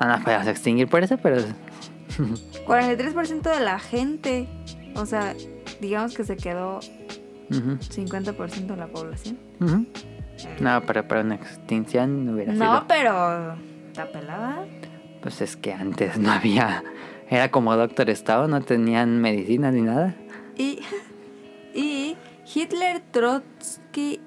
[0.00, 1.36] No nos podemos extinguir por eso, pero
[2.66, 4.48] 43% de la gente.
[4.94, 5.34] O sea,
[5.80, 6.78] digamos que se quedó
[7.50, 9.38] ujú, 50% de la población.
[9.60, 9.86] ujú.
[10.60, 12.84] No, pero para una extinción no hubiera No, sido.
[12.86, 13.54] pero
[13.88, 14.64] está pelada.
[15.20, 16.84] Pues es que antes no había.
[17.30, 20.14] Era como Doctor Estado, no tenían medicinas ni nada.
[20.56, 20.80] Y,
[21.74, 22.16] y
[22.54, 24.20] Hitler, Trotsky,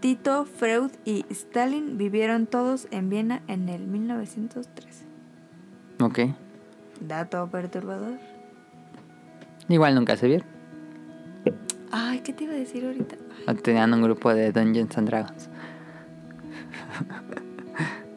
[0.00, 5.04] Tito, Freud y Stalin vivieron todos en Viena en el 1913.
[6.00, 6.20] Ok.
[7.00, 8.18] Dato perturbador.
[9.68, 10.46] Igual nunca se vieron.
[11.90, 13.16] Ay, ¿qué te iba a decir ahorita?
[13.48, 15.48] O Tenían un grupo de Dungeons and Dragons.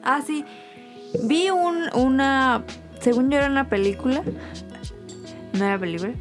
[0.02, 0.44] Ah, sí.
[1.24, 2.64] Vi un, una.
[3.00, 4.22] Según yo era una película.
[5.58, 6.12] No era película.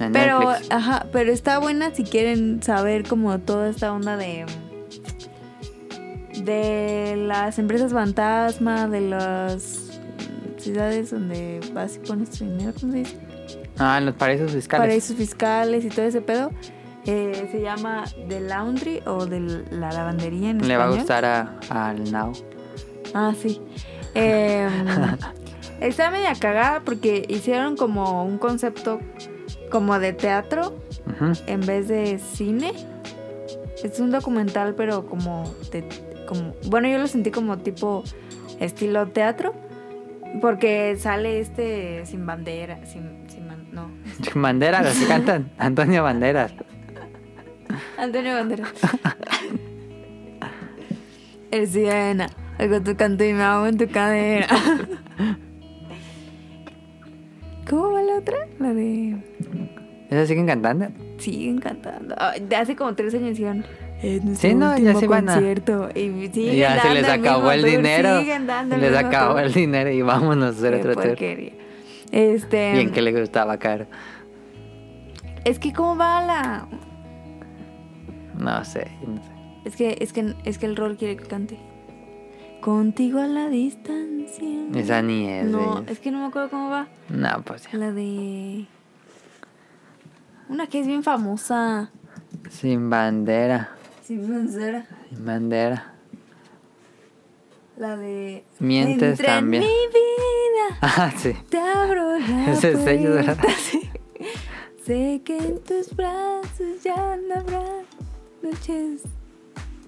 [0.00, 0.70] En Pero, Netflix.
[0.72, 4.46] ajá, pero está buena si quieren saber como toda esta onda de
[6.44, 10.00] de las empresas fantasma, de las
[10.58, 13.18] ciudades donde vas y pones tu dinero, ¿cómo se dice?
[13.78, 14.86] Ah, en los paraísos fiscales.
[14.86, 16.50] Paraísos fiscales y todo ese pedo.
[17.04, 19.40] Eh, se llama The Laundry o de
[19.70, 22.32] la lavandería en Le va a gustar a- al Now.
[23.14, 23.60] Ah, sí.
[24.14, 24.68] Eh,
[25.86, 29.00] está media cagada porque hicieron como un concepto
[29.70, 30.78] como de teatro
[31.46, 32.72] en vez de cine.
[33.82, 35.84] Es un documental, pero como de,
[36.26, 38.04] como bueno, yo lo sentí como tipo
[38.60, 39.54] estilo teatro,
[40.40, 43.90] porque sale este sin bandera, sin, sin man- no,
[44.40, 45.50] Banderas, así cantan.
[45.58, 46.52] Antonio Banderas.
[47.98, 48.72] Antonio Banderas.
[51.50, 52.28] El sirena,
[52.58, 54.46] con tu canto y me hago en tu cadera.
[58.24, 58.48] ¿Cómo va la otra?
[58.58, 59.16] La de
[60.10, 60.88] ¿Eso siguen cantando?
[61.18, 62.14] siguen cantando.
[62.18, 63.64] Ah, De hace como tres años hicieron.
[64.34, 65.38] Sí, no, ya se van a-.
[65.40, 68.20] Y siguen ya se les acabó el dinero.
[68.20, 71.16] Siguen dando el Les acabó el dinero y vámonos a hacer Qué otro tour.
[72.10, 72.72] Este.
[72.72, 73.86] Bien que le gustaba caro.
[75.44, 76.68] Es que cómo va la.
[78.38, 79.30] No sé, no sé.
[79.64, 81.58] Es que, es que, es que el rol quiere que cante.
[82.62, 84.48] Contigo a la distancia.
[84.74, 85.46] Esa ni es.
[85.50, 86.88] No, de- es que no me acuerdo cómo va.
[87.10, 87.76] No, pues ya.
[87.78, 88.66] La de.
[90.48, 91.90] Una que es bien famosa.
[92.50, 93.70] Sin bandera.
[94.02, 94.86] Sin bandera.
[95.10, 95.88] Sin bandera.
[97.76, 98.44] La de...
[98.60, 99.62] Mientes Entra en también.
[99.62, 101.32] mi vida, Ah, sí.
[101.48, 103.36] te abro la Ese es sello, ¿verdad?
[103.36, 103.80] puerta, sí.
[104.84, 107.64] Sé que en tus brazos ya no habrá
[108.42, 109.02] noches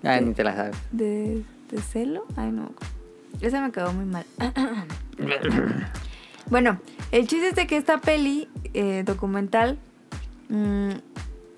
[0.02, 0.76] Ah, ni te la sabes.
[0.92, 1.44] de,
[1.74, 2.24] de celo.
[2.36, 2.72] Ay, no.
[3.40, 4.24] Esa me quedó muy mal.
[6.50, 6.78] bueno,
[7.10, 9.78] el chiste es de que esta peli eh, documental
[10.48, 10.90] mm,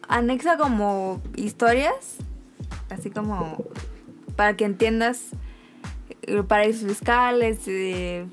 [0.08, 2.16] anexa como historias,
[2.90, 3.64] así como
[4.36, 5.30] para que entiendas
[6.22, 8.26] eh, paraísos fiscales, eh,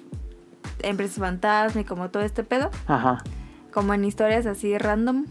[0.81, 3.23] empresas fantasma y como todo este pedo Ajá.
[3.72, 5.26] como en historias así random.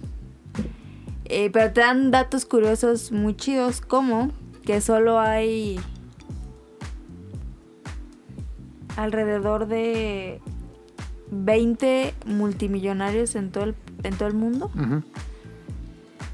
[1.24, 4.30] Eh, pero te dan datos curiosos muy chidos, como
[4.66, 5.80] que solo hay
[8.96, 10.40] alrededor de
[11.30, 14.70] 20 multimillonarios en todo el, en todo el mundo,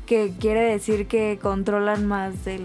[0.06, 2.62] que quiere decir que controlan más del.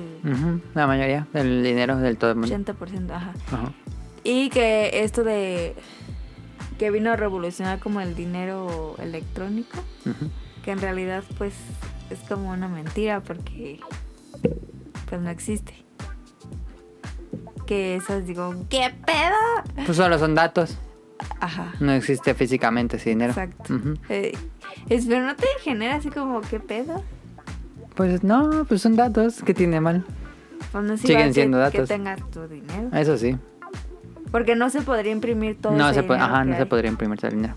[0.73, 2.55] La mayoría del dinero del todo el mundo.
[2.55, 3.33] 80%, ajá.
[3.51, 3.73] Ajá.
[4.23, 5.75] Y que esto de
[6.77, 9.77] que vino a revolucionar como el dinero electrónico,
[10.63, 11.53] que en realidad pues
[12.09, 13.79] es como una mentira porque
[15.09, 15.82] pues no existe.
[17.73, 19.83] Que esas digo, ¿qué pedo?
[19.87, 20.77] Pues solo son datos.
[21.39, 21.73] Ajá.
[21.79, 23.31] No existe físicamente ese dinero.
[23.31, 23.73] Exacto.
[24.09, 24.37] Eh,
[24.89, 27.03] es, pero no te genera así como, ¿qué pedo?
[27.95, 29.41] Pues no, pues son datos.
[29.43, 30.05] ¿Qué tiene mal?
[30.71, 31.89] Pues no Siguen que- siendo Que datos.
[31.89, 32.89] tengas tu dinero.
[32.93, 33.37] Eso sí.
[34.31, 36.91] Porque no se podría imprimir todo No ese se, dinero ajá, que no se podría
[36.91, 37.55] imprimir todo el dinero.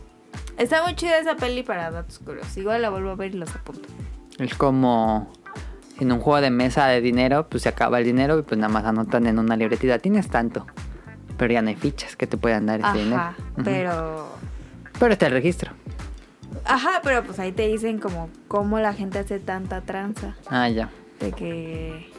[0.56, 2.56] Está muy chida esa peli para datos curiosos.
[2.56, 3.86] Igual la vuelvo a ver y los apunto.
[4.38, 5.30] Es como
[5.98, 8.72] en un juego de mesa de dinero, pues se acaba el dinero y pues nada
[8.72, 9.98] más anotan en una libretita.
[9.98, 10.66] Tienes tanto.
[11.38, 13.16] Pero ya no hay fichas que te puedan dar ese dinero.
[13.16, 13.62] Ajá, Ujú.
[13.64, 14.28] pero...
[14.98, 15.72] Pero está el registro.
[16.64, 20.34] Ajá, pero pues ahí te dicen como cómo la gente hace tanta tranza.
[20.48, 20.90] Ah, ya.
[21.20, 22.10] de que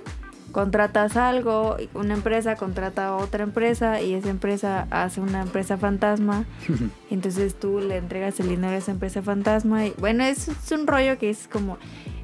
[0.52, 6.46] contratas algo, una empresa contrata a otra empresa y esa empresa hace una empresa fantasma.
[7.12, 9.86] entonces tú le entregas el dinero a esa empresa fantasma.
[9.88, 11.78] Y bueno, es, es un rollo que es como...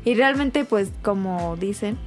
[0.06, 1.98] Y realmente pues como dicen,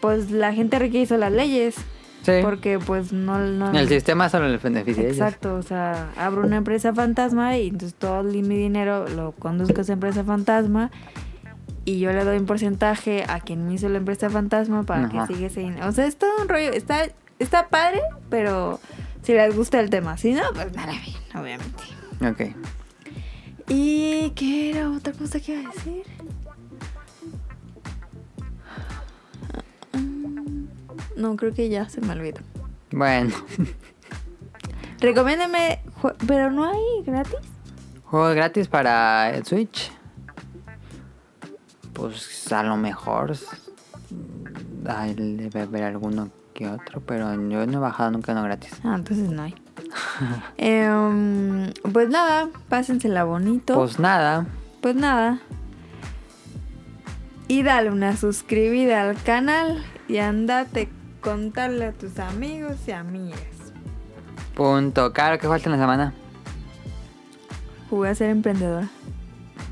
[0.00, 1.76] pues la rica hizo las leyes.
[2.22, 2.32] Sí.
[2.42, 3.38] Porque pues no...
[3.38, 5.16] no El sistema solo le beneficia ellos.
[5.16, 9.82] Exacto, o sea, abro una empresa fantasma y entonces todo mi dinero lo conduzco a
[9.82, 10.90] esa empresa fantasma
[11.88, 15.26] y yo le doy un porcentaje a quien me hizo la empresa fantasma para Ajá.
[15.26, 15.88] que siga ese dinero.
[15.88, 17.06] O sea, es todo un rollo, está,
[17.38, 18.78] está padre, pero
[19.22, 21.82] si les gusta el tema, si no, pues nada bien, obviamente.
[22.28, 22.54] Ok.
[23.68, 26.02] ¿Y qué era otra cosa que iba a decir?
[31.18, 32.40] No, creo que ya se me olvidó.
[32.92, 33.34] Bueno.
[35.00, 37.36] Recomiéndame, jue- pero no hay gratis.
[38.04, 39.92] Juegos gratis para el Switch.
[41.92, 43.32] Pues a lo mejor.
[44.10, 48.72] mm, Ay, debe haber alguno que otro, pero yo no he bajado nunca uno gratis.
[48.84, 49.54] Ah, entonces no hay.
[50.56, 53.74] Em, pues nada, pásensela bonito.
[53.74, 54.46] Pues nada.
[54.80, 55.40] Pues nada.
[57.46, 60.88] Y dale una suscribida al canal y andate
[61.28, 63.38] contarle a tus amigos y amigas.
[64.54, 65.12] Punto.
[65.12, 66.14] Claro que falta en la semana.
[67.90, 68.88] Jugué a ser emprendedora.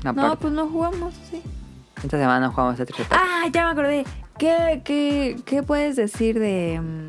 [0.03, 1.41] No, pues no jugamos, sí.
[2.03, 3.19] esta semana jugamos Tetris Attack.
[3.19, 4.05] Ah, ya me acordé.
[4.37, 6.79] ¿Qué, qué, qué puedes decir de.
[6.79, 7.07] mm,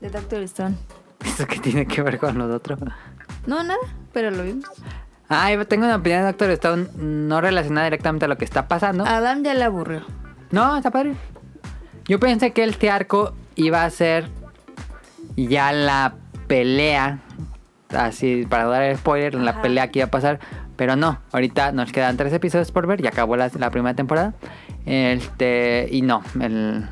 [0.00, 0.76] de Doctor Stone?
[1.24, 2.78] ¿Eso qué tiene que ver con los otros?
[3.46, 3.80] No, nada,
[4.12, 4.70] pero lo vimos.
[5.28, 8.68] Ah, yo tengo una opinión de Doctor Stone no relacionada directamente a lo que está
[8.68, 9.04] pasando.
[9.04, 10.02] Adam ya le aburrió.
[10.52, 11.16] No, está padre.
[12.08, 14.28] Yo pensé que este arco iba a ser
[15.36, 16.14] ya la
[16.46, 17.18] pelea.
[17.96, 20.40] Así, para dar el spoiler, la pelea que iba a pasar.
[20.76, 23.00] Pero no, ahorita nos quedan tres episodios por ver.
[23.02, 24.34] Ya acabó la, la primera temporada.
[24.84, 26.86] Este, y no, el,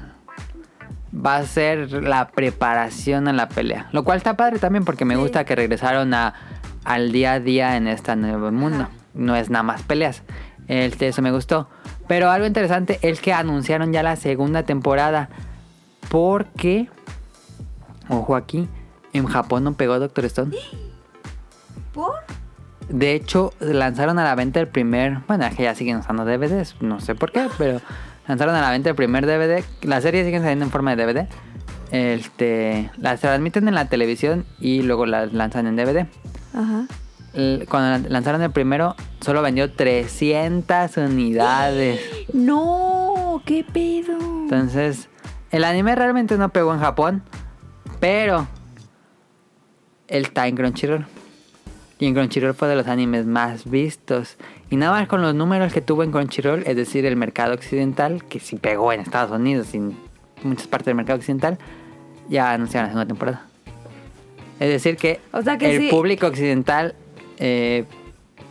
[1.14, 3.88] va a ser la preparación a la pelea.
[3.92, 5.20] Lo cual está padre también porque me Sí.
[5.20, 6.34] gusta que regresaron a,
[6.84, 8.84] al día a día en este nuevo mundo.
[8.84, 8.90] Ajá.
[9.14, 10.22] No es nada más peleas.
[10.66, 11.68] Este, eso me gustó.
[12.06, 15.28] Pero algo interesante es que anunciaron ya la segunda temporada.
[16.08, 16.88] Porque,
[18.08, 18.68] ojo aquí,
[19.12, 20.56] en Japón no pegó Doctor Stone.
[21.92, 22.14] ¿Por?
[22.88, 25.20] De hecho, lanzaron a la venta el primer.
[25.26, 27.80] Bueno, es que ya siguen usando DVDs, no sé por qué, pero
[28.28, 29.64] lanzaron a la venta el primer DVD.
[29.82, 31.28] La serie sigue saliendo en forma de DVD.
[31.90, 36.06] Este, las transmiten en la televisión y luego las lanzan en DVD.
[36.52, 36.86] Ajá.
[37.68, 42.00] Cuando lanzaron el primero, solo vendió 300 unidades.
[42.32, 44.16] No, qué pedo.
[44.42, 45.08] Entonces,
[45.50, 47.22] el anime realmente no pegó en Japón,
[47.98, 48.46] pero
[50.06, 51.06] él está en Crunchyroll.
[51.98, 54.36] Y en Crunchyroll fue de los animes más vistos.
[54.70, 58.24] Y nada más con los números que tuvo en Crunchyroll, es decir, el mercado occidental,
[58.24, 59.96] que sí pegó en Estados Unidos y en
[60.44, 61.58] muchas partes del mercado occidental,
[62.28, 63.46] ya anunciaron la segunda temporada.
[64.60, 65.88] Es decir, que, O sea que el sí.
[65.88, 66.94] público occidental
[67.38, 67.84] eh,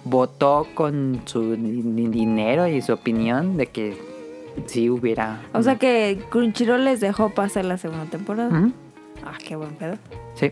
[0.05, 3.97] votó con su di- di- dinero y su opinión de que
[4.65, 5.41] sí hubiera.
[5.53, 8.49] O sea que Crunchyroll les dejó pasar la segunda temporada.
[8.49, 8.71] Ujú,
[9.25, 9.95] Ah, qué buen pedo.
[10.35, 10.51] Sí.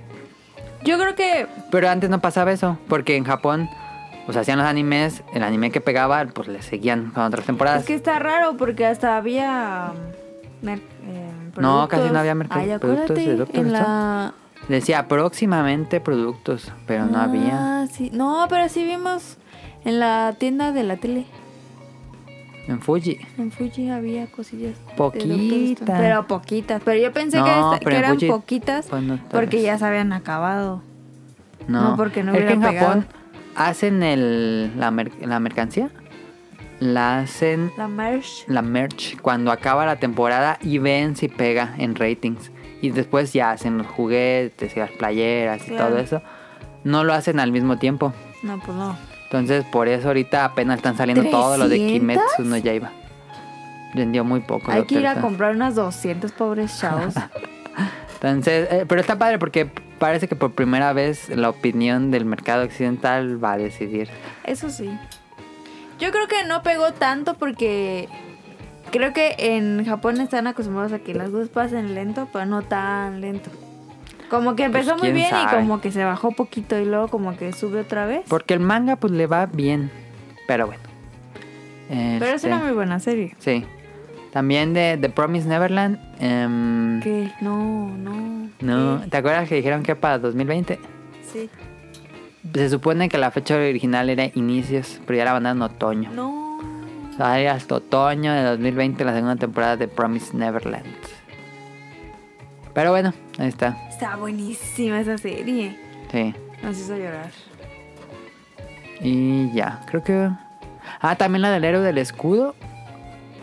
[0.83, 3.69] Yo creo que Pero antes no pasaba eso, porque en Japón,
[4.25, 7.81] pues hacían los animes, el anime que pegaba, pues le seguían con otras temporadas.
[7.81, 9.91] es que está raro porque hasta había
[10.61, 11.29] mer- eh,
[11.59, 14.33] No, casi no había mercado- Ay, productos de acuérdate, en la
[14.69, 17.88] Decía próximamente productos, pero no Ah, había.
[17.91, 18.09] sí.
[18.13, 19.38] No, pero sí vimos
[19.83, 21.25] en la tienda de la tele.
[22.67, 23.17] En Fuji.
[23.38, 24.75] En Fuji había cosillas.
[24.95, 25.99] Poquitas.
[25.99, 26.81] Pero poquitas.
[26.85, 27.51] Pero yo pensé No, que,
[27.85, 30.81] esta- eran Fuji, poquitas pues, no porque ya se habían acabado.
[31.67, 32.88] No, No, porque no es que en pegado.
[32.88, 33.07] Japón
[33.55, 35.89] hacen el, la, mer- la mercancía,
[36.79, 38.45] la hacen La merch.
[38.47, 42.51] la merch cuando acaba la temporada y ven si pega en ratings.
[42.81, 46.21] Y después ya hacen los juguetes y las playeras y todo eso.
[46.83, 48.13] No lo hacen al mismo tiempo.
[48.43, 48.97] No, pues no.
[49.25, 51.87] Entonces, por eso ahorita apenas están saliendo todo lo de ¿300?
[51.91, 52.91] Kimetsu no Yaiba.
[53.93, 54.71] Vendió muy poco.
[54.71, 57.13] Hay que ir a comprar unas 200 pobres chavos.
[58.21, 62.63] Entonces, eh, pero está padre porque parece que por primera vez la opinión del mercado
[62.63, 64.09] occidental va a decidir.
[64.43, 64.89] Eso sí.
[65.99, 68.09] Yo creo que no pegó tanto porque
[68.91, 73.22] creo que en Japón están acostumbrados a que las cosas pasen lento, pero no tan
[73.22, 73.49] lento.
[74.30, 75.43] Como que empezó Pues, muy quién bien sabe.
[75.43, 78.22] y como que se bajó poquito y luego como que sube otra vez.
[78.30, 79.91] Porque el manga pues le va bien.
[80.47, 80.84] Pero bueno.
[81.89, 83.35] Pero es Este, una muy buena serie.
[83.39, 83.65] Sí.
[84.31, 85.99] También de The Promise Neverland.
[86.19, 87.30] em, ¿Qué?
[87.41, 88.49] No, no.
[88.61, 89.09] no, ¿Qué?
[89.09, 90.80] ¿te acuerdas que dijeron que para 2020?
[91.34, 91.49] Sí.
[92.53, 96.11] Se supone que la fecha original era inicios, pero ya la mandaron en otoño.
[96.13, 96.40] No.
[97.22, 100.88] Sale hasta otoño de 2020 la segunda temporada de Promise Neverland.
[102.73, 103.77] Pero bueno, ahí está.
[103.91, 105.77] Está buenísima esa serie.
[106.11, 106.34] Sí.
[106.64, 107.30] Nos hizo llorar.
[109.02, 110.30] Y ya, creo que...
[110.99, 112.56] Ah, también la del héroe del escudo.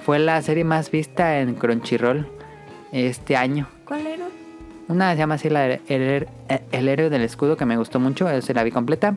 [0.05, 2.29] Fue la serie más vista en Crunchyroll
[2.91, 3.69] este año.
[3.85, 4.25] ¿Cuál era?
[4.89, 6.29] Una se llama así la el, el-
[6.73, 9.15] el héroe del escudo que me gustó mucho, esa la vi completa.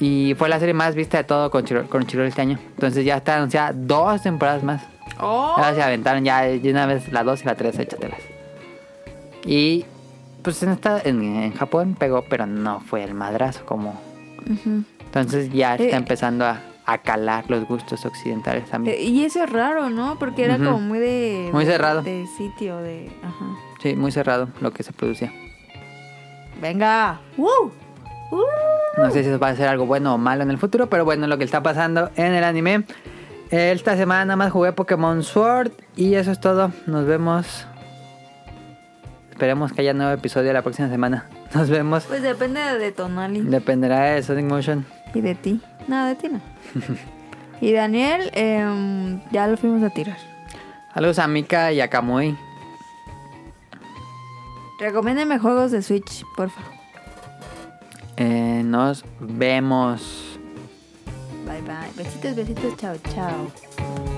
[0.00, 2.58] Y fue la serie más vista de todo Crunchyroll, Crunchyroll este año.
[2.74, 4.82] Entonces ya está anunciada dos temporadas más.
[5.20, 5.54] Oh.
[5.56, 8.20] Ahora se aventaron ya de una vez la 2 y la 3, échatelas.
[9.46, 9.84] Y
[10.42, 14.00] pues en, esta, en, en Japón pegó, pero no fue el madrazo como...
[15.00, 15.94] Entonces ya está Eh.
[15.96, 18.96] empezando a, a calar los gustos occidentales también.
[18.98, 20.18] Eh, Y eso es raro, ¿no?
[20.18, 21.50] Porque era como muy de...
[21.52, 22.02] Muy de- cerrado.
[22.02, 23.10] De sitio, de...
[23.22, 23.46] Ajá.
[23.80, 25.32] Sí, muy cerrado lo que se producía.
[26.60, 27.20] Venga.
[27.36, 27.72] ¡Woo!
[28.30, 28.42] ¡Uh!
[28.96, 31.04] No sé si eso va a ser algo bueno o malo en el futuro, pero
[31.04, 32.84] bueno, lo que está pasando en el anime.
[33.50, 36.72] Esta semana nada más jugué Pokémon Sword y eso es todo.
[36.86, 37.66] Nos vemos.
[39.30, 41.26] Esperemos que haya nuevo episodio la próxima semana.
[41.54, 42.04] Nos vemos.
[42.04, 44.86] Pues depende de Tonali Dependerá de Sonic Motion.
[45.12, 45.60] y de ti.
[45.88, 46.40] No, de ti no.
[47.60, 50.16] y Daniel, em, ya lo fuimos a tirar.
[50.94, 52.36] Saludos a Mika y a Kamui.
[54.80, 56.60] Recomiéndeme juegos de Switch, porfa.
[58.16, 60.38] Eh, nos vemos.
[61.46, 61.90] Bye bye.
[61.96, 62.76] Besitos, besitos.
[62.76, 64.13] Chao, chao.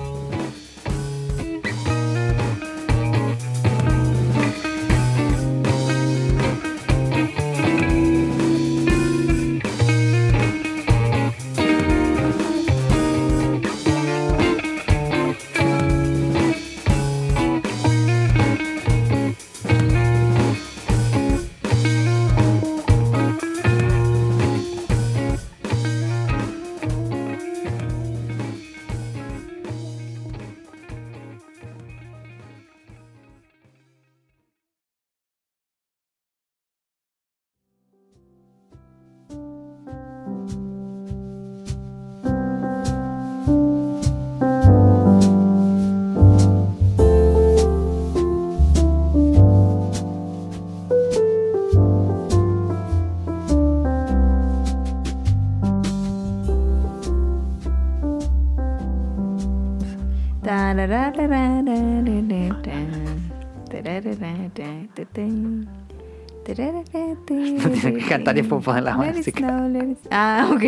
[67.63, 69.67] No tiene que cantar y después poner la música.
[70.11, 70.63] Ah, ok.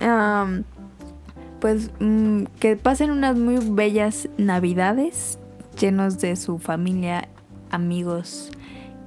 [0.00, 0.64] Am,
[1.60, 5.38] pues mm, que pasen unas muy bellas navidades
[5.78, 7.28] llenos de su familia,
[7.70, 8.50] amigos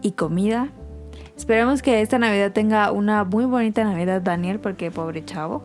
[0.02, 0.70] y comida.
[1.38, 5.64] Esperemos que esta Navidad tenga una muy bonita Navidad, Daniel, porque pobre chavo.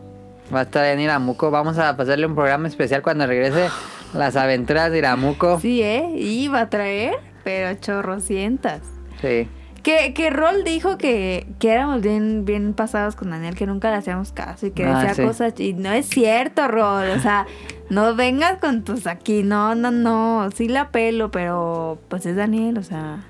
[0.53, 1.49] Va a estar en Iramuco.
[1.51, 3.69] Vamos a pasarle un programa especial cuando regrese
[4.13, 5.59] las aventuras de Iramuco.
[5.59, 6.09] Sí, ¿eh?
[6.17, 8.81] Iba a traer, pero chorrocientas.
[9.21, 9.47] Sí.
[9.83, 13.95] Que, que Rol dijo que, que éramos bien, bien pasados con Daniel, que nunca le
[13.97, 15.23] hacíamos caso y que Ah, decía sí.
[15.23, 15.57] cosas.
[15.59, 17.09] Y no es cierto, Rol.
[17.11, 17.45] O sea,
[17.89, 19.43] no vengas con tus aquí.
[19.43, 20.49] No, no, no.
[20.53, 23.23] Sí la pelo, pero pues es Daniel, o sea.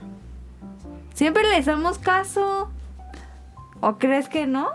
[1.14, 2.72] Siempre le hacemos caso.
[3.80, 4.70] ¿O crees que no?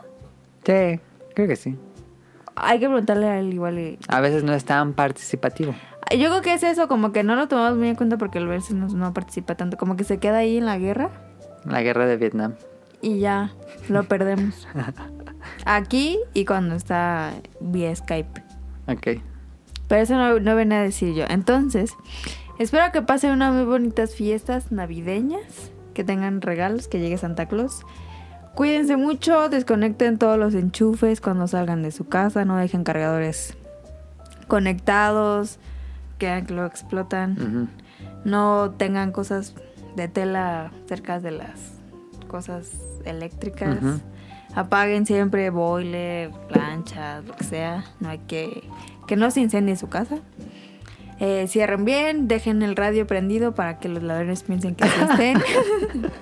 [0.64, 1.00] Sí,
[1.34, 1.76] creo que sí.
[2.54, 3.78] Hay que preguntarle a él igual.
[3.80, 5.74] y- A veces no es tan participativo.
[6.10, 8.46] Yo creo que es eso, como que no lo tomamos muy en cuenta porque el
[8.46, 9.76] verse no, no participa tanto.
[9.76, 11.10] Como que se queda ahí en la guerra.
[11.64, 12.54] La guerra de Vietnam.
[13.00, 13.52] y ya
[13.88, 14.66] lo perdemos.
[15.64, 18.42] Aquí y cuando está vía Skype.
[18.88, 19.22] Ok.
[19.88, 21.24] Pero eso no, no venía a decir yo.
[21.28, 21.94] Entonces,
[22.58, 27.82] espero que pasen unas muy bonitas fiestas navideñas, que tengan regalos, que llegue Santa Claus.
[28.54, 33.56] Cuídense mucho, desconecten todos los enchufes cuando salgan de su casa, no dejen cargadores
[34.46, 35.58] conectados,
[36.22, 37.68] que lo explotan.
[38.24, 39.54] No tengan cosas
[39.96, 41.80] de tela cerca de las
[42.28, 42.70] cosas
[43.04, 43.82] eléctricas.
[43.82, 44.00] Ujú.
[44.54, 47.84] Apaguen siempre boiler, planchas, lo que sea.
[48.00, 48.62] No hay que...
[49.06, 50.18] Que no se incendie su casa.
[51.18, 55.38] Eh, cierren bien, dejen el radio prendido para que los ladrones piensen que estén.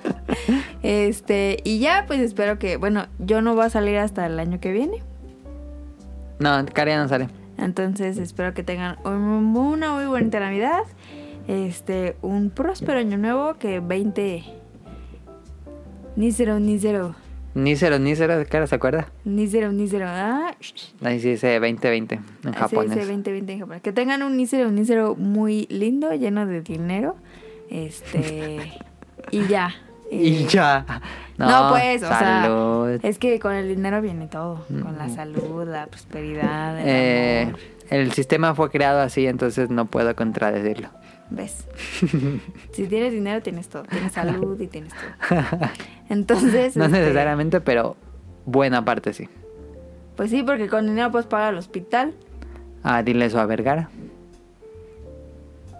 [0.83, 2.77] este, y ya, pues espero que...
[2.77, 5.03] Bueno, yo no voy a salir hasta el año que viene.
[6.39, 7.29] No, Caria no sale.
[7.61, 10.81] Entonces espero que tengan un- una muy bonita Navidad.
[11.47, 14.43] Este, un próspero año nuevo que 20
[16.15, 17.15] ni cero ni cero
[17.53, 19.09] Ni cero, ni cero, Cara, ¿se acuerda?
[19.25, 20.05] ni cero ni cero.
[20.07, 20.53] Ah,
[21.01, 22.91] Ahí sí dice 2020 en japonés.
[22.95, 23.81] dice 2020 en japonés.
[23.81, 27.15] Que tengan un ni cero ni cero muy lindo, lleno de dinero.
[27.69, 28.71] Este
[29.31, 29.73] y ya.
[30.13, 30.85] Y Eh, ya.
[31.37, 32.49] No, pues, o sea.
[33.01, 35.15] Es que con el dinero viene todo, con la Ujú.
[35.15, 37.59] salud, la prosperidad, el Eh, amor.
[37.89, 40.89] el sistema fue creado así, entonces no puedo contradecirlo.
[41.29, 41.65] ¿Ves?
[42.73, 43.83] si tienes dinero, tienes todo.
[43.83, 45.39] Tienes salud y tienes todo.
[46.09, 46.75] Entonces.
[46.75, 47.95] no este, necesariamente, pero
[48.45, 49.29] buena parte sí.
[50.17, 52.13] Pues sí, porque con dinero puedes pagar el hospital.
[52.83, 53.89] Ah, dile eso a Vergara.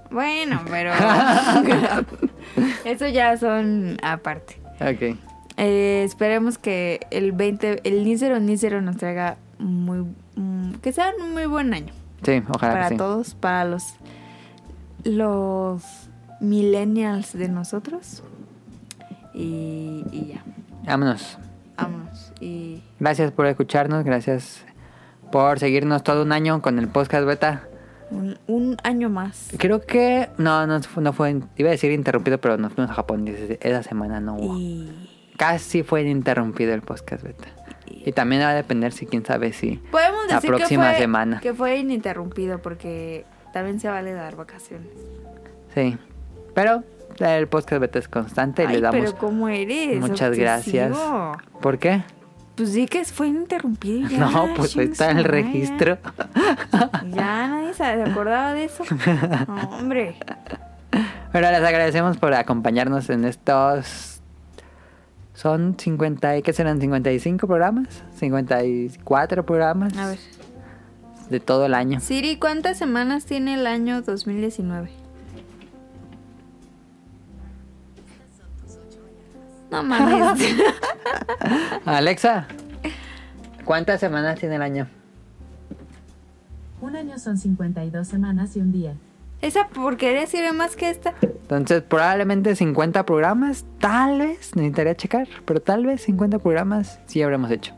[0.10, 0.92] Bueno, pero.
[2.86, 4.60] Eso ya son aparte.
[4.80, 5.18] Ok.
[5.58, 10.06] Eh, esperemos que el 20, el Nícero Nícero nos traiga muy.
[10.36, 11.94] mm, que sea un muy buen año.
[12.24, 12.98] Sí, ojalá para que sí.
[12.98, 13.96] todos, para los.
[15.04, 15.84] Los
[16.40, 18.24] millennials de nosotros.
[19.34, 20.44] Y, y ya.
[20.86, 21.38] Vámonos.
[21.78, 22.34] Vámonos.
[22.40, 22.82] Y.
[23.00, 24.64] Gracias por escucharnos, gracias
[25.32, 27.64] por seguirnos todo un año con el podcast beta.
[28.12, 29.50] Un, un año más.
[29.58, 32.94] Creo que no, no, fue- no fue, iba a decir interrumpido, pero nos fuimos a
[32.96, 33.26] Japón
[33.62, 34.58] esa semana no hubo.
[34.58, 34.92] Y.
[35.38, 37.48] Casi fue interrumpido el podcast beta.
[37.88, 41.00] Y también va a depender si quién sabe si Podemos la decir próxima que fue,
[41.02, 41.40] semana.
[41.40, 44.90] que fue ininterrumpido porque también se vale dar vacaciones.
[45.74, 45.98] Sí.
[46.54, 46.84] Pero
[47.20, 50.00] el podcast beta es constante y Ay, le damos pero ¿cómo eres?
[50.00, 50.96] muchas gracias.
[51.62, 52.04] ¿Por qué?
[52.56, 54.08] Pues sí que fue ininterrumpido.
[54.10, 55.98] y ya, no, pues está el registro.
[57.14, 58.84] Ya nadie se acordaba de eso.
[59.48, 60.16] No, hombre.
[61.32, 64.22] Pero les agradecemos por acompañarnos en estos...
[65.34, 66.80] Son 50, y- ¿qué serán?
[66.80, 67.88] 55 programas,
[68.18, 70.20] 54 programas A ver.
[71.30, 72.00] de todo el año.
[72.00, 74.92] Siri, ¿cuántas semanas tiene el año 2019?
[79.72, 80.54] No mames.
[81.86, 82.46] Alexa,
[83.64, 84.88] ¿cuántas semanas tiene el año?
[86.82, 88.96] Un año son 52 semanas y un día.
[89.42, 91.14] Esa porquería sirve más que esta.
[91.22, 97.50] Entonces, probablemente 50 programas, tal vez, necesitaría checar, pero tal vez 50 programas sí habremos
[97.50, 97.74] hecho.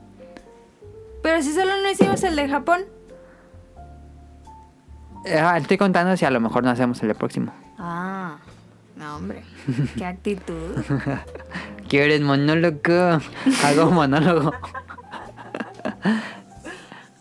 [1.22, 2.82] Pero si solo no hicimos el de Japón.
[5.26, 7.53] Eh, ah, estoy contando si a lo mejor no hacemos el próximo.
[7.78, 8.38] Ah,
[8.98, 9.44] no, hombre.
[9.98, 10.76] Qué actitud.
[11.90, 13.19] ¿Quieres monólogo?
[13.64, 14.53] Hago monólogo.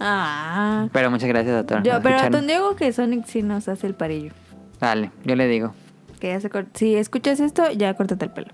[0.00, 0.88] Ah.
[0.92, 1.82] Pero muchas gracias a todos.
[1.84, 2.30] Yo, pero a.
[2.30, 4.32] Don Diego que Sonic sí nos hace el parillo.
[4.80, 5.74] Dale, yo le digo.
[6.20, 8.48] Que ya se Si escuchas esto, ya córtate el pelo.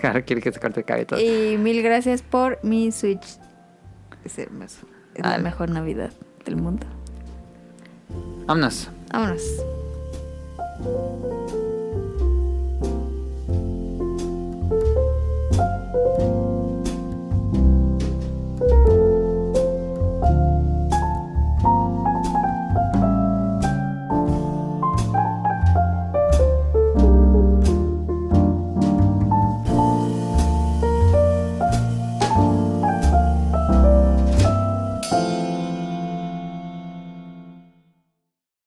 [0.00, 1.18] Claro, quiere que se corte el cabello.
[1.18, 3.38] Y mil gracias por mi Switch.
[4.24, 4.86] Es hermoso.
[5.14, 6.10] Es la mejor Navidad
[6.44, 6.86] del mundo.
[8.46, 8.90] Vámonos.
[9.12, 9.42] Vámonos.